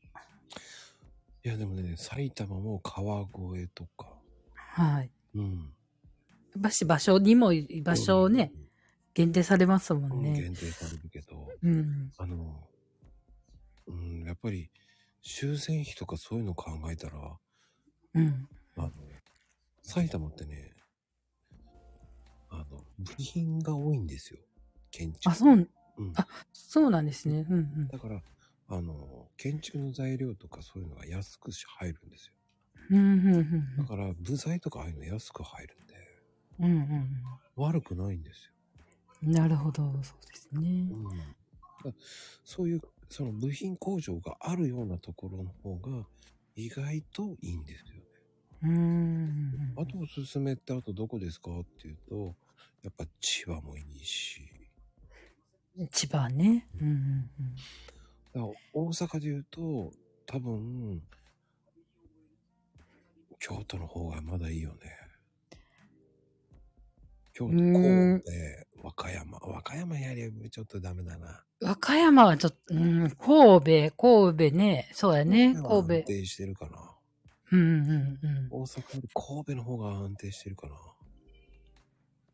[1.44, 4.14] いや、でもね、埼玉も川越とか。
[4.54, 5.10] はい。
[5.34, 5.72] うん。
[6.54, 8.52] やっぱし場所にも場所をね、
[9.14, 10.40] 限定されますもうんん、ね。
[10.40, 12.12] 限定されるけど、うん。
[12.16, 12.68] あの、
[13.86, 14.70] うん、やっぱり、
[15.20, 17.38] 修繕費とかそういうの考えたら、
[18.14, 18.48] うん。
[18.76, 18.90] あの、
[19.82, 20.72] 埼玉ってね、
[22.50, 24.40] あの、部品が多いんですよ。
[24.90, 25.30] 建築。
[25.30, 25.68] あ、そう、
[25.98, 26.12] うん。
[26.16, 27.46] あそうなんですね。
[27.48, 27.88] うんうん。
[27.88, 28.22] だから、
[28.68, 32.34] あの、建築の材料とかそういうのが安くし入るんですよ。
[32.90, 35.94] うんうんだから、部材とかああいうの安く入るんで、
[36.60, 36.66] うん。
[36.66, 37.08] うんうん
[37.54, 38.52] 悪くないんですよ。
[39.22, 39.32] うん。
[39.32, 40.88] なるほど、そうですね。
[41.84, 41.94] うん。
[42.44, 46.06] そういう、その部品工場があるようなところの方が、
[46.54, 48.04] 意外といいんですよね。
[48.62, 49.74] うーん。
[49.76, 52.34] あとおすすめってあとどこですかっていうと、
[52.82, 54.40] やっぱ千葉もいいし、
[55.90, 56.68] 千葉ね。
[56.80, 57.30] うんうん
[58.34, 59.92] だから大阪で言うと、
[60.26, 61.02] 多分、
[63.38, 65.01] 京都の方がまだいいよね。
[67.50, 68.30] 京都、うーん神戸、
[68.82, 69.38] 和歌山。
[69.38, 71.44] 和歌山やりゃちょっとダメだな。
[71.60, 71.68] うん。
[71.68, 74.90] 和歌山はちょっと、うん、神戸、神戸ね。
[74.92, 75.54] そうやね。
[75.54, 76.06] 安神戸。
[76.06, 76.78] 定してるかな。
[77.52, 77.90] うんうん
[78.22, 80.74] うん大阪より神戸の方が安定してるかな。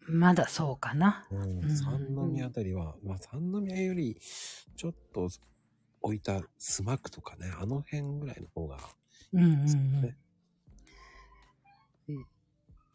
[0.08, 0.20] うん。
[0.20, 1.26] まだそうかな。
[1.30, 4.16] うんうん三宮あたりは、まあ三宮より
[4.76, 5.28] ちょっと
[6.00, 8.78] 置いたスマックとかね、あの辺ぐらいの方が、
[9.32, 10.16] うんうんうんね。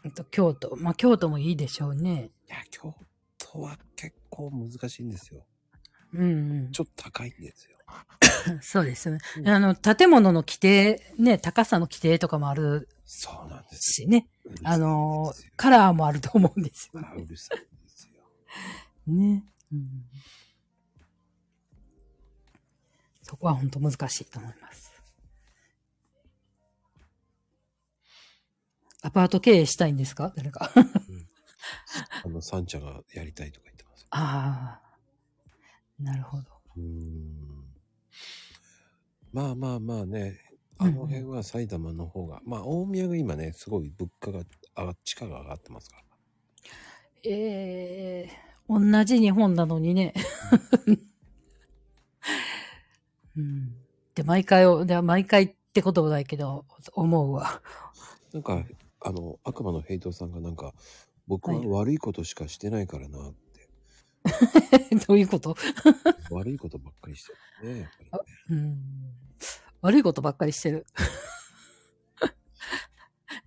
[0.06, 0.76] あと京都。
[0.76, 2.32] まあ京都もいいでしょうね。
[2.48, 2.94] いや、京
[3.38, 5.46] 都は結構難しいんですよ。
[6.14, 6.26] うんう
[6.70, 6.72] ん。
[6.72, 7.78] ちょっと高いんですよ。
[8.62, 9.22] そうですよね。
[9.38, 14.08] うんあの、建物の規定、ね、高さの規定とかもあるそうなんですよ。
[14.08, 14.28] しね。
[14.64, 18.10] あのカラーもあると思うんですよあうるさいんです
[19.08, 19.14] よ。
[19.14, 19.44] ね。
[19.72, 20.06] うん、
[23.22, 24.93] そこは本当難しいと思います。
[29.04, 30.34] アパート経営したいんですか？
[30.36, 30.72] 誰か。
[32.26, 34.06] あの、サンがやりたいとか言ってます。
[34.12, 36.04] ああ。
[36.04, 36.44] なるほど。
[36.78, 37.66] うーん。
[39.32, 40.40] まあまあまあね、
[40.78, 44.44] あの辺は埼玉の方が、まあ大宮が今ね、すごい物価が
[44.78, 46.04] 上が、地価が上がってますから。
[47.26, 48.30] ええ
[48.70, 50.14] 同じ日本なのにね。
[53.36, 53.76] うん。
[54.16, 57.62] で、毎回を、で毎回ってこともないけど、思うわ。
[58.32, 58.64] なんか、
[59.04, 60.74] あの、悪魔のヘイトさんがなんか、
[61.28, 63.70] 僕ははい悪いことしかしてないからなって、
[65.08, 65.56] どういうこと？
[66.32, 67.34] 悪いことばっかりして
[67.68, 68.58] るね、やっぱりね。
[68.62, 68.78] うん。
[69.82, 70.86] 悪いことばっかりしてる。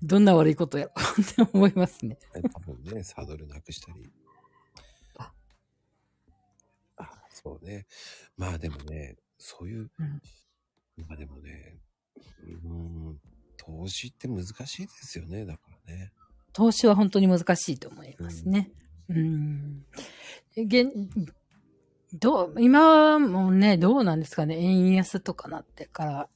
[0.02, 2.18] どんな悪いことやろって思いますね。
[2.52, 4.12] 多分ね、サドルなくしたり。
[5.16, 5.32] あ
[6.98, 7.86] あ、そうね。
[8.36, 10.20] まあでもね、そういう、うん
[11.06, 11.78] まあでもね、
[12.16, 13.20] うーん、
[13.66, 16.12] 投資って難しいですよね、だからね。
[16.52, 18.70] 投資は本当に難しいと思いますね。
[19.08, 19.84] うん。
[20.56, 20.90] え現
[22.14, 24.58] どう、今もね、どうなんですかね。
[24.58, 26.28] 円安とかなってから。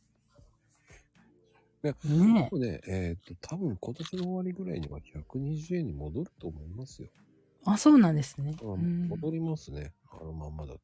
[1.82, 7.09] いやねね、えっ、と、多分今年の終わりぐらいには120円に戻ると思いますよ。
[7.65, 8.57] あ、そうなんですね。
[8.61, 10.81] あうん戻りますね、あのまんまだと。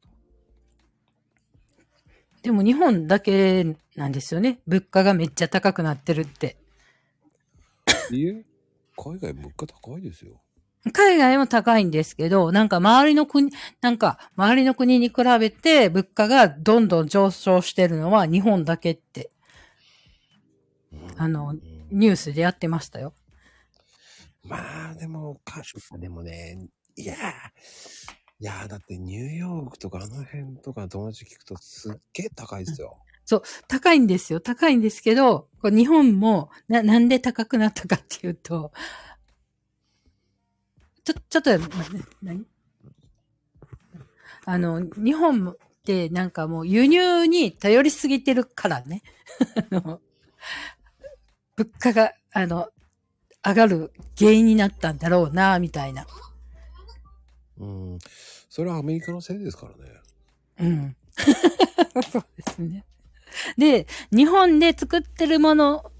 [2.42, 4.60] でも日本だけなんですよね。
[4.66, 6.56] 物価がめっちゃ高くなってるって。
[8.10, 8.44] いえ、
[8.96, 10.40] 海外物価高いですよ。
[10.92, 13.50] 海外も高いんですけど、なんか周りの国、
[13.80, 19.30] なんか周りの国に比べて物価がどんどん上昇してるのは日本だけって
[20.92, 21.60] うんあのうん
[21.90, 23.14] ニュースでやってましたよ。
[24.42, 25.62] まあ、でも、か、
[25.98, 27.16] でもね、いやー、
[28.38, 32.98] いやーだってニューヨークとかあの辺とか友達聞くとすっげえ高いですよ。
[33.24, 34.40] そう高いんですよ。
[34.40, 38.72] 高いんですけど、こう日本もな、なんで高くなったかっていうと、
[41.02, 41.50] ちょ、ちょっと、
[42.22, 42.44] 何？
[44.44, 49.02] あの、日本ってなんかもう輸入に頼りすぎてるからね。
[49.70, 50.00] あの
[51.56, 52.68] 物価が、あの、
[53.44, 56.06] 上がる原因になったんだろうな、みたいな。
[57.58, 57.98] うん。
[58.48, 60.00] それはアメリカのせいですからね。
[60.60, 60.96] うん。
[62.10, 62.84] そうですね。
[63.56, 65.90] で、日本で作ってるもの、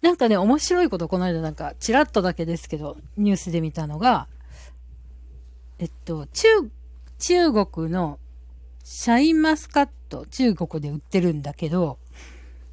[0.00, 4.28] なんかね、面白いことこの間なんか、ちらっとだけですけど、ニュースで見たのが、
[5.78, 6.48] えっと、中、
[7.18, 8.18] 中国の
[8.84, 11.98] シャインマスカット、中国で売ってるんだけど、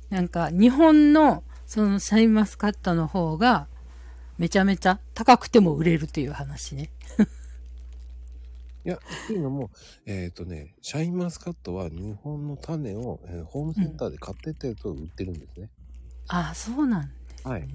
[0.10, 3.68] なんか日本のそのシャインマスカットの方が
[4.38, 6.90] めちゃめちゃ高くても売れるという話ね。
[8.86, 9.72] いや、っていうのも、
[10.06, 15.72] えっ、とね、シャインマスカットは日本の種を、えーホームセンターで買ってってると売ってるんですね。
[16.28, 17.08] ああ、そうなんで
[17.38, 17.52] すね。
[17.52, 17.68] はい。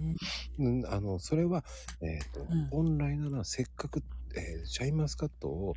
[0.60, 1.64] うん、あの、それは、
[2.00, 4.04] えっ、と、うん本来ならせっかく、
[4.36, 5.74] えーシャインマスカットを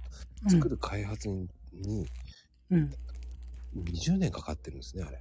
[0.48, 2.08] 作る開発に,、に
[2.70, 2.92] うん。
[3.76, 5.20] 20年かかってるんですね、あれ。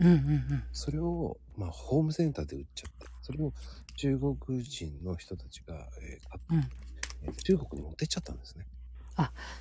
[0.00, 0.16] うんうんう
[0.54, 0.64] ん。
[0.72, 3.52] それを、まあ、ホームセンターで売っちゃって、それを
[3.96, 6.68] 中国人の人たちが、えー買って
[7.24, 8.66] うんえー中国に持ってっちゃったんですね。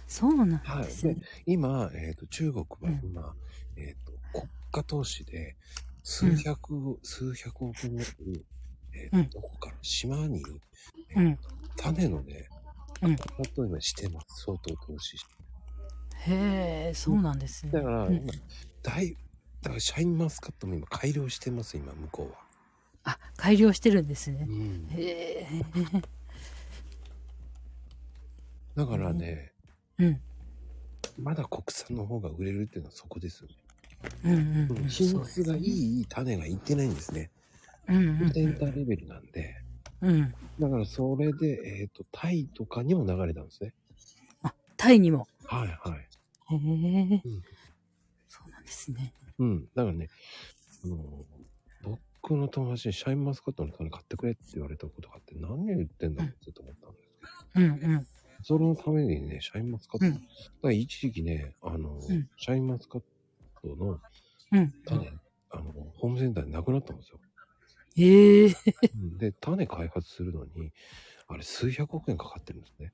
[0.07, 0.85] そうなんはい。
[0.85, 3.35] ですねで。、今、えっ、と、中国はうん今、
[3.77, 5.55] えっ、と、国家投資で、
[6.03, 8.03] 数百、数百億円の、
[8.93, 10.43] えーうんどこから島に、
[11.09, 11.39] えーうん。
[11.77, 12.47] 種のね、
[13.01, 14.43] うん本当に今してます。
[14.45, 16.31] 相当投資して。
[16.31, 17.71] へえ、そうなんですね。
[17.71, 18.33] だから、うん今、
[18.83, 19.17] 大、
[19.61, 22.39] だからシャインマスカットも今改良してます、今、向こうは。
[23.03, 24.45] あ、改良してるんですね。
[24.47, 24.87] うん。
[24.91, 25.47] へえ。
[28.75, 29.51] だからね、
[29.99, 30.21] うん。
[31.17, 33.55] まだ国産の方が売れるっていうのはそこですよね。
[34.23, 34.35] うんう
[34.73, 34.87] んうん。
[34.87, 37.29] 品質がいい種がいってないんですね。
[37.87, 39.55] うんうんセンターレベルなんで。
[40.01, 40.33] うん。
[40.59, 43.73] だからそれで、えっ、と、タイとかにも流れたんですね。
[44.43, 45.27] あ、タイにも。
[45.45, 45.99] はいはい。
[45.99, 47.41] へえうん。
[48.27, 49.13] そうなんですね。
[49.39, 49.65] うん。
[49.75, 50.09] だからね、
[50.85, 51.25] あの、
[52.21, 57.09] 僕の友達にシャインマスカットの種買ってくれって言われたことがあって、何を言ってんだろうって思ったんです
[57.53, 58.07] けど、うんうん。
[58.43, 60.23] それのためにね、シャインマスカット、うんだか
[60.63, 62.01] ら一時期ね、あの、ん
[62.37, 63.01] シャインマスカッ
[63.61, 63.99] トの
[64.53, 64.71] うん。
[64.85, 65.11] 種、
[65.51, 67.19] あの、ホームセンターでなくなったんですよ。
[67.97, 68.55] へえ。
[68.95, 70.71] うんで、種開発するのに、
[71.27, 72.91] あれ数百億円かかってるんですね。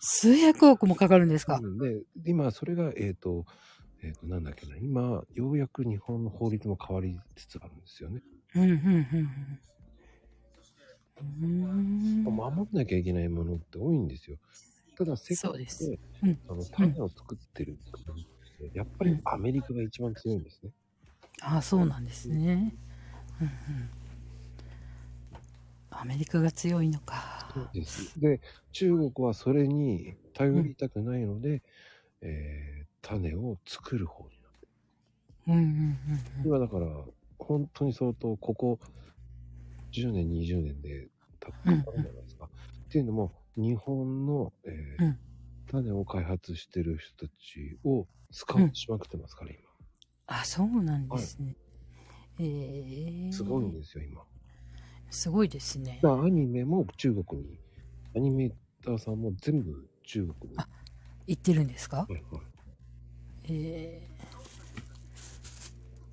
[0.00, 1.58] 数百億もかかるんですか？
[1.62, 3.44] うんで、今、それが、えっ、と、
[4.02, 8.22] えっ、と、なんだっけな、今、ようやく日本の法律も変わりつつあるんですよね。
[8.54, 9.28] うんうんうん。
[11.22, 14.38] 守んなきゃいけないものって多いんですよ。
[14.96, 18.26] ただ、世界そうですで、うんあの種を作ってる国っ
[18.58, 20.72] て、やっぱりアメリカが一番強いんですね。
[21.42, 22.74] ああ、そうなんですね。
[23.40, 23.90] うんうん。
[25.90, 27.70] アメリカが強いのか。
[27.72, 28.18] です。
[28.20, 28.40] で、
[28.72, 31.62] 中国はそれに頼りたくないので、
[32.22, 34.68] えー種を作る方になって
[35.48, 35.68] うんうんうん
[36.40, 36.46] うん。
[36.46, 36.86] 今だから、
[37.38, 38.78] 本当に相当、ここ
[39.92, 41.08] 10年、20年で
[41.40, 42.44] たくさんあるじゃないですか。
[42.46, 45.18] っていうのも、日本の、えーうん
[45.70, 49.52] 種を開発してる人たちをスカウトしまくってますから、
[50.26, 51.54] あ、そうなんですね。
[52.40, 53.32] ええ今。
[53.32, 54.20] すごいんですよ、今。
[55.10, 56.00] すごいですね。
[56.02, 57.56] アニメも中国に、
[58.16, 58.52] アニメー
[58.84, 60.58] ターさんも全部中国に。
[60.58, 60.66] あ
[61.28, 61.98] 言ってるんですか？
[61.98, 62.22] はいはい
[63.44, 64.08] ええ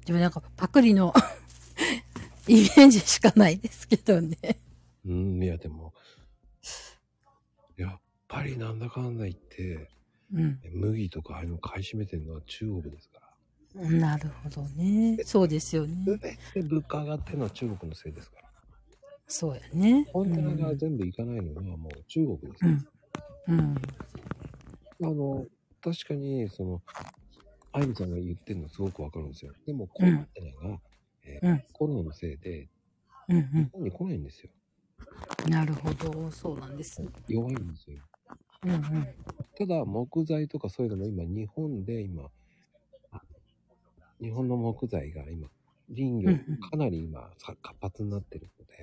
[0.06, 1.14] でもなんかパクリの
[2.48, 4.38] イメージしかないですけどね。
[5.06, 5.94] うん、いや、でも、
[7.78, 9.90] やっぱりなんだかんだ言って、
[10.34, 10.60] うん。
[10.74, 13.22] 麦とかああいうの買い占めてるのは中国ですか
[13.76, 13.90] ら。
[13.90, 15.18] なるほどね。
[15.24, 15.96] そうですよね。
[16.06, 18.48] 全て物価上がってるのは中国のせいですから。
[19.28, 20.06] そうやね。
[20.12, 22.72] コンテナがうん全部行かないのはもう中国ですよ。
[23.48, 23.60] うん。
[23.60, 23.76] うん。
[25.04, 25.46] あの、
[25.82, 26.82] 確かに、その、
[27.72, 29.54] アイミさんが言ってるのすごくわかるんですよ。
[29.66, 30.80] でも、コンテナが、
[31.28, 32.70] えーうんコロナのせいで、
[33.30, 34.50] うん日本に来ないんですよ。
[35.46, 35.52] うん。
[35.52, 36.32] なるほど。
[36.32, 37.02] そうなんです。
[37.28, 38.04] 弱いんですよ。
[38.64, 39.08] うんうん。
[39.58, 42.30] ただ、木材とかそういうのも今、日本で今、
[43.12, 43.22] あ
[44.22, 45.50] 日本の木材が今、
[45.96, 48.74] 林業うんうんかなり今、さ活発になってるので、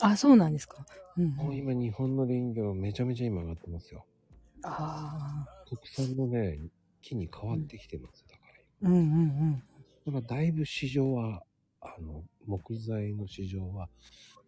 [0.00, 0.86] あ、そうなんですか。
[1.16, 1.28] うん、う。
[1.28, 4.06] もうん今、日本の林業めちゃめちゃ今上がってますよ。
[4.62, 5.64] ああ。
[5.68, 6.58] 国産のね、
[7.02, 8.24] 木に変わってきてます。
[8.28, 8.42] だか
[8.82, 9.62] うんうんうん。
[10.06, 11.42] ら、だからだいぶ市場は、
[11.80, 13.88] あの、木材の市場は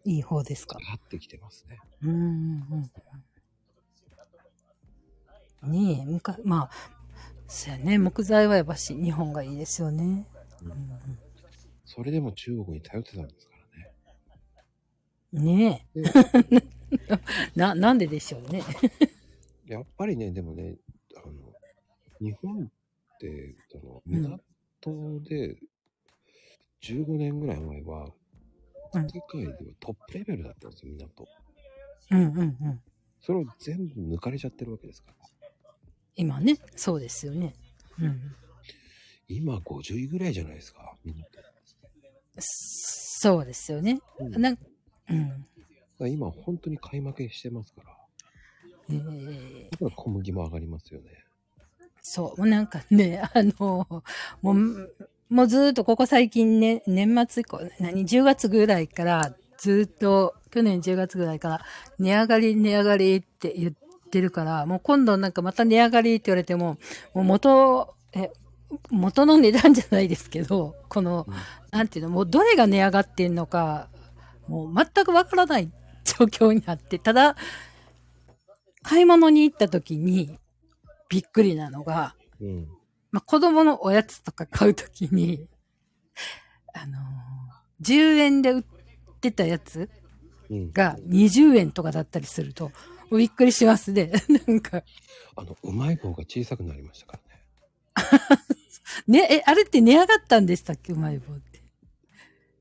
[0.05, 0.77] いい方ですか？
[0.79, 1.79] 上がってきてますね。
[2.01, 2.91] うんうん
[5.63, 5.71] うん。
[5.71, 6.71] ねえ、むか、まあ、
[7.47, 10.25] そうやね、木材はやっぱし日本がいいですよね。
[10.63, 10.99] うん
[11.85, 13.93] それでも中国に頼ってたんですからね。
[15.33, 16.01] うん、ねえ。
[17.59, 18.63] な、なんででしょうね。
[19.67, 20.77] やっぱりね、でもね、
[21.17, 21.53] あの、
[22.21, 24.39] 日本って、その、うん
[24.83, 25.57] 港で、
[26.81, 28.11] 15年ぐらい前は、うん
[29.09, 31.25] 世界ではトップレベルだったんですよ、港。
[32.11, 32.81] うんうんうん。
[33.21, 35.15] それを全部抜かれちゃってるわけですから。
[36.15, 37.53] 今ね、そうですよね。
[37.99, 38.35] うん。
[39.29, 41.25] 今50位ぐらいじゃないですか、港。
[42.39, 44.01] そうですよね。
[44.19, 44.57] うんなん
[45.09, 45.45] うん。
[45.99, 47.97] ら今本当に買い負けしてますから。
[48.89, 51.23] えーだから小麦も上がりますよね。
[52.01, 53.87] そう、なんかね、あの、
[54.41, 54.95] もう、
[55.31, 61.61] もうずーっとここ最近ね、年末以降、何、10月ぐらいから、ずーっと、去年10月ぐらいから、
[61.99, 66.77] 値上がり、値上がりって言ってるから、もう今度なんかまた値上がりって言われても、
[67.13, 68.29] もう元、え、
[68.89, 71.33] 元の値段じゃないですけど、この、うん
[71.71, 73.87] なんていうの、もうどれが値上がってんのか、
[74.49, 75.71] もう全くわからない
[76.03, 77.37] 状況になって、ただ、
[78.83, 80.37] 買い物に行った時に、
[81.07, 82.67] びっくりなのが、うん。
[83.11, 85.47] まあ、子供のおやつとか買うときに、
[86.73, 87.01] あのー
[87.81, 88.63] 10円で売っ
[89.21, 89.89] てたやつ
[90.51, 90.71] うん。
[90.71, 92.71] が20円とかだったりすると、
[93.09, 94.11] びっくりしますね。
[94.47, 94.83] なんか、
[95.35, 97.19] あの、うまい棒が小さくなりましたか
[97.97, 98.45] らね。
[99.07, 100.93] ね、え、あれって値上がったんでしたっけ？
[100.93, 101.63] うまい棒って。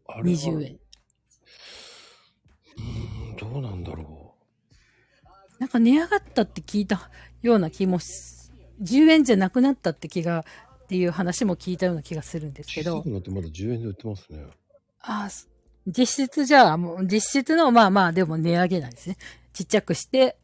[0.07, 0.81] あれは20円。
[2.79, 4.35] うーん、どうなんだろ
[5.59, 7.11] なんか値上がったって聞いた
[7.43, 8.40] ような気もし、
[8.83, 10.45] 10円じゃなくなったって気が、
[10.85, 12.65] っていう話も聞いたような気がするんでう。
[12.65, 14.45] すけど小さく、なってまだ10円で売ってますね。
[15.03, 15.47] ああ、そ
[15.87, 19.17] 実質じゃあ、もう実質のまあまあでも値上げなんですね。
[19.53, 20.37] ちっちゃくして、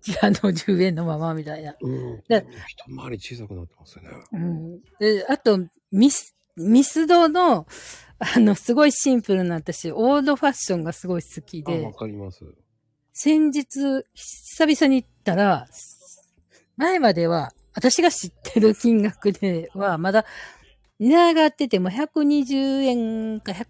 [0.22, 1.76] あの10円のままみたいな。
[1.80, 2.22] うん。
[2.28, 2.46] で
[2.86, 4.10] 一回り小さくなってますよね。
[4.32, 4.80] うん。
[4.98, 5.58] で、あと、
[5.92, 7.66] ミス、ミスドの、
[8.18, 12.40] あの、すごいシンプルな私、オールドファッションがすごい好きあ、わで、かります。
[13.12, 13.66] 先日、
[14.14, 15.68] 久々に行ったら、
[16.78, 20.24] 前までは、私が知ってる金額では、まだ、
[21.00, 23.66] 値上がってても120円か100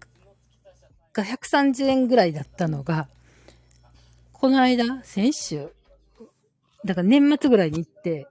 [1.11, 3.07] か130円ぐらいだったのが、
[4.31, 5.69] この間、先週、
[6.85, 8.27] だから年末ぐらいに行って、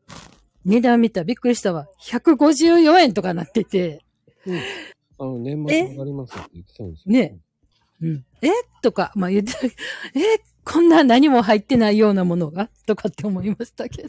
[0.64, 1.88] 値段見たらびっくりしたわ。
[2.00, 4.04] 154円とかなってて、
[5.18, 7.12] あの、年末上がりますって言ってたんですよ。
[7.12, 7.36] ね
[8.00, 8.24] うん。
[8.42, 8.50] え？
[8.80, 9.52] とか、まあ言って、
[10.14, 10.40] え？
[10.64, 12.70] こんな何も入ってないようなものが？
[12.86, 14.08] とかって思いましたけど。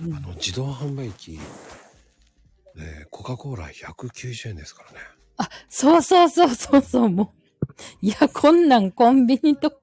[0.00, 4.98] うんあの、自動販売機、ね、コカ・コーラ190円ですからね。
[5.36, 8.06] あ、そうそうそうそうそう、もう。
[8.06, 9.80] いや、こんなんコンビニと、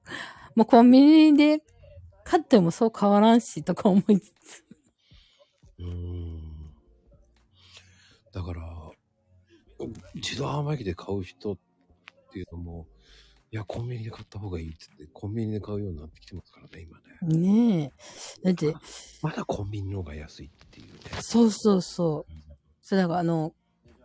[0.54, 1.62] もうコンビニで
[2.24, 4.64] 買ってもそう変わらんし、とか思いつつ。
[5.78, 6.40] うーん。
[8.32, 8.62] だから、
[10.14, 11.56] 自動販売機で買う人っ
[12.32, 12.86] ていうのも、
[13.52, 16.98] いや、コンビニで買った方がいいって言って、コンビニで買うようになってきてますからね、今
[17.38, 17.40] ね。
[17.40, 17.92] ね
[18.44, 18.44] え。
[18.44, 18.74] だって、
[19.22, 21.00] まだコンビニの方が安いっていうね。
[21.20, 22.32] そうそうそう。
[22.80, 23.52] それだからあの、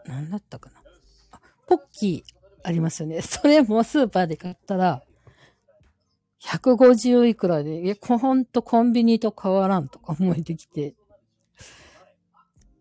[0.05, 0.81] なんだったかな。
[1.31, 3.21] あポッキーありますよね。
[3.23, 5.03] それもスーパーで買ったら、
[6.41, 10.95] 150いくらで、え、ほんとコンビニと変わらんとか思えてきて、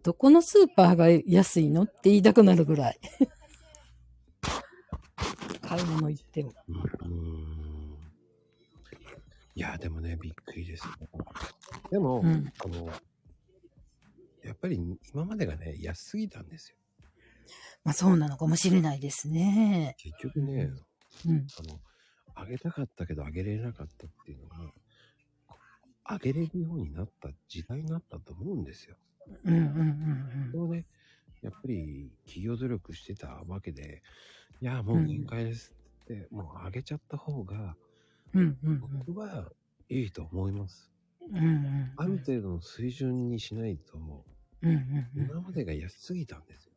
[0.02, 2.98] どこのスーパーが安いのって言いたくなるぐらい。
[5.76, 6.52] 買い物行っても。
[6.68, 7.98] うーん。
[9.56, 10.84] いや、でもね、びっくりです。
[11.90, 12.86] でも、うんあの、
[14.44, 14.78] やっぱり
[15.12, 16.76] 今までがね、安すぎたんですよ。
[17.82, 19.96] まあそうなのかもしれないですね。
[19.98, 20.70] 結局ね、
[21.26, 21.46] うん。
[21.58, 21.80] あの、
[22.36, 24.56] あげたかったけどあげれなかったっていうのが、
[26.04, 28.96] あげれるようになった時代になったと思うんですよ。
[29.44, 30.86] うんうんうんそれをね、
[31.44, 34.02] やっぱり企業努力してたわけで、
[34.62, 37.76] いや、もう限界ですって、もうあげちゃった方が、
[38.32, 38.40] うん。
[38.40, 39.50] うんうん僕は
[39.90, 40.90] いいと思います。
[41.30, 41.36] うん。
[41.36, 45.24] うんうんある程度の水準にしないと、うんうんうん。
[45.26, 46.72] 今までが安すぎたんですよ。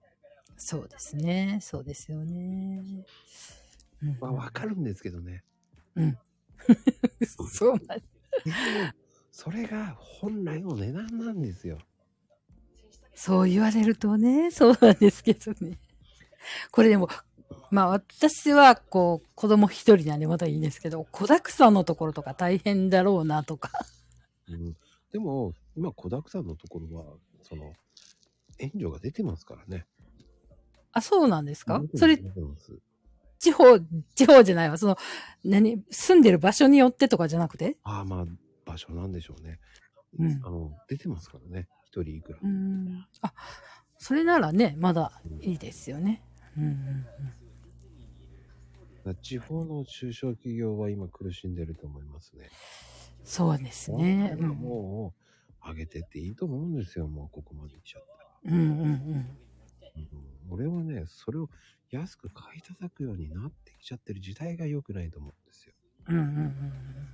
[0.57, 1.59] そうですね。
[1.61, 2.83] そうですよね。
[4.03, 5.43] うんまあ、わかるんですけどね。
[7.25, 7.99] そうなん
[8.43, 8.51] で
[8.83, 8.91] も、
[9.31, 11.79] それが本来の値段なんですよ。
[13.19, 15.79] そう言われるとね、そうなんですけどね。
[16.71, 17.09] これでも、
[17.71, 23.71] まあ私はこう子供一人なんでまたいいんですけど、子沢山のところとか大変だろうなとか。
[24.47, 24.77] うん、
[25.11, 27.05] でも、今、子沢山のところは、
[27.41, 27.73] その、
[28.59, 29.87] 援助が出てますからね。
[30.93, 31.81] あ、そうなんですか？
[31.95, 32.21] それ
[33.39, 33.79] 地方、
[34.15, 34.77] 地方じゃないわ。
[34.77, 34.95] その、
[35.43, 37.77] 何、住んでる場所によってとかじゃなくて？
[37.83, 38.25] ああ、まあ、
[38.63, 39.59] 場所なんでしょうね。
[40.19, 41.67] うんあの、出てますからね。
[41.97, 42.39] 一人いくら。
[42.41, 43.05] うん。
[43.21, 43.33] あ、
[43.97, 45.11] それならね、まだ
[45.41, 46.21] いいですよね。
[46.55, 46.69] うんうん
[49.05, 49.15] うん。
[49.21, 52.49] 地方の中小企業は今苦しんでると思いますね。
[53.23, 54.35] そうですね。
[54.35, 55.13] も
[55.65, 57.07] う、上げてっていいと思うんですよ。
[57.07, 58.05] もうここまで来ちゃっ
[58.43, 58.55] たら。
[58.55, 58.85] うんうんうん。
[58.85, 59.27] うん
[60.49, 61.49] 俺はね、それを
[61.91, 65.73] 安く買い叩くようになってきちゃってる時代が良くないと思うんですよ。
[66.07, 66.27] うんうんうん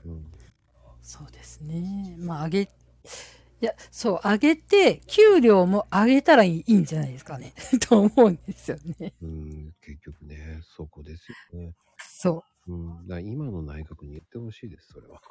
[0.05, 0.11] うん。
[0.11, 0.25] うん。
[1.01, 2.15] そうですね。
[2.19, 2.69] まあ、上げ、
[3.63, 7.53] いや、そう、上げて、給料も上げたらいいんじゃないですかね。
[7.87, 9.13] と思うんですよね。
[9.21, 11.73] うん、結局ね、そこですよね。
[11.97, 13.07] そうん。
[13.07, 15.21] だ今の内閣に言ってほしいです、それは。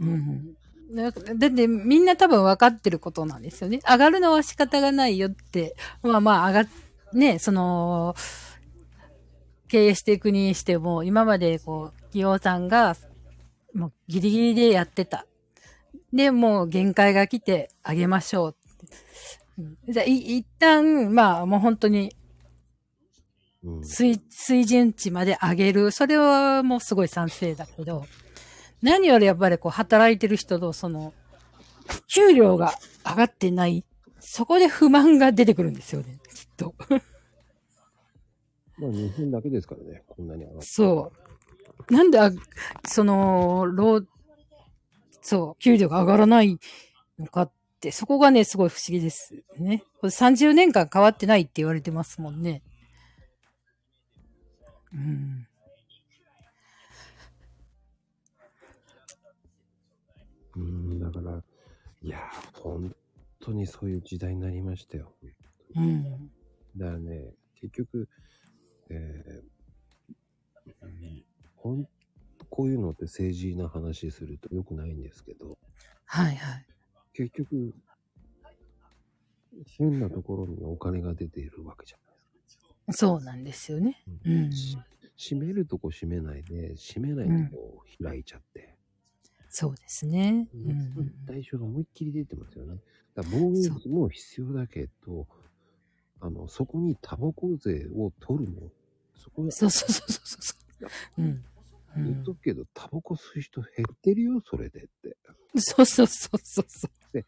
[0.00, 0.04] う。
[0.04, 0.54] うん。
[0.94, 3.80] だだってみんな多分分かってることなんですよね。
[3.88, 5.74] 上がるのは仕方がないよって。
[6.02, 6.68] まあまあ上がっ、
[7.14, 8.14] ね、その、
[9.68, 12.96] 経営していくにしても、今までこう、企業さんが、
[13.72, 15.24] もうギリギリでやってた。
[16.12, 18.56] で、もう限界が来てあげましょう
[19.88, 22.14] じゃあ、い一旦、まあもう本当に
[23.64, 23.84] うん。
[23.84, 25.90] 水、水準値まで上げる。
[25.90, 28.04] それはもうすごい賛成だけど、
[28.82, 31.12] 何よりやっぱりこう働いてる人のその、
[32.06, 32.74] 給料が
[33.04, 33.84] 上がってない。
[34.20, 36.74] そこで不満が出てくるんですよね、きっと。
[38.78, 40.66] まあ日本だけですからね、こんなに上がって。
[40.66, 41.12] そ
[41.88, 41.92] う。
[41.92, 42.30] なんであ、
[42.86, 44.02] その、労、
[45.20, 46.58] そう、給料が上がらない
[47.18, 47.50] のかっ
[47.80, 49.82] て、そこがね、すごい不思議ですね。
[50.00, 52.62] これ30年間変わってないって言われてますもんね。
[54.92, 55.46] うん。
[60.56, 61.42] うん、だから、
[62.02, 62.94] いやー、本
[63.40, 65.12] 当にそういう時代になりましたよ。
[65.76, 66.30] うん。
[66.76, 68.08] だからね、結局、
[68.90, 69.58] えー
[70.82, 71.24] うん
[71.56, 71.88] ほん
[72.50, 75.58] こういうのって政治な話すると良くないんですけど、
[76.06, 76.66] はいはい。
[77.12, 77.74] 結局、
[79.78, 82.92] 変なところにお金が出ているわけじゃないですか。
[82.92, 84.02] そうなんですよね。
[84.24, 84.52] うん。
[84.52, 84.76] し
[85.16, 88.76] 閉めるとこ閉めないで、閉めないとこ開いちゃって、
[89.50, 90.48] そうですね。
[90.54, 91.26] うん。
[91.26, 92.76] 代償が思いっきり出てますよね。
[93.14, 95.26] だから防衛費も必要だけど、
[96.20, 98.70] あの、そこにタバコ税を取るの。
[99.16, 100.54] そこはそうそうそうそうそ
[101.18, 101.22] う。
[101.22, 101.44] うん。
[101.96, 105.16] う言っんとくけど、タバコ吸う人減ってるよ、それでって。
[105.56, 106.88] そうそうそうそうそ
[107.18, 107.24] う。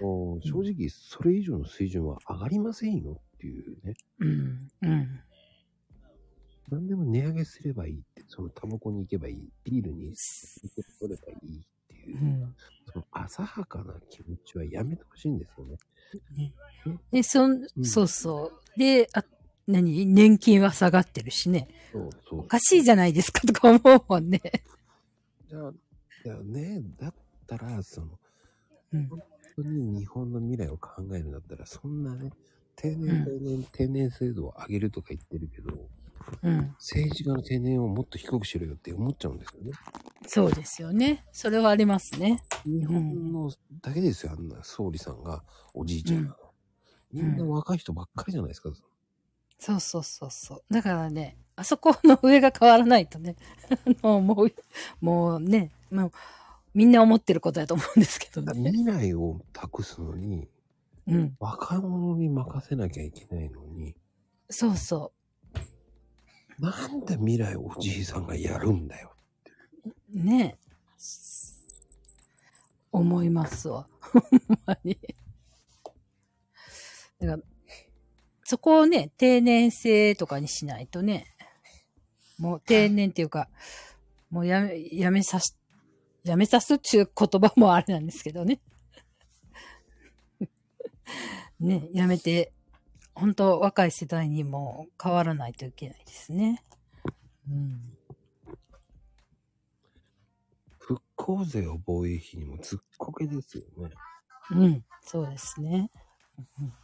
[0.00, 3.94] もう正直、それ以上の水準は上がりませんよっていうね。
[4.20, 4.68] うん。
[4.82, 5.20] うん。
[6.70, 10.14] 何でも値上げすればいいって、そのタバコに行けばいい、ビールに
[11.00, 12.54] 取ればいいっていうう、ん。
[12.92, 15.76] その浅はかな気持ちはやめてほしいんですよね。
[17.10, 18.78] で、そん、うんそうそう。
[18.78, 19.24] で、あ、
[19.66, 20.06] 何？
[20.06, 21.68] 年金は下がってるしね。
[21.92, 22.42] そうそうお。
[22.42, 24.40] かしいじゃないですかとか思うもんね。
[25.48, 25.72] じゃあ、
[26.24, 27.14] いやね、だっ
[27.46, 28.18] たら、その、
[28.92, 29.08] うん。
[29.08, 29.22] 本
[29.56, 32.30] 当に日本の未来を考えるんだったら、そんなね、
[32.76, 35.88] 定年、定年、定年制度を上げるとか言ってるけど、
[36.42, 36.74] うん。
[36.78, 39.72] 政治家の定年をもっと低くしろよって思っちゃうんですよね。
[40.26, 41.22] そうですよね。
[41.32, 42.42] それはありますね。
[42.64, 43.50] 日本の
[43.82, 46.36] だけですよ、あんな総理さんがおじいちゃんなの。
[47.12, 48.70] みんな若い人ばっかりじゃないですか。
[49.58, 50.62] そうそうそうそう。
[50.70, 53.36] だからね、あそこの上が変わらないとね、
[54.02, 54.52] あのもう、
[55.00, 56.12] もうね、もう、
[56.74, 58.70] みんな思ってることだと思うんですけどね。
[58.70, 60.48] 未来を託すのに、
[61.06, 61.36] うん。
[61.38, 63.94] 若者に任せなきゃいけないのに、
[64.50, 65.12] そうそ
[66.58, 69.12] なんで未来をおじいさんがやるんだよ。
[70.14, 70.18] う。
[70.18, 70.56] ね
[72.92, 73.88] 思いますわ。
[74.00, 74.24] ほん
[74.64, 74.98] まに。
[77.18, 77.38] だから、
[78.44, 81.26] そこをね、定年制とかにしないとね、
[82.38, 83.48] もう定年っていうか、
[84.30, 85.54] もうやめ、やめさし、
[86.24, 88.60] やめさすっていう言葉もあれなんですけどね。
[91.58, 92.52] ね、やめて、
[93.14, 96.62] 本当若い世代にも変わらないといけないですね。
[97.48, 97.96] うん。
[100.78, 103.94] 復興税を防衛費にもずっこけですよね。
[104.50, 105.90] うん、そうですね。
[106.60, 106.83] うん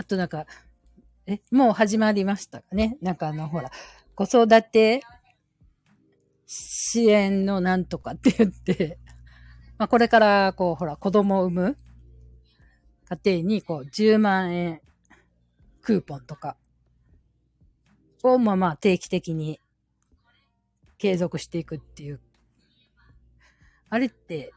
[0.00, 0.46] あとなんか、
[1.26, 2.96] え、もう始まりましたかね？
[3.02, 3.70] なんかあの、ほら、
[4.14, 5.02] 子育て
[6.46, 8.98] 支援のなんとかって言って、
[9.76, 11.78] まあこれからこう、ほら、子供を産む
[13.22, 14.80] 家庭にこう、10万円
[15.82, 16.56] クーポンとか
[18.22, 19.60] をまあまあ定期的に
[20.96, 22.22] 継続していくっていう。
[23.90, 24.54] あれって、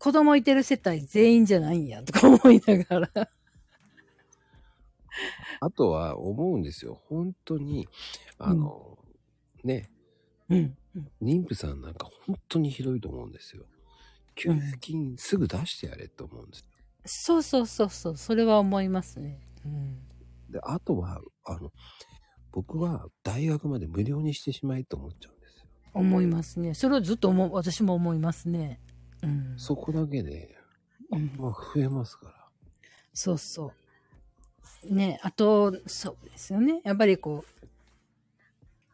[0.00, 3.30] 子供いてる世帯全員じゃないんや、とか思いながら。
[5.60, 7.00] あとは思うんですよ。
[7.08, 7.88] 本当に、
[8.38, 8.98] あの、
[9.62, 9.90] ね、
[10.48, 10.58] うん。
[10.58, 10.76] うん
[11.20, 13.64] 妊婦さんなんか本当にひどいと思うんですよ。
[14.36, 16.64] 給付金すぐ出してやれと思うんです。
[17.04, 18.16] そうそうそうそう。
[18.16, 19.40] それは思いますね。
[19.64, 19.98] うん。
[20.50, 21.72] で、あとは、あの、
[22.52, 25.66] 僕は大学まで無料にしてしまいと思っちゃうんですよ。
[25.94, 26.74] 思いますね。
[26.74, 28.80] それをずっと思う、私も思いますね。
[29.22, 29.54] うん。
[29.56, 30.56] そこだけで、
[31.10, 32.34] うんまあ増えますから。
[33.12, 33.72] そうそう。
[34.90, 36.80] ね、あと、そうですよね。
[36.84, 37.44] やっぱりこ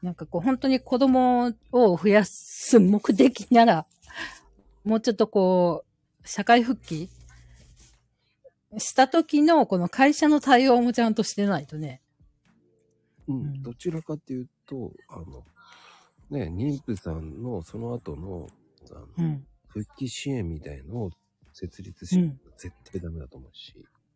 [0.02, 3.86] う、なんかこう、本当に子供を増やす目的なら、
[4.84, 5.84] もうちょっとこ
[6.24, 7.08] う、社会復帰
[8.78, 12.00] した時のこの会社の対応もちゃんとしてないとね。
[13.28, 15.44] うん、うんどちらかっていうと、あの、
[16.30, 18.46] ね、妊婦さんのその後の、
[18.92, 19.46] あのうん。
[19.68, 21.10] 復帰支援みたいのを
[21.52, 23.74] 設立し、うん絶対ダメだと思うし。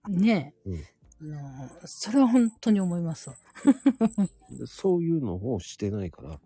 [0.09, 0.85] ねうん
[1.21, 3.31] あのそれは本当に思います
[4.67, 6.41] そういうのをしてないから、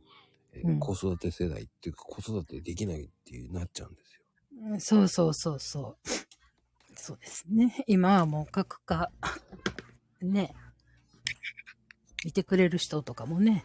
[0.53, 4.23] えーうん子育て世代っていうか子育てできないっていうなっちゃうんですよ。
[4.73, 6.09] うんそうそうそうそう。
[6.97, 7.85] そうですね。
[7.87, 9.11] 今はもう各家、
[10.21, 10.53] ね、
[12.25, 13.65] いてくれる人とかもね、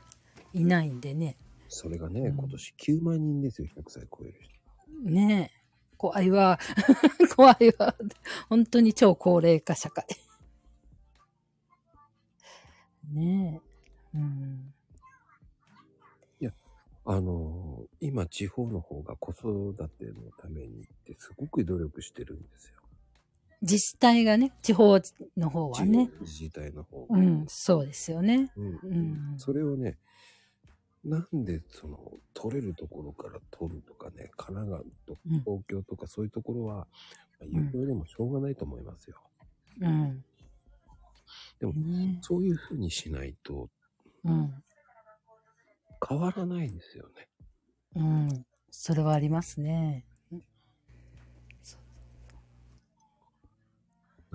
[0.54, 1.38] いないんでね。
[1.68, 5.10] それがね、うん今年9万人ですよ、100歳超える人。
[5.10, 5.52] ね
[5.98, 6.60] 怖いわ。
[7.36, 7.96] 怖いわ。
[8.50, 10.06] 本当に超高齢化社会。
[13.12, 13.62] ね
[14.14, 14.18] え。
[14.18, 14.74] うん。
[17.06, 22.74] あのー今地方の方が子育てのためにってすごく努力してるんですよ。
[23.62, 25.00] 自治体がね、地方
[25.38, 26.10] の方はね。
[26.20, 27.18] 自治体の方が。
[27.18, 28.52] うん、そうですよね。
[28.58, 28.88] うんう
[29.36, 29.36] ん。
[29.38, 29.98] それをね、
[31.06, 31.98] なんでその、
[32.34, 36.86] 取れるところから取るとかね、神奈川と東京とかそういうところは、ま
[37.42, 39.18] あ有料でもしょうがないと思いますよ。
[39.80, 40.24] うん。
[41.60, 43.70] でもねそういうふうにしないと
[44.26, 44.64] うん。
[46.08, 47.28] 変わらないですよね。
[47.96, 48.46] うん。
[48.72, 50.06] それはありますね。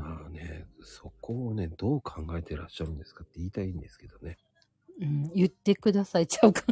[0.00, 4.38] ああね、そこをね、どう考えてらっしゃるんですかって言いたいんですけどね。
[5.00, 5.32] うん。
[5.34, 6.62] 言ってくださいちゃうか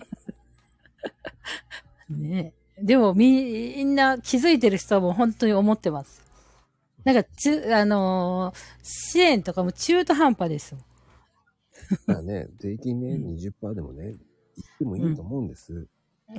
[2.09, 2.17] な。
[2.17, 2.85] ねえ。
[2.85, 6.23] でもみんな気づいてる人はもう本当に思ってます。
[7.07, 7.29] なんか、
[7.73, 10.85] あのー支援とかも中途半端ですもん。
[11.91, 15.87] だからね、 税金ね、うん20%でもね、言ってもいいと思うんです。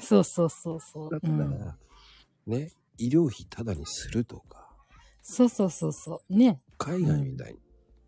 [0.02, 1.10] そうそうそうそう。
[1.10, 4.69] だったら、うん、ね、医療費タダにするとか、
[5.22, 6.38] そうそうそうそう。
[6.38, 6.60] ね。
[6.77, 7.60] 海外みたいに、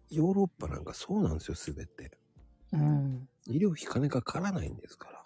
[0.09, 2.11] ヨーロッパなんかそうなんですよ、すべて。
[2.73, 3.29] うん。
[3.47, 5.25] 医療費金かからないんですから。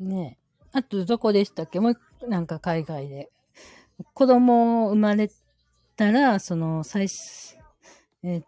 [0.00, 0.36] ね
[0.72, 1.78] あと、どこでしたっけ？
[1.78, 3.30] もうなんか海外で。
[4.14, 5.30] 子供生まれ
[5.96, 7.56] たら、その、最初、
[8.22, 8.42] えっ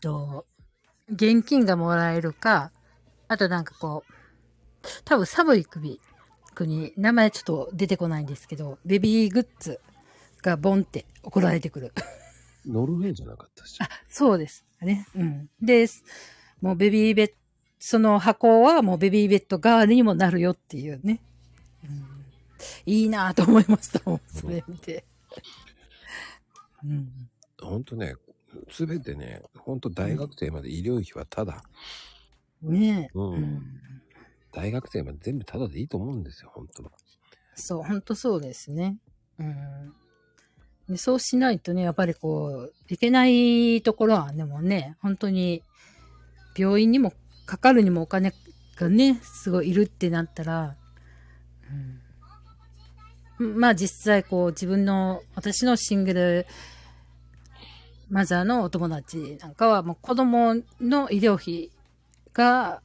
[0.00, 0.46] と、
[1.08, 2.72] 現金がもらえるか、
[3.28, 4.12] あとなんかこう、
[5.04, 6.00] 多分寒い首、
[6.54, 9.80] 国、名前ちょっと出てこないんですけど、ベビーグッズ
[10.42, 11.92] がボンって送られてくる。
[12.66, 13.78] ノルウェーじゃなかったし。
[14.08, 14.64] そうです。
[14.80, 15.06] ね。
[15.14, 15.50] うん。
[15.60, 15.86] で、
[16.60, 17.34] もうベビーベッド、
[17.78, 21.20] その箱はもうベビーベッド代わりにもなるよっていうね。
[21.84, 22.04] うん、
[22.86, 25.04] いいなぁと思いましたもん、それ見て。
[25.34, 25.71] うん。
[27.60, 28.14] ほんとね、
[28.70, 31.62] すべてね、ほんと大学生まで医療費はタダ。
[32.62, 33.10] ねえ。
[33.14, 33.62] うんうん。
[34.52, 36.90] 大学生まで全部タダでいいと思うんですよ、本当は。
[37.54, 38.98] そう、ほんとそうですね。
[39.38, 39.92] うん。
[40.88, 45.62] でそうしないとね、やっぱりこう、いけないところはでもね、本当に、
[46.56, 47.14] 病院にも
[47.46, 48.34] かかるにもお金
[48.76, 50.76] がね、すごいいるってなったら、
[51.70, 52.01] うん、
[53.42, 56.46] まあ実際こう自分の、私のシングル
[58.10, 61.70] マザーのお友達なんかはもう子供の医療費
[62.34, 62.82] が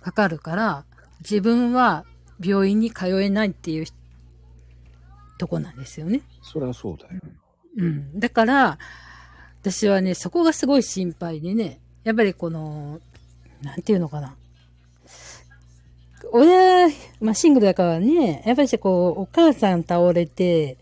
[0.00, 0.84] かかるから、
[1.20, 2.04] 自分は
[2.40, 3.86] 病院に通えないっていう
[5.38, 6.22] とこなんですよね。
[6.42, 7.20] そりゃそうだよ。
[7.78, 8.20] うん。
[8.20, 8.78] だから、
[9.60, 13.00] 私はね、そこがすごい心配でね、やっぱりこの、
[13.62, 14.36] なんていうのかな。
[16.32, 16.88] 親、
[17.20, 20.78] まあ、シングルだからね、やっぱりこう、お母さん倒れて、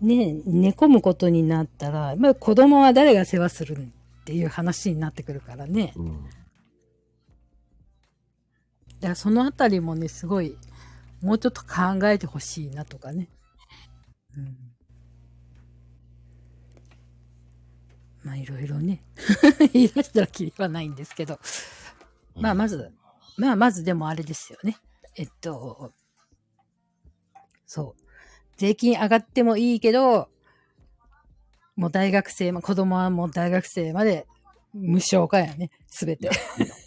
[0.00, 5.92] ね、寝込むことになったら、まあ、子供は誰が世話するっていう話になってくるからね。
[5.96, 6.24] うん。
[9.00, 10.56] だからそのあたりもね、すごい、
[11.22, 13.28] もうちょっと考えてほしいなとかね。
[14.36, 14.56] うん。
[18.22, 19.02] まあ、いろいろね。
[19.72, 21.38] 言い出したらきりはないんですけど。
[22.36, 22.92] まあ、まず、
[23.40, 24.76] まあ、まずでもあれですよね。
[25.16, 25.94] えっと、
[27.64, 28.02] そう。
[28.58, 30.28] 税金上がってもいいけど、
[31.74, 34.26] もう大学生も、子供はもう大学生まで
[34.74, 36.28] 無償化やね、すべて。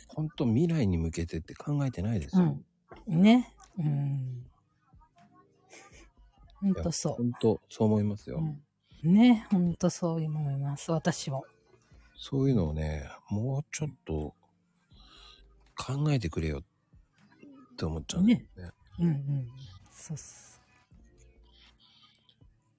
[0.09, 2.55] 本当未来に向けてって考えてないですよ。
[3.07, 3.21] うん。
[3.23, 3.51] ね。
[3.79, 4.45] うん。
[6.61, 8.43] ほんとそ本当そう思いますよ。
[9.03, 9.07] う。
[9.07, 9.47] うん、ね。
[9.49, 10.91] ほんとそう思います。
[10.91, 11.45] 私も。
[12.15, 14.35] そういうのをね、もうちょっと
[15.83, 18.71] 考えてくれよって思っちゃうんですね。
[18.99, 19.47] うんうん。
[19.91, 20.61] そうっす。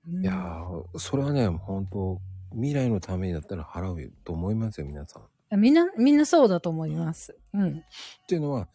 [0.08, 2.20] うんいやー、それはね、本当
[2.52, 5.22] 未来のためにだったら払うと思いますよ、皆さん。
[5.22, 5.26] っ
[5.56, 7.36] みんな、みんなそうだと思います。
[7.52, 7.82] うん。
[8.26, 8.68] ていうのは、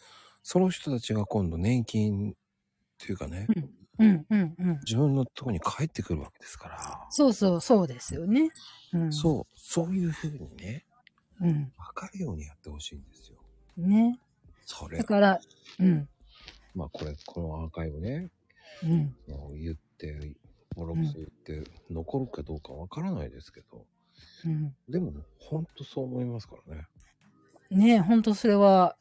[0.44, 2.34] その人たちが今度年金っ
[2.98, 3.48] ていうかね、
[4.00, 4.80] うんうんうん。
[4.86, 8.50] 自分のとこに帰ってくるわけですから、そうそう、そうですよね。
[8.94, 9.14] うん。
[9.14, 10.86] そう、そういうふうにね、
[11.42, 11.48] う。
[11.48, 11.72] うん。
[11.78, 13.39] 分かるようにやってほしいんですよ。
[13.78, 14.20] ね。
[14.66, 15.40] それだ、から、
[15.80, 16.08] うん。
[16.76, 18.30] まあこれ、このアーカイブね、
[18.84, 19.16] うん。
[19.60, 20.36] 言って、
[20.76, 23.86] ボロクソ言って、残るかどうかわからないですけど、
[24.46, 24.76] うん。
[24.88, 26.88] でも、ほんとそう思いますからね。
[27.70, 28.96] ね本当それは、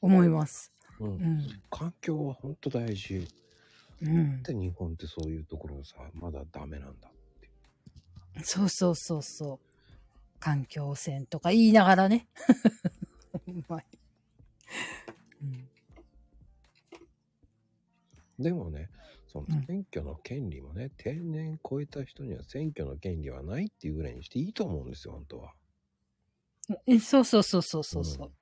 [0.00, 0.72] 思います。
[1.00, 1.62] うんうん。
[1.70, 3.26] 環境は本当大事。
[4.02, 4.42] うん。
[4.42, 8.44] で、日本ってそういうところさ、まだダメなんだって。
[8.44, 10.38] そうそうそうそう。
[10.40, 12.26] 環境汚染とか言いながらね。
[13.34, 13.86] うまい。
[15.42, 15.68] うん
[18.38, 18.90] でもね、
[19.28, 25.54] そのうん選挙の権利もね、定年超えた人には選挙の権利はないっていうぐらいにしていいと思うんですよ、本当は。
[26.86, 28.32] えそうそうそうそうそうそう。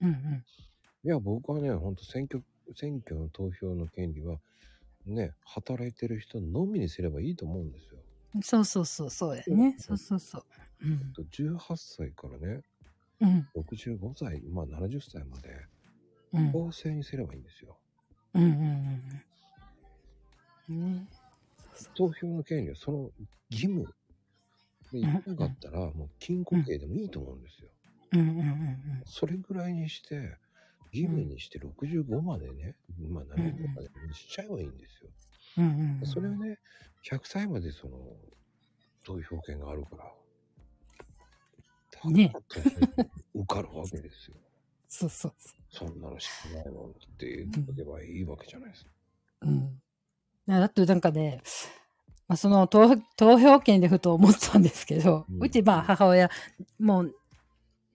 [0.00, 0.44] うん
[1.04, 2.42] いや、僕はね、本当選挙、
[2.76, 4.38] 選挙の投票の権利は、
[5.04, 7.98] ね、働いてる人のみにすればいいと思うんですよ。
[8.36, 8.42] うん。
[8.42, 9.74] そうそうそうそうやね。
[9.78, 10.44] そうそうそう。
[10.82, 11.12] うん。
[11.32, 12.62] 18歳からね、
[13.22, 13.48] うん。
[13.54, 15.48] 65歳、まあ70歳まで、
[16.32, 16.52] うん。
[16.52, 17.78] 公正にすればいいんですよ。
[18.34, 18.50] うんうん
[20.70, 21.02] うん。
[21.02, 21.08] ね。
[21.94, 23.10] 投票の権利はその
[23.50, 23.86] 義務
[24.90, 27.68] で言えなかったら、もう禁錮刑でもいいと思うんですよ。
[28.12, 30.38] うんうんうんそれぐらいにして、
[30.92, 32.76] 義務にして65までね、
[33.08, 35.10] まあ70までにしちゃえばいいんですよ。
[35.56, 35.64] うん。
[35.64, 36.06] うんうん。
[36.06, 36.58] それをね、
[37.02, 37.98] 100歳までその、
[39.04, 40.04] 投票権があるから、
[42.10, 42.32] ね
[43.34, 44.36] 受かるわけですよ。
[44.88, 48.90] そうそうそそんなの知ってないのって言っとけばいいわけじゃないですか。
[49.42, 49.46] う。
[49.46, 49.80] うん。
[50.46, 51.40] だってなんかね、
[52.28, 56.30] まあ、その投投票権でふと思ったんですけど、うんうちまあ母親、
[56.78, 57.14] もう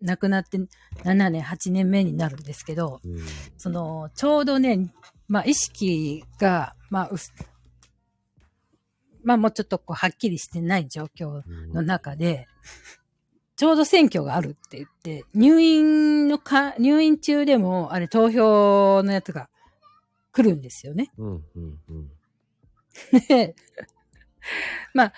[0.01, 0.57] 亡くなって
[1.03, 3.19] 7年、8年目になるんですけど、うん。
[3.57, 4.93] その、ちょうどね、
[5.27, 7.11] まあ意識が、まあ、
[9.23, 11.43] まあもうちょっとこうはっきりしてない状況
[11.73, 12.47] の中で、
[13.57, 19.49] ちょうど選挙があるって言って、入院のか、入院中でも、あれ投票のやつが
[20.31, 21.11] 来るんですよね。
[21.17, 22.09] うん、うん、うん。
[23.27, 23.55] で、
[24.93, 25.13] まあ、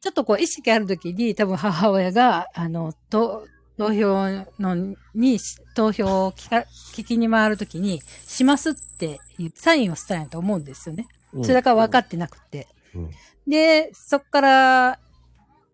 [0.00, 3.46] ちょっとこう意識あるときに多分母親が、あの、と
[3.76, 5.38] 投票のに、
[5.74, 6.64] 投票を聞か
[6.94, 9.20] 聞きに回るときに、しますって
[9.54, 11.06] サインをしたんやと思うんですよね。
[11.34, 12.66] うんそれが分かってなくて。
[12.94, 13.10] うん
[13.44, 14.98] で、そっから、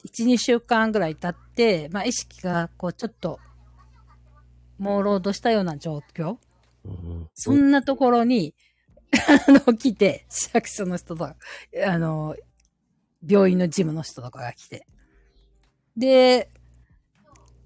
[0.05, 3.41] 1、2週間ぐらい経って、まあ意識がこうちょっと、
[4.79, 6.37] 朦朧としたような状況。
[6.85, 6.95] うんう
[7.25, 8.55] んそんなところに、
[9.49, 11.37] あの、来て、市役所の人とか、
[11.87, 12.37] あの、
[13.27, 14.87] 病院の事務の人とかが来て。
[15.97, 16.51] で、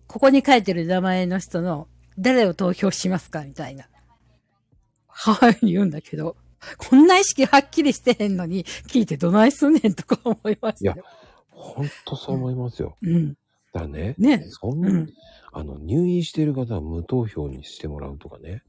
[0.07, 1.89] ここに書いてる名前の人の、
[2.19, 3.89] 誰を投票しますかみたいな。
[5.09, 6.37] 母親に言うんだけど、
[6.77, 11.05] こんな意識はっきりしてへんのに、聞いてどないすんねんとか思いましたよ。
[11.62, 12.97] ほんとそう思いますよ。
[13.02, 13.36] うん。
[13.72, 15.12] だね、ねそんな、うん。
[15.52, 18.62] あの、入院してる方は無投票にしてもらうとかね。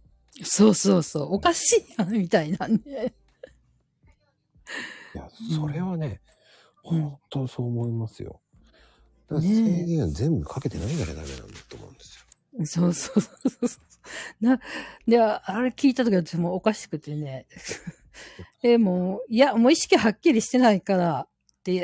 [0.44, 1.34] そうそうそう。
[1.34, 3.14] おかしいやん、みたいなね。
[5.16, 6.34] いや、それはね、うん
[6.86, 8.42] 本当そう思いますよ。
[9.30, 12.66] だから制限全部かけてないからダメなんだと思うんですよ。
[12.66, 13.80] そうそうそうそうそ
[14.42, 14.46] う。
[14.46, 14.60] な、
[15.08, 17.48] で、あれ聞いたとき私もおかしくてね。
[18.64, 21.28] え、もう、いや、もう意識はっきりしてないから、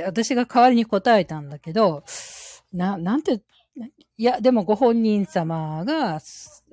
[0.06, 2.04] 私が代わりに答えたんだけど、
[2.74, 3.42] な、なんて、
[4.18, 6.66] いや、でもご本人様が、す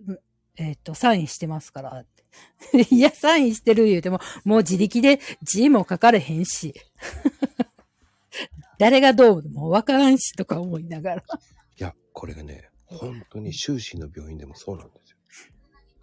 [0.57, 2.05] えっ、と、サインしてますからっ
[2.73, 2.89] て。
[2.95, 6.75] いや、サインしてる言うても、もう自力で字も書かれへんし。
[8.79, 11.23] 誰がどうもわからんしとか思いながら。
[11.23, 15.17] いや、これがね、本当に終始の病院でもそうなんですよ。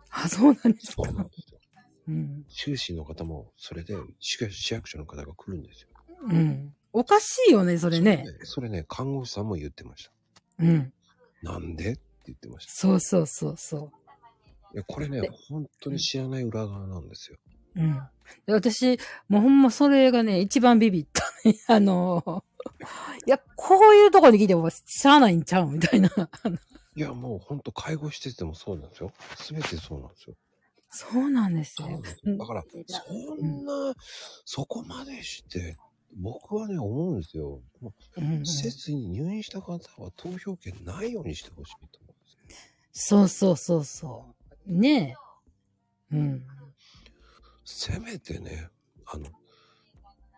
[0.10, 1.14] あ、そうなんですかそう。
[1.14, 1.60] なんですよ。
[2.08, 2.46] うん。
[2.50, 5.90] 終始の方も、それで市市役所の方が来るんですよ。
[6.30, 6.76] うん。
[6.94, 8.24] おかしいよね、それね。
[8.44, 10.12] それね、看護師さんも言ってました。
[10.60, 10.94] うん。
[11.42, 11.94] なんで？
[11.94, 12.72] って言ってました。
[12.72, 13.92] そうそうそうそ
[14.74, 17.38] いや、これねで、本当に知らない裏側なんですよ。
[17.76, 17.82] う。
[17.82, 18.00] うん。
[18.46, 21.56] で私、もうほんまそれがね、一番ビビったね。
[21.68, 22.44] あの、
[23.26, 26.10] いや、こういうとこに来てもしゃあないんちゃうみたいな。
[26.96, 29.12] いや、もうほんと介護施設でもそうなんですよ。
[29.36, 30.36] すべてそうなんですよ。
[30.92, 32.10] そうなんですよそうなんで。
[32.10, 33.96] すよだから、そんな、
[34.46, 35.76] そこまでして、
[36.16, 37.62] 僕はね、思うんですよ。
[38.44, 43.24] 施設に入院した方は投票権ないようにしてほしいと思うんですよ。
[43.24, 44.36] そうそうそうそ
[44.68, 44.72] う。
[44.72, 45.16] ね
[46.12, 46.16] え。
[46.16, 46.46] うん。
[47.66, 48.70] せめてね、
[49.06, 49.28] あの、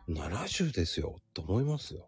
[0.07, 2.07] 70ですよ、と思いますよ。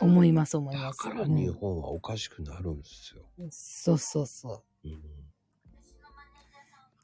[0.00, 1.04] 思います思います。
[1.04, 3.22] だから日本はおかしくなるんですよ。
[3.38, 5.23] うんそうそうそうん。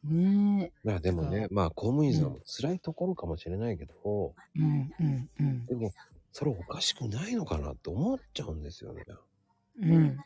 [0.04, 0.12] う。
[0.12, 4.60] ねまあでもね、まあ公務員さんも辛いところかもしれないけど、え。
[4.60, 5.66] うんうんうん。
[5.66, 5.92] でも、
[6.32, 9.04] それおかしくないのかなって思っちゃうんですよね。
[9.82, 10.18] うん。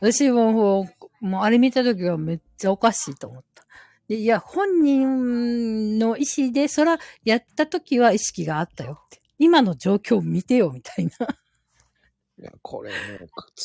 [0.00, 0.88] 私もも
[1.20, 3.64] う、もうあれ見たときはめっちゃおかしいと思った。
[4.08, 9.20] でいや、本人の意思で、そら、やったときは意識があったよって。
[9.38, 11.12] 今の状況を見てよ、みたいな。
[12.38, 12.96] いや、これね、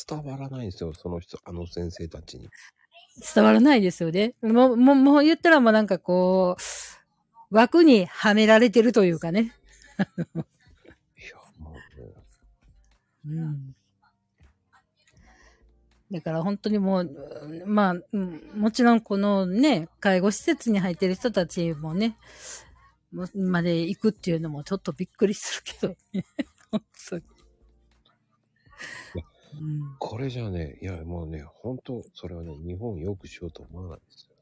[0.08, 2.48] 伝わらないんですよ、その人、あの先生たちに。
[3.34, 4.34] 伝わらないですよね。
[4.42, 6.62] もう、もう、もう言ったらもうなんかこう、
[7.54, 9.54] 枠にはめられてるというかね。
[11.18, 12.14] いや、もうね、
[13.26, 13.76] うん。
[16.12, 22.16] だから本当にもう、うんまあ、うんもちろんこのね、介護施設に入ってる人たちもね、
[23.12, 26.24] もまで行くっていうのもちょっとびっくりするけどね。
[26.70, 27.24] 本当に。
[29.60, 34.36] うん、これじゃね、いや、もうね、本当それはね、日本良くしようと思わないんですよ。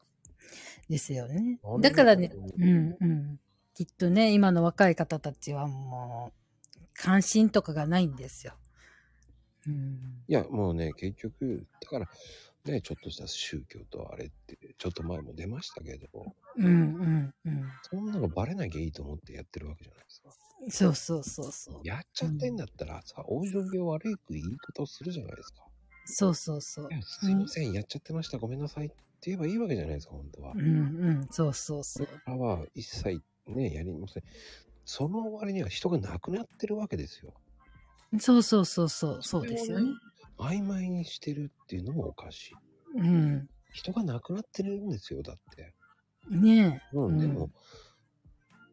[0.89, 3.39] ですよねだからね、ううんうん。
[3.73, 6.31] きっとね、今の若い方たちはも
[6.77, 8.53] う、関心とかがないんですよ。
[9.67, 10.23] うん。
[10.27, 12.07] いや、もうね、結局、だから、
[12.65, 16.07] ね、ちょっとした宗教とあれって、ちょっと前も出ましたけど、
[16.57, 17.63] うんうんうん。
[17.83, 20.04] そんなのバレなきゃいいと思ってやってるわけじゃない。
[20.69, 21.81] そうそうそうそう。
[21.83, 25.65] やっちゃってんだったら、さ、往生際悪い言い方をするじゃないですか。
[26.05, 26.95] そうそうそうい。
[26.95, 30.61] やすいません、やっちゃってました、ごめんなさいって言えばいいわけじゃないですか、本当はう。
[30.61, 32.07] んうん、そうそうそう。
[32.07, 34.23] これは一切ね、やりません。
[34.85, 37.33] その割には人が亡くなってるわけですよ。
[38.19, 39.91] そうそうそうそう、そうですよね。
[40.37, 42.53] 曖昧にしてるっていうのもおかしい。
[42.97, 43.49] うん。
[43.71, 45.73] 人が亡くなってるんですよ、だって。
[46.29, 47.49] ねうん、うんでも、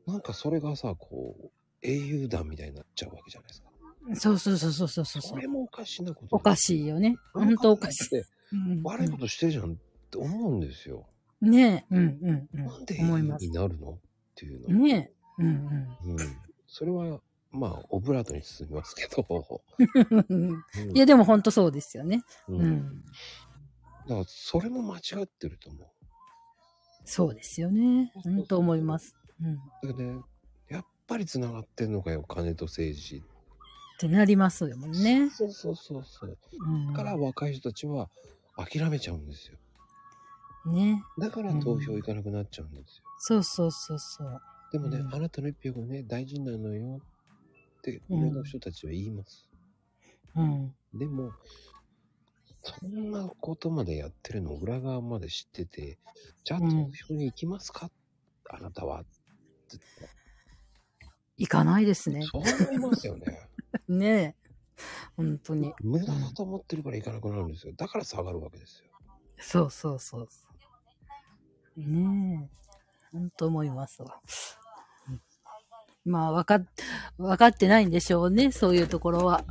[0.06, 3.68] なんかそれがさ、こう、英雄団みたいになっちゃうわけじゃないですか。
[4.10, 4.14] え。
[4.14, 5.36] そうそうそうそうそうそうそ。
[5.36, 6.36] れもおかしなこと。
[6.36, 6.56] おかい。
[6.56, 7.16] しいよね。
[7.32, 8.16] ほんとおかしい。
[8.16, 8.18] い。
[8.18, 9.76] うん悪いことしてるじゃんっ
[10.10, 11.06] て思うんですよ。
[11.40, 11.94] ねえ。
[11.94, 12.66] うんうんうん。
[12.66, 13.52] なんで英雄に。
[13.52, 13.98] なるのっ
[14.34, 14.78] ていうの。
[14.80, 15.42] ねえ。
[15.42, 15.48] うんう
[16.14, 16.18] ん。
[16.66, 19.26] それは、まあ、オブラートに包みますけど。
[20.28, 20.48] うん。
[20.48, 22.22] うんいや、でもほんとそうですよね。
[22.48, 22.54] う。
[22.54, 23.04] うんん。
[24.08, 25.88] だから、それも間違ってると思う。
[27.04, 28.12] そうですよね。
[28.14, 29.16] ほんと思います。
[29.42, 29.54] うん。
[29.54, 30.22] っだからね、
[31.12, 33.22] ぱり繋がってんのかよ、金と政治。
[33.98, 35.30] てなりますよね。
[35.30, 36.38] そうそうそうそう。
[36.60, 38.08] うんだから若い人たちは
[38.56, 39.58] 諦めちゃうんですよ。
[40.72, 41.02] ね。
[41.18, 43.04] だから投票行かなくなっちゃうんですよ。
[43.18, 44.40] そうそうそうそう。
[44.72, 47.00] でもね、うんあなたの一票がね、大事なのよ
[47.78, 49.48] ってうん上の人たちは言います。
[50.34, 50.74] うん。
[50.94, 51.32] でも、
[52.62, 55.98] そんなことまでやってるの裏側まで知ってて、
[56.44, 57.90] じゃあ投うん票に行きますか、
[58.50, 59.78] あなたはって
[61.42, 62.22] 行かないですね。
[62.22, 63.48] そう思いますよね。
[63.88, 64.34] ねえ。
[65.16, 65.74] 本当に。
[65.80, 67.72] 無駄だと思ってるから行かなくなるんですよ。
[67.76, 68.90] だから下がるわけですよ。
[69.38, 70.46] そうそうそうそ
[71.76, 71.80] う。
[71.80, 72.78] ねえ。
[73.10, 74.20] 本当思いますわ。
[75.08, 75.20] うん
[76.04, 76.66] まあ、わかっ、
[77.18, 79.44] わかってないんでしょうね、そういうところは。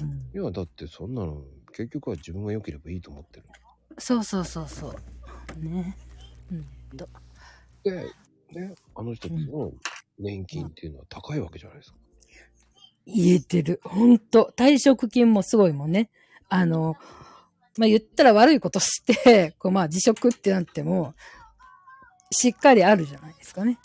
[0.00, 1.42] うん、いや、だってそんなの、
[1.72, 3.46] 結局は自分が良ければいいと思ってる。
[3.98, 4.94] そうそうそうそ
[5.56, 5.58] う。
[5.58, 5.96] ね。
[6.52, 7.08] うんと。
[7.82, 8.12] で、
[8.52, 9.72] ね、あの人たちの
[10.18, 11.98] 年金っていうのは高いわけじゃないですか。
[13.06, 13.80] 言えてる。
[13.84, 16.10] 本当退職金もすごいもんね。
[16.48, 16.96] あの、
[17.78, 21.14] まあ、言ったら悪いことして、 こうまあ辞職ってなっても、
[22.30, 23.78] しっかりあるじゃないですかね。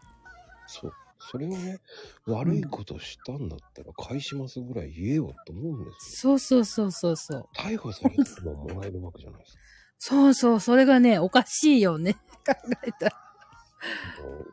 [0.67, 0.93] そう。
[1.31, 1.79] それをね、
[2.25, 6.37] 悪いことしたんだったら返しますぐらい言えよと思うんですよ。
[6.37, 7.49] そうそうそうそうそう。
[7.55, 9.59] 逮捕されたのももらえるわけじゃないですか。
[9.99, 12.15] そうそう、それがね、おかしいよね。
[12.45, 12.53] 考
[12.85, 13.32] えたら。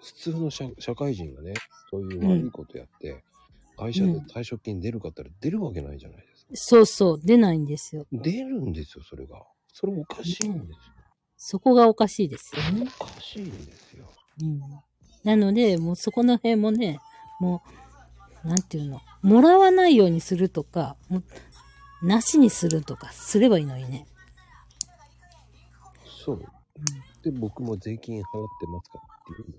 [0.01, 1.55] 普通の社社会人がね、
[1.91, 3.23] そういう悪いことやって、
[3.77, 6.51] 会社で退職金出るかったら出るわけないじゃないですか。
[6.55, 8.07] そうそう、出ないんですよ。
[8.13, 9.43] 出るんですよ、それが。
[9.73, 10.77] それおかしいんですよ。
[11.37, 12.87] そこがおかしいですよね。
[13.01, 14.11] おかしいんですよ。
[14.43, 14.61] うん。
[15.25, 16.99] なので、もうそこの辺もね、
[17.41, 17.63] も
[18.45, 21.23] う、なんていうの、もらわないようにするとか、も
[22.03, 24.07] うなしにするとかすればいいのにね。
[26.25, 26.43] そう。
[27.23, 28.25] で、僕も税金払っ
[28.61, 29.59] てますからんで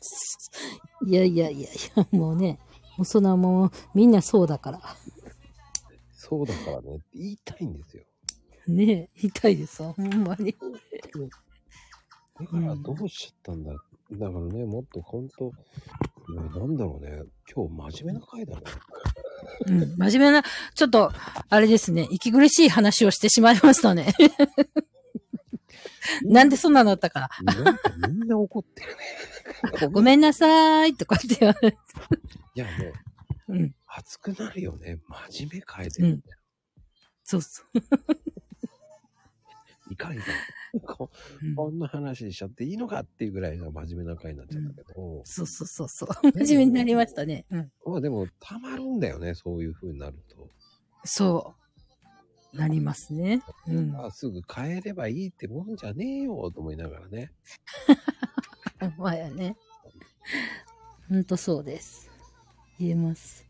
[0.00, 0.50] す
[1.02, 1.08] よ。
[1.08, 2.58] いやいやいやいや、もうね、
[2.98, 4.80] うそんなもう、みんなそうだから。
[6.12, 8.04] そうだからねって言いたいんですよ。
[8.68, 10.54] ねえ、痛いですわ、ほんまに。
[12.40, 13.72] だからどうしちゃったんだ？
[14.12, 15.52] だからね、もっと本当、ね
[16.34, 17.22] なんだろうね。
[17.52, 18.62] 今日真面目な回だね。
[19.66, 20.42] うん、真面目な、
[20.74, 21.12] ちょっと、
[21.48, 24.14] あれですね、息苦しい話をしてしまいましたね。
[26.22, 27.28] なんでそんなのだったか。
[27.42, 28.88] なんかみんな怒ってる
[29.80, 29.88] ね。
[29.92, 31.78] ごめんなさいとかって言われて。
[32.54, 32.92] いやね、
[33.48, 35.00] うん、熱くなるよね。
[35.30, 36.38] 真面目変えてるんだよ。
[37.24, 37.78] そうそう。
[39.90, 40.34] いかんいかん。
[40.80, 41.10] こ
[41.42, 46.08] うんこんな話しちゃっていいのかっていうぐらいの真面目な回になっちゃったけど、そうそうそうそう。
[46.38, 47.44] 真面目になりましたね。
[47.50, 47.72] うん。
[47.84, 50.48] まあでもたまるんだよね、そういう風になると。
[51.04, 51.61] そう。
[52.52, 53.42] なりますね。
[53.66, 53.96] うん。
[53.96, 57.32] あすぐ変えればいいってもんじゃねえよと思いながらね。
[58.98, 59.56] まやね。
[61.08, 62.10] ほんとそうです。
[62.78, 63.46] 言えます。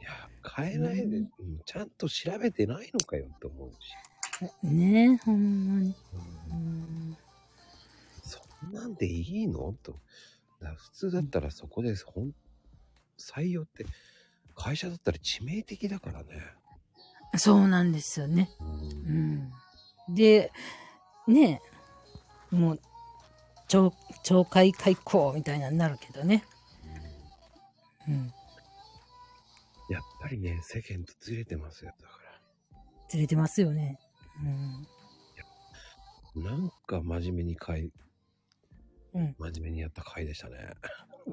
[0.00, 3.94] いや、変えないで、うんうんちゃんと調べてないのかよって思うし。
[4.62, 5.94] ねえ、ほんまに。
[6.50, 7.16] うんうん。
[8.22, 9.74] そんなんでいいの？
[9.82, 9.96] と。
[10.76, 12.32] 普通だったらそこでほん
[13.18, 13.86] 採用って
[14.56, 16.40] 会社だったら致命的だからね。
[17.36, 18.50] そうなんですよね。
[18.60, 19.50] うん
[20.08, 20.14] うん。
[20.14, 20.52] で、
[21.26, 21.60] ね
[22.52, 22.80] え、もう、
[23.68, 23.92] 懲
[24.24, 26.44] 懲戒解雇みたいなになるけどね。
[28.08, 28.32] うん。
[29.90, 31.92] やっぱりね、世間とずれてますよ。
[32.00, 32.18] だか
[33.08, 33.98] ずれてますよね。
[34.42, 34.86] うん。
[36.42, 36.50] ら。
[36.50, 37.90] なんか真面目に回、
[39.14, 39.34] うん。
[39.38, 40.56] 真面目にやった回でしたね。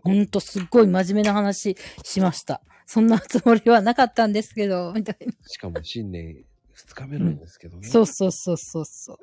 [0.03, 2.61] ほんとすっごい真面目な話しました。
[2.85, 5.33] そんなつもりはなかったんですけど、みたいな。
[5.47, 6.43] しかも新年
[6.75, 7.87] 2日目なんですけどね。
[7.87, 9.19] そうそうそうそうそ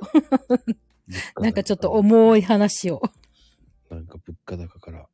[1.38, 1.42] う。
[1.42, 3.02] なんかちょっと重い話を。
[3.90, 5.06] なんか物価高から。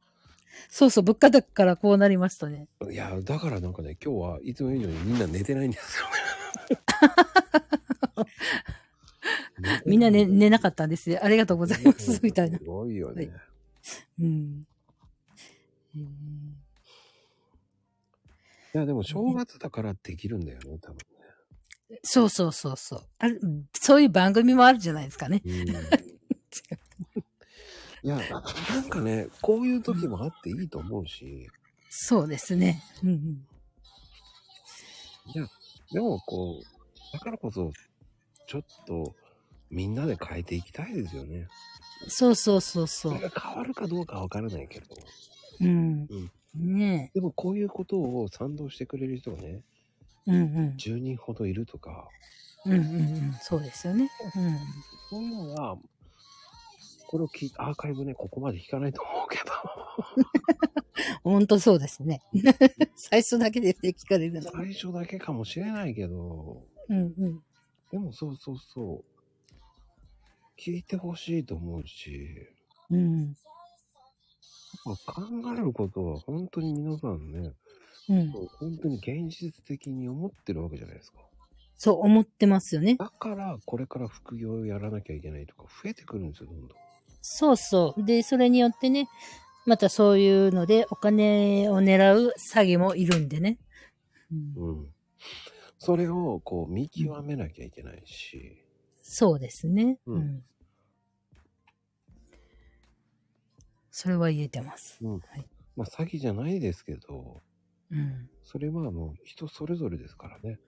[0.70, 2.68] そうそう、物価高からこうなりましたね。
[2.90, 6.12] いや、だからなんかね、今日はいつも以上にみんな寝てないんですよね。
[9.86, 11.18] みんな寝寝なかったんですよ。
[11.22, 12.20] ありがとうございます。
[12.22, 12.64] みたいなす。
[12.64, 13.26] ごいよね。
[13.26, 13.32] はい
[14.20, 14.66] うん。
[15.97, 16.05] えー
[18.67, 20.98] いや、でも正月だからできるんだよね、多分
[22.02, 23.38] そうそうそうそうあれ。
[23.72, 25.40] そういう番組もあるじゃないですかね。
[25.44, 25.52] ね。
[25.52, 25.68] うん。
[28.02, 28.16] いや、
[28.70, 31.48] なんかね、こういう時もあっていいと思うし、
[31.88, 32.82] そうですね。
[33.02, 33.46] うんうん、
[35.34, 35.46] いや、
[35.92, 37.72] でもこう、だからこそ、
[38.46, 39.14] ちょっと、
[39.70, 41.48] みんなで変えていきたいですよね。
[42.09, 43.10] そうそうそうそ。
[43.10, 44.86] そうれが変わるかどうかはわからないけど。
[45.60, 46.30] うん。
[46.59, 49.62] ねでもこういうことを賛同してくれる人がね、
[50.26, 50.30] え。
[50.30, 50.76] うんうん。
[50.76, 52.09] 10人ほどいるとか、
[52.64, 53.32] うんうんうん。
[53.40, 54.09] そうですよね。
[54.36, 54.59] うん。
[55.10, 55.76] そういうのは、
[57.06, 59.39] これを聞いアーカイブね、ここまで聞かないと思うけ
[61.22, 62.20] ほんとそうですね。
[62.97, 64.51] 最初だけで聞かれるど、の。
[64.52, 67.43] 最初だけかもしれないけど、うんうん。
[67.90, 69.51] でもそうそうそう、
[70.59, 72.48] 聞いてほしいと思うし、
[72.90, 73.35] うん。
[74.84, 75.22] まあ考
[75.55, 77.52] えることは本当に皆さんね、
[78.09, 78.32] うん。
[78.32, 81.18] 本当に現実的に思ってるわけじゃないですか。
[81.76, 82.96] そう思ってますよね。
[82.96, 86.68] だから、これから副業をやらなきゃいけないとか増えてくるんですよ、どんどん。
[87.20, 88.05] そうそう。
[88.05, 89.09] で、それによってね、
[89.66, 93.59] またそういうのでお金を狙う詐欺もいるんでね。
[94.32, 94.34] う
[94.64, 94.86] ん、うん。
[95.78, 98.64] それをこう見極めなきゃいけないし、
[99.02, 99.98] そうですね。
[100.06, 100.42] うん
[103.99, 104.97] それは言えてます。
[105.03, 105.45] うんはい
[105.75, 107.41] まあ詐欺じゃないですけど、
[107.91, 108.31] うん。
[108.45, 110.61] それはもう人それぞれですからね。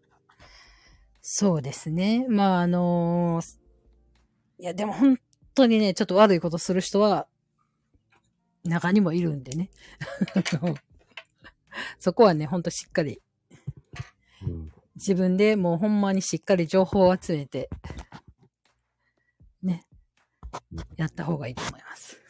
[1.21, 2.27] そうですね。
[2.29, 3.59] まあ、あのー
[4.59, 5.17] いや、でも本
[5.55, 7.29] 当にね、ちょっと悪いことする人は、
[8.65, 9.71] 中にもいるんでね。
[12.01, 13.23] そ こはね、ほんとしっかり、
[14.43, 14.73] うん。
[14.97, 17.71] 自分でもうほんまにしっかり情報を集めて、
[19.63, 19.87] ね、
[20.97, 22.30] やった方がいいと思います。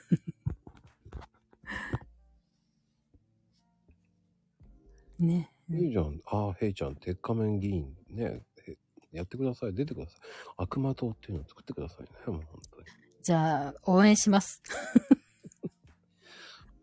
[5.25, 5.53] ね。
[5.71, 6.21] いいじゃん。
[6.27, 8.77] ああ、ヘイちゃん、鉄仮面議員ね、へ
[9.13, 9.75] やってください。
[9.75, 10.21] 出てください。
[10.57, 12.09] 悪魔党っていうのを作ってくださいね。
[12.27, 12.87] もう本当に。
[13.23, 14.63] じゃあ、応援します。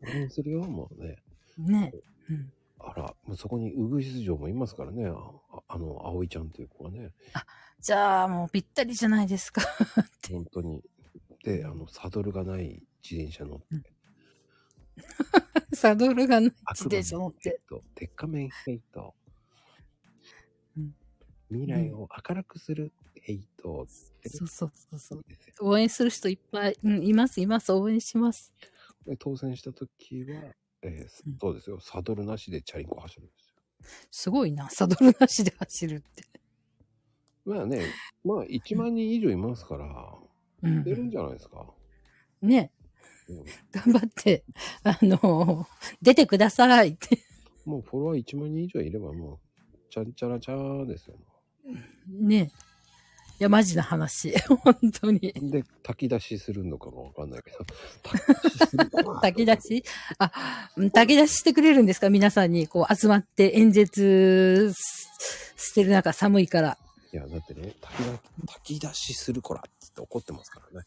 [0.03, 1.17] 応援するよ、もうね。
[1.57, 1.93] ね。
[2.29, 2.51] うん。
[2.79, 5.07] あら、もうそこにウグイス嬢もいますからね。
[5.07, 5.31] あ
[5.67, 7.11] あの、葵ちゃんっていう子がね。
[7.79, 9.61] じゃあ、もうぴったりじゃないですか。
[10.31, 10.83] 本当に。
[11.43, 13.93] で、あの、サドルがない自転車乗って。
[15.77, 17.49] サドルがない自転車乗って。
[17.49, 19.13] ヘイト、鉄仮面ヘイト。
[20.77, 20.93] うん
[21.49, 22.91] 未来を明るくする
[23.21, 25.23] ヘイトってそうそうそうそう。
[25.61, 27.71] 応援する人いっぱい、うん、います、います。
[27.71, 28.51] 応援します。
[29.05, 30.41] で当選した時は、
[30.81, 31.79] えーそうですよ。
[31.79, 33.55] サドルなしでチャリンコ走るんですよ。
[34.11, 34.69] すごいな。
[34.69, 36.23] サドルなしで走るって。
[37.45, 37.81] まあね、
[38.25, 39.87] まあ1万人以上いますから、
[40.63, 41.65] うん出るんじゃないですか。
[42.41, 42.71] ね。
[43.29, 44.43] うん頑張って、
[44.83, 45.67] あの、
[46.01, 47.19] 出てくださいって。
[47.65, 51.15] もうフォロワー1万人以上いればもう、ちゃんちゃらちゃーですよ。
[52.09, 52.51] ね。
[53.39, 54.33] いや、マジな話。
[54.47, 55.19] 本当に。
[55.19, 57.57] で、炊き出しするのかもわかんないけど、
[59.21, 59.83] 炊き出し
[60.17, 60.31] あ、
[60.75, 62.09] うん炊き出ししてくれるんですか？
[62.09, 65.11] 皆さんに、こう、集まって演説す
[65.57, 66.77] してる中、寒いから。
[67.13, 70.85] いや、だってね、炊きだ炊き出しするこらっつって怒ってますからね。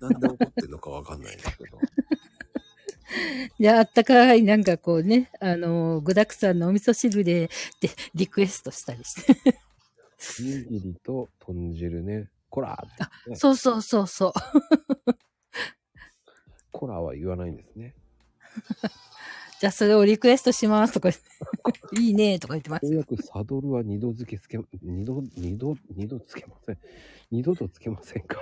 [0.00, 1.78] なんで怒ってんのかわかんないんですけど。
[3.58, 7.48] いや、あったかい、なんかこうね、あの、具沢山のお味噌汁で、
[7.80, 9.58] で、リクエストしたりして。
[10.40, 14.32] おにぎりと豚汁ね、こらって言ってね、そうそうそうそう。
[16.70, 17.94] こらは言わないんですね。
[19.62, 21.10] じゃあそれをリクエストしますとか
[21.96, 22.86] いいねとか言ってます。
[22.86, 26.78] ようやくサドルは二度付けつけ、二度、二度、二度つけません。
[27.30, 28.38] 二度とつけませんか？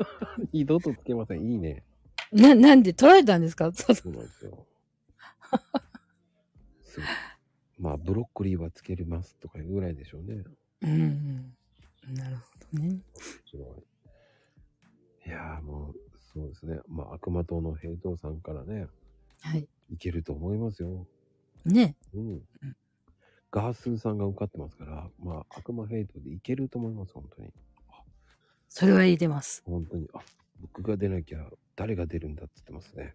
[0.50, 1.42] 二度とつけません。
[1.42, 1.84] いいね。
[2.32, 3.70] な、なんで取られたんですか？
[3.74, 4.66] そうそうなんですよ。
[6.84, 7.08] すごい
[7.78, 10.42] まあ、ブロッコリーはつけれますとかいうぐらいでしょうね。
[10.80, 10.90] うん
[12.08, 12.14] うん。
[12.14, 12.42] なるほ
[12.72, 12.98] どね。
[13.44, 15.28] すごい。
[15.28, 15.94] いやーもう、
[16.32, 16.80] そうですね。
[16.88, 18.86] まあ、悪魔党の平等さんからね、
[19.42, 19.68] はい。
[19.92, 21.06] いけると思いますよ。
[21.64, 21.96] ね。
[22.14, 22.42] うん。
[23.50, 27.52] ガースーさんが受かってますから、まあ、悪魔ヘイトでいけると思います、本当に。
[28.68, 29.62] それは言ってます。
[29.66, 30.08] 本当に。
[30.14, 30.20] あ、
[30.60, 31.46] 僕が出なきゃ
[31.76, 33.14] 誰が出るんだって言ってますね。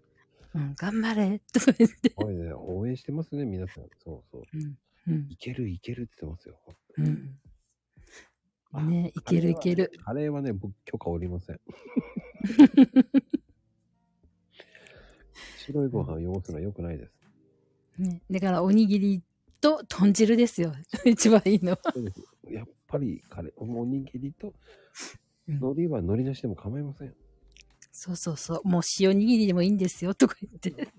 [0.54, 2.12] うん、頑張れとか言って。
[2.12, 3.86] これね、応援してますね、皆さん。
[4.04, 4.44] そうそう。
[4.54, 4.78] うん。
[5.08, 5.28] うん。
[5.32, 6.60] いける、いけるって言ってますよ。
[6.98, 7.40] うん。
[8.74, 9.92] あねいけるいける。
[10.04, 11.60] カレーはね、僕許可おりません。
[15.68, 18.02] 白いご飯汚すのは良くないです。
[18.02, 18.22] ね。
[18.30, 19.24] だから、おにぎり
[19.62, 20.74] と豚汁ですよ。
[21.06, 21.80] 一番いいのは。
[21.94, 24.54] そうですやっぱりカレー、おにぎりと
[25.48, 27.16] うん海苔は海苔なしでも構いません。
[27.92, 28.68] そうそうそう。
[28.68, 30.14] もう塩握りでもいいんですよ。
[30.14, 30.92] とか言って。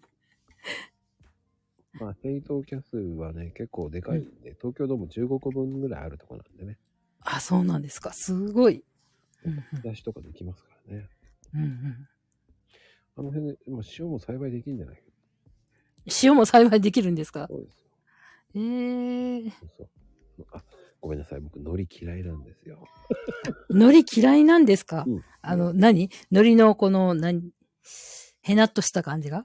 [1.94, 6.78] まあ、ヘイトキャスはね、結構でかいんで、東京ドーム15個分ぐらいあるとこなんでね、
[7.20, 8.12] あ、そうなんですか。
[8.12, 8.84] すごい。
[9.44, 11.08] うん出しとかできますからね。
[11.54, 11.60] うん。
[11.60, 12.08] うんうん。
[13.18, 15.02] あの辺で、まあ、塩も栽培できるんじゃない？
[16.22, 17.46] 塩も栽培できるんですか？
[17.48, 17.90] そうですよ。
[18.54, 19.84] えー、そうそ
[20.44, 20.46] う。
[20.52, 20.62] あ、
[21.00, 21.40] ごめんなさい。
[21.40, 22.86] 僕、海苔嫌いなんですよ。
[23.68, 26.10] 海苔嫌いなんですか、うんあの、何？
[26.30, 27.50] 海苔のこの、何？
[28.42, 29.44] へなっとした感じが？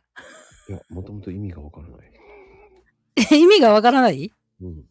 [0.69, 2.11] いや、もともと意味がわからない。
[3.31, 4.31] え、意味がわからない？
[4.61, 4.83] うん。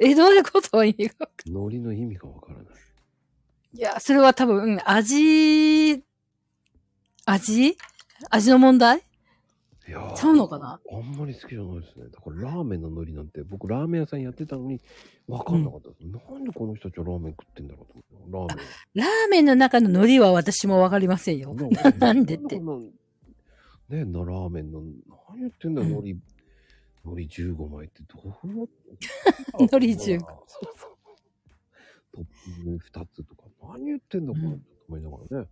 [0.00, 0.84] え、どういうこと？
[0.84, 1.28] 意味が。
[1.46, 2.66] 海苔の意味がわからない。
[3.76, 6.03] いや、それは多分、うん味、
[7.26, 7.76] 味？
[8.30, 9.02] 味の問題？
[9.86, 10.80] いやーちゃうのかな？
[10.90, 12.06] あんまり好きじゃないですね。
[12.08, 14.80] だからラーメンの海苔なんて、僕ラーメン屋さんやってたのに
[15.28, 16.00] 分かんなかったです。
[16.04, 18.54] なんでこの人たちはラーメン食ってんだろうと思って。
[18.94, 19.44] ラーメン。
[19.44, 21.54] の中の海苔は私もわかりませんよ。
[21.54, 22.58] な なんでって。
[22.58, 22.90] なね
[23.90, 24.80] えな、ラーメンの、
[25.28, 26.34] 何言ってんだよ、うん海苔。
[27.04, 28.72] 海苔15枚ってどうやって。
[29.60, 30.28] 海苔15そう
[30.76, 30.94] そう。
[32.14, 32.24] トッ
[32.62, 35.48] ピング2つとか、何言ってんだ、この人と思いながらね。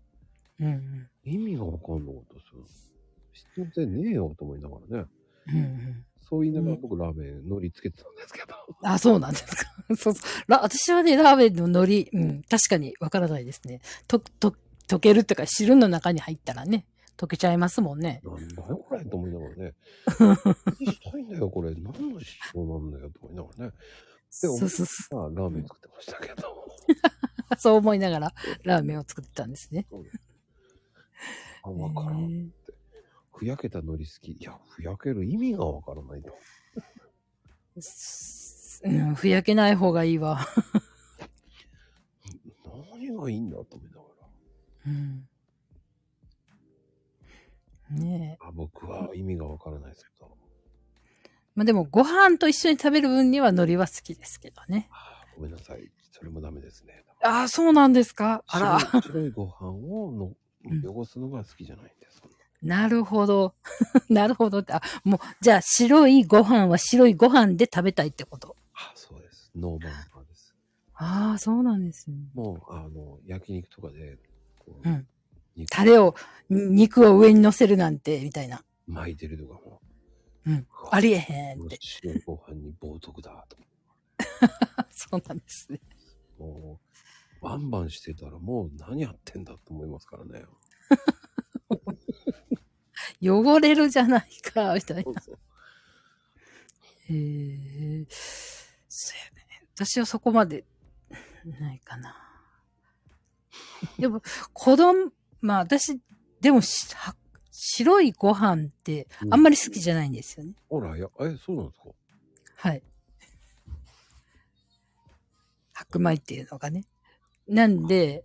[0.63, 1.09] うんうん。
[1.25, 2.65] 意味が分かんなかったですよ。
[3.33, 5.07] 必要性ねえよと思いながらね。
[5.49, 6.05] うんうん。
[6.21, 8.55] そう言いながらね僕ラーメン海苔つけてたんですけど。
[8.83, 9.65] あ、そうなんですか。
[9.89, 10.15] そうそう。
[10.47, 13.81] ラ私はね、ラーメンの海苔、うん、確かにわからないですね。
[14.09, 14.55] と、と、
[14.89, 16.87] 溶けるっていうか、汁の中に入ったらね、
[17.17, 18.21] 溶けちゃいますもんね。
[18.25, 19.75] なんだよこれと思いながらね。
[20.81, 21.75] 何したいんだよこれ。
[21.75, 22.21] 何の思
[22.53, 23.71] 想なんだよと思いながらね。
[23.71, 23.75] で
[24.31, 26.67] そうそうそまあラーメン作ってましたけど。
[27.53, 27.57] う。
[27.59, 28.35] そう思いながら、
[28.65, 29.87] ラーメンを作ってたんですね。
[31.63, 32.21] あ、わからん。
[32.23, 32.51] へー
[33.35, 34.33] ふやけた海苔好き。
[34.33, 36.33] いや、ふやける意味がわからないと。
[38.85, 40.47] うん、ふやけない方がいいわ。
[42.93, 44.03] 何がいいんだと思いなが
[44.87, 45.29] うん。
[47.91, 48.43] ねえ。
[48.43, 48.49] ら。
[48.49, 50.37] あ、僕は意味がわからないですけど。
[51.55, 54.89] まあでも、ご飯と一緒に食べる分には海苔は好きですけどね。
[54.91, 55.91] あごめんなさい。
[56.13, 57.03] それもダメですね。
[57.25, 58.45] ああ、そうなんですか？
[58.47, 58.79] あら。
[59.01, 60.37] 白いご飯をのうん
[60.85, 62.23] 汚すのが好きじゃないんです。
[62.63, 63.55] なるほど。
[64.09, 64.73] なるほどって。
[64.73, 68.57] あ、もう、じゃあ、白いご飯は白いご飯で食べたいってこと？
[68.75, 69.51] あ、そうです。
[69.57, 70.55] ノーマンパーです。
[70.95, 72.17] ああ、そうなんですね。
[72.35, 74.17] もう、あの、焼肉とかで、
[74.59, 75.07] こううん
[75.57, 76.15] 肉タレを、
[76.49, 78.65] に肉を上に乗せるなんて、みたいな。
[78.87, 79.81] 巻いてるとかも。
[80.47, 81.79] うんありえへんって。
[81.81, 83.57] 白いご飯に冒涜だと。
[84.91, 85.81] そうなんですね。
[86.39, 86.92] もう、
[87.43, 90.45] バンバンしてたらもう何やってんだと思いますからね。
[93.23, 95.03] 汚れるじゃないか、みたいな。
[95.05, 95.39] そうそう
[97.09, 98.07] えー、
[98.89, 99.67] そうやね。
[99.75, 100.65] 私はそこまで、
[101.61, 102.17] ないかな。
[103.99, 106.01] でも、子供、まあ私、
[106.41, 107.17] でもし、は
[107.51, 110.55] 白いご飯ってあんまり好きじゃないんですよね。
[110.71, 111.89] あら、や、え、そうなんですか？
[112.57, 112.83] はい。
[115.73, 116.85] 白米っていうのがね。
[117.49, 118.25] なんで、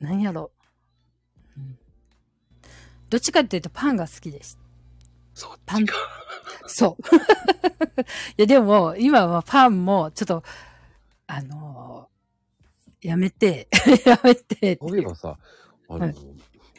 [0.00, 0.50] なんやろ。
[1.56, 1.78] うん
[3.10, 4.58] どっちかっていうとパンが好きです。
[5.32, 5.86] そっパン、
[6.66, 7.02] そう。
[8.36, 10.42] いや、でも、今はパンも、ちょっと、
[11.26, 13.68] あのーやめて、
[14.04, 15.38] やめて、そういえばさ、
[15.88, 16.14] あの、はい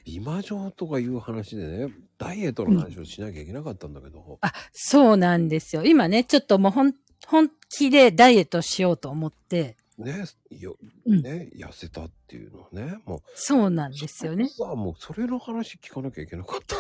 [0.06, 5.84] 美魔女とかいう話でね、ダイエットの話をしなきゃいけなかったんだけど、あ、そうなんですよ。
[5.86, 6.96] 今ね、ちょっともうほん、
[7.28, 13.20] 本気でダイエットしようと思って、ね、よ、うんね、痩せたっていうのね、もう。
[13.36, 14.48] そうなんですよね。
[14.48, 16.78] さあ、もうそれの話聞かなきゃいけなかった。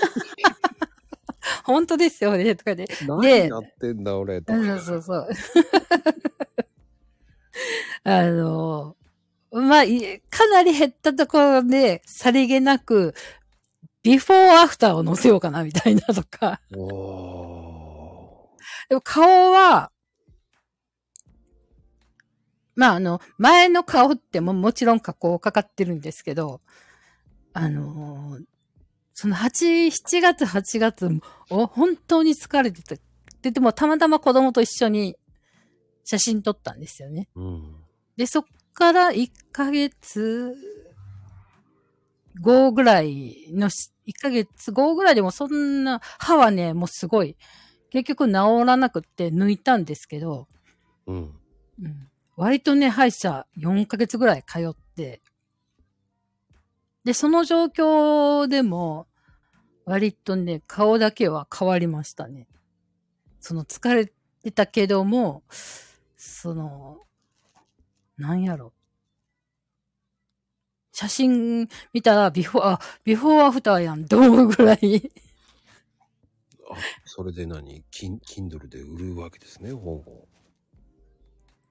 [1.66, 2.86] 本当ですよね、とかで。
[3.06, 4.54] 何やってんだ、俺、と。
[4.54, 5.30] そうそうそう。
[8.04, 8.96] あの、
[9.52, 13.14] まあ、いかなり減ったところで、さりげなく、
[14.02, 16.62] ビフォーアフターを載せようかな、みたいなとか。
[16.76, 18.50] お
[18.88, 19.91] でも顔は、
[22.80, 26.61] まあ、あの、前の顔ってももちろん加工かかってるんですけど、
[27.51, 28.43] あのー
[29.22, 31.10] その8、7月、8月
[31.49, 33.01] を本当に疲れてて、
[33.41, 35.18] で、でもたまたま子供と一緒に
[36.06, 37.27] 写真撮ったんですよね。
[37.35, 37.76] ーうん。
[38.15, 40.56] で、そっから1ヶ月
[42.39, 47.35] 後ぐらいのし、1ヶ月後ぐらいでもそんな、歯はね、もうすごい、
[47.89, 48.34] 結局治
[48.65, 50.47] らなくって抜いたんですけど、
[51.07, 51.35] うん。
[51.84, 52.10] うん、
[52.40, 55.22] 割とね、歯医者4ヶ月ぐらい通って、
[57.03, 59.07] で、その状況でも、
[59.84, 62.48] 割とね、顔だけは変わりましたね。
[63.41, 64.06] その疲れ
[64.41, 65.44] てたけども、
[66.16, 67.02] その、
[68.16, 68.72] なんやろ。
[70.94, 75.11] 写真見たらビフォー、あ、ビフォーアフターやん、と思うぐらい。
[76.72, 77.84] あ、それで何？
[77.91, 80.28] キン、 Kindle で売るわけですね、本を。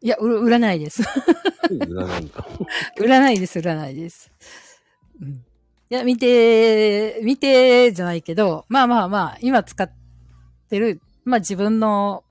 [0.00, 1.02] いや、う売らないです。
[1.70, 2.46] 売らないんだ。
[2.98, 4.30] 売らないです、売らないです。
[5.20, 5.32] うん。
[5.32, 5.42] い
[5.88, 9.90] や、見て、見て、じゃないけど、まあまあまあ、今使っ
[10.68, 12.22] てる、まあ自分の、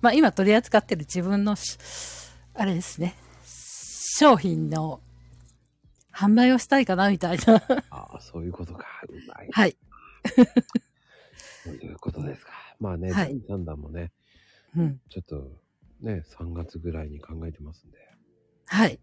[0.00, 1.78] まあ今取り扱ってる自分のし、
[2.54, 5.00] あれですね、商品の
[6.12, 7.56] 販売をしたいかな、みたいな。
[7.90, 8.86] ああ、そういうことか。
[9.08, 9.48] うまい。
[9.50, 9.76] はい。
[11.64, 12.52] そういうことですか。
[12.78, 14.12] まあね、はい第3弾もね、
[14.76, 15.00] うん。
[15.08, 15.50] ちょっと
[16.00, 17.98] ね、3月ぐらいに考えてますんで。
[18.66, 19.00] はい。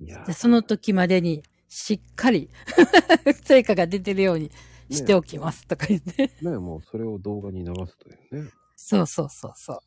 [0.00, 2.50] いやその時までに、しっかり、
[3.44, 4.50] 成果が出てるように
[4.90, 6.30] しておきます、とか言って。
[6.42, 8.50] ね、もうそれを動画に流すというね。
[8.76, 9.78] そうそうそうそう。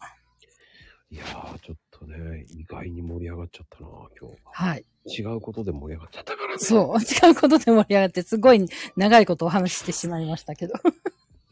[1.10, 3.88] いやー、ちょっとね、意外に盛り上がっちゃったな、
[4.20, 4.38] 今日。
[4.46, 4.86] はい。
[5.06, 6.58] 違うことで盛り上がっちゃったからね。
[6.58, 6.98] そう。
[7.28, 10.74] 違うことで盛り上がって、すごい長いことをお話ししてしまいましたけど。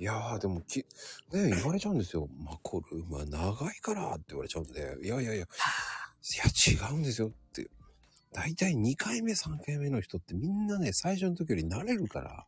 [0.01, 0.85] いやー、でもき、ね、
[1.31, 2.27] 言われちゃうんですよ。
[2.43, 5.45] マコル、まあ、長いからって言われちゃうんで、いやいやいや、いや、
[6.89, 7.69] 違うんですよって。
[8.33, 12.45] だいたい2回目、3回目の人ってみんなね、最初の時より慣れるから。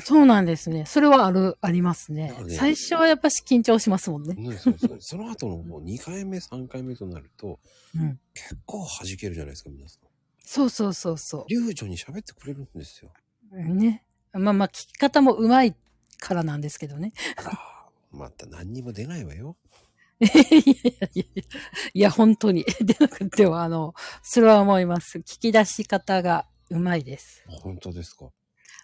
[0.00, 0.84] そうなんですね。
[0.84, 2.34] それはある、ありますね。
[2.44, 4.34] ね最初はやっぱし緊張しますもんね。
[4.34, 7.60] ね、そうそうその後のもう2回目、3回目となると、
[7.98, 8.18] うん。
[8.34, 10.00] 結構弾けるじゃないですか、皆さん。
[10.44, 13.10] そうそうそうそ流暢に喋ってくれるんですよ。
[13.52, 13.74] う。
[13.74, 14.04] ね。
[14.34, 15.74] まあまあ、聞き方もうまい
[16.18, 17.12] からなんですけどね。
[18.12, 19.56] また何にも出ないわよ。
[20.20, 21.24] い やいやいや
[21.94, 22.64] いや、本当に。
[22.80, 25.18] でなくては、あの、それは思います。
[25.18, 27.44] 聞き出し方がうまいです。
[27.48, 28.30] 本当ですか。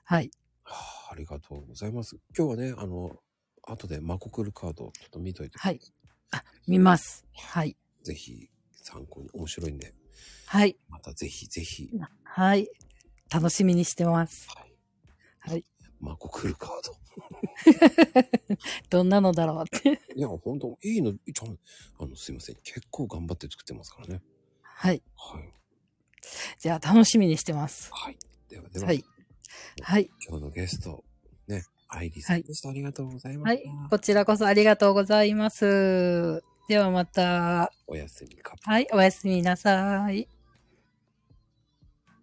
[0.05, 0.31] はい。
[0.65, 2.17] はあ、ありがとうございます。
[2.37, 3.17] 今日はね、あの、
[3.63, 5.59] 後でマコクルカードをちょっと見といて。
[5.59, 5.81] はい。
[6.33, 7.25] あ、見ます。
[7.35, 7.77] はい。
[8.03, 8.51] ぜひ
[8.83, 9.95] 参考に面白いんで、
[10.47, 10.77] はい。
[10.89, 11.91] またぜひぜひ、
[12.25, 12.69] はい。
[13.33, 14.49] 楽しみにしてます。
[14.51, 14.75] はい。
[15.39, 15.65] はい。
[16.01, 16.97] マコクルカード。
[18.89, 20.01] どんなのだろうって。
[20.17, 21.59] いや、本当いいの、ちゃん、
[21.99, 22.57] あの、すいません。
[22.65, 24.23] 結構頑張って作ってますからね。
[24.63, 25.03] はい。
[25.17, 25.53] はい。
[26.59, 27.91] じゃあ、楽しみにしてます。
[27.93, 28.19] はい。
[28.49, 29.05] では、では、はい。
[29.83, 30.11] はい。
[30.27, 31.05] 今日のゲスト、
[31.49, 32.71] ね、アイリスでした。
[32.71, 33.69] ありがとうございまはした。
[33.69, 33.73] い。
[33.91, 36.43] こちらこそありがとうございます。
[36.69, 37.73] ではまた。
[37.87, 38.55] おやすみか。
[38.63, 38.87] はい。
[38.93, 40.29] おやすみなさい。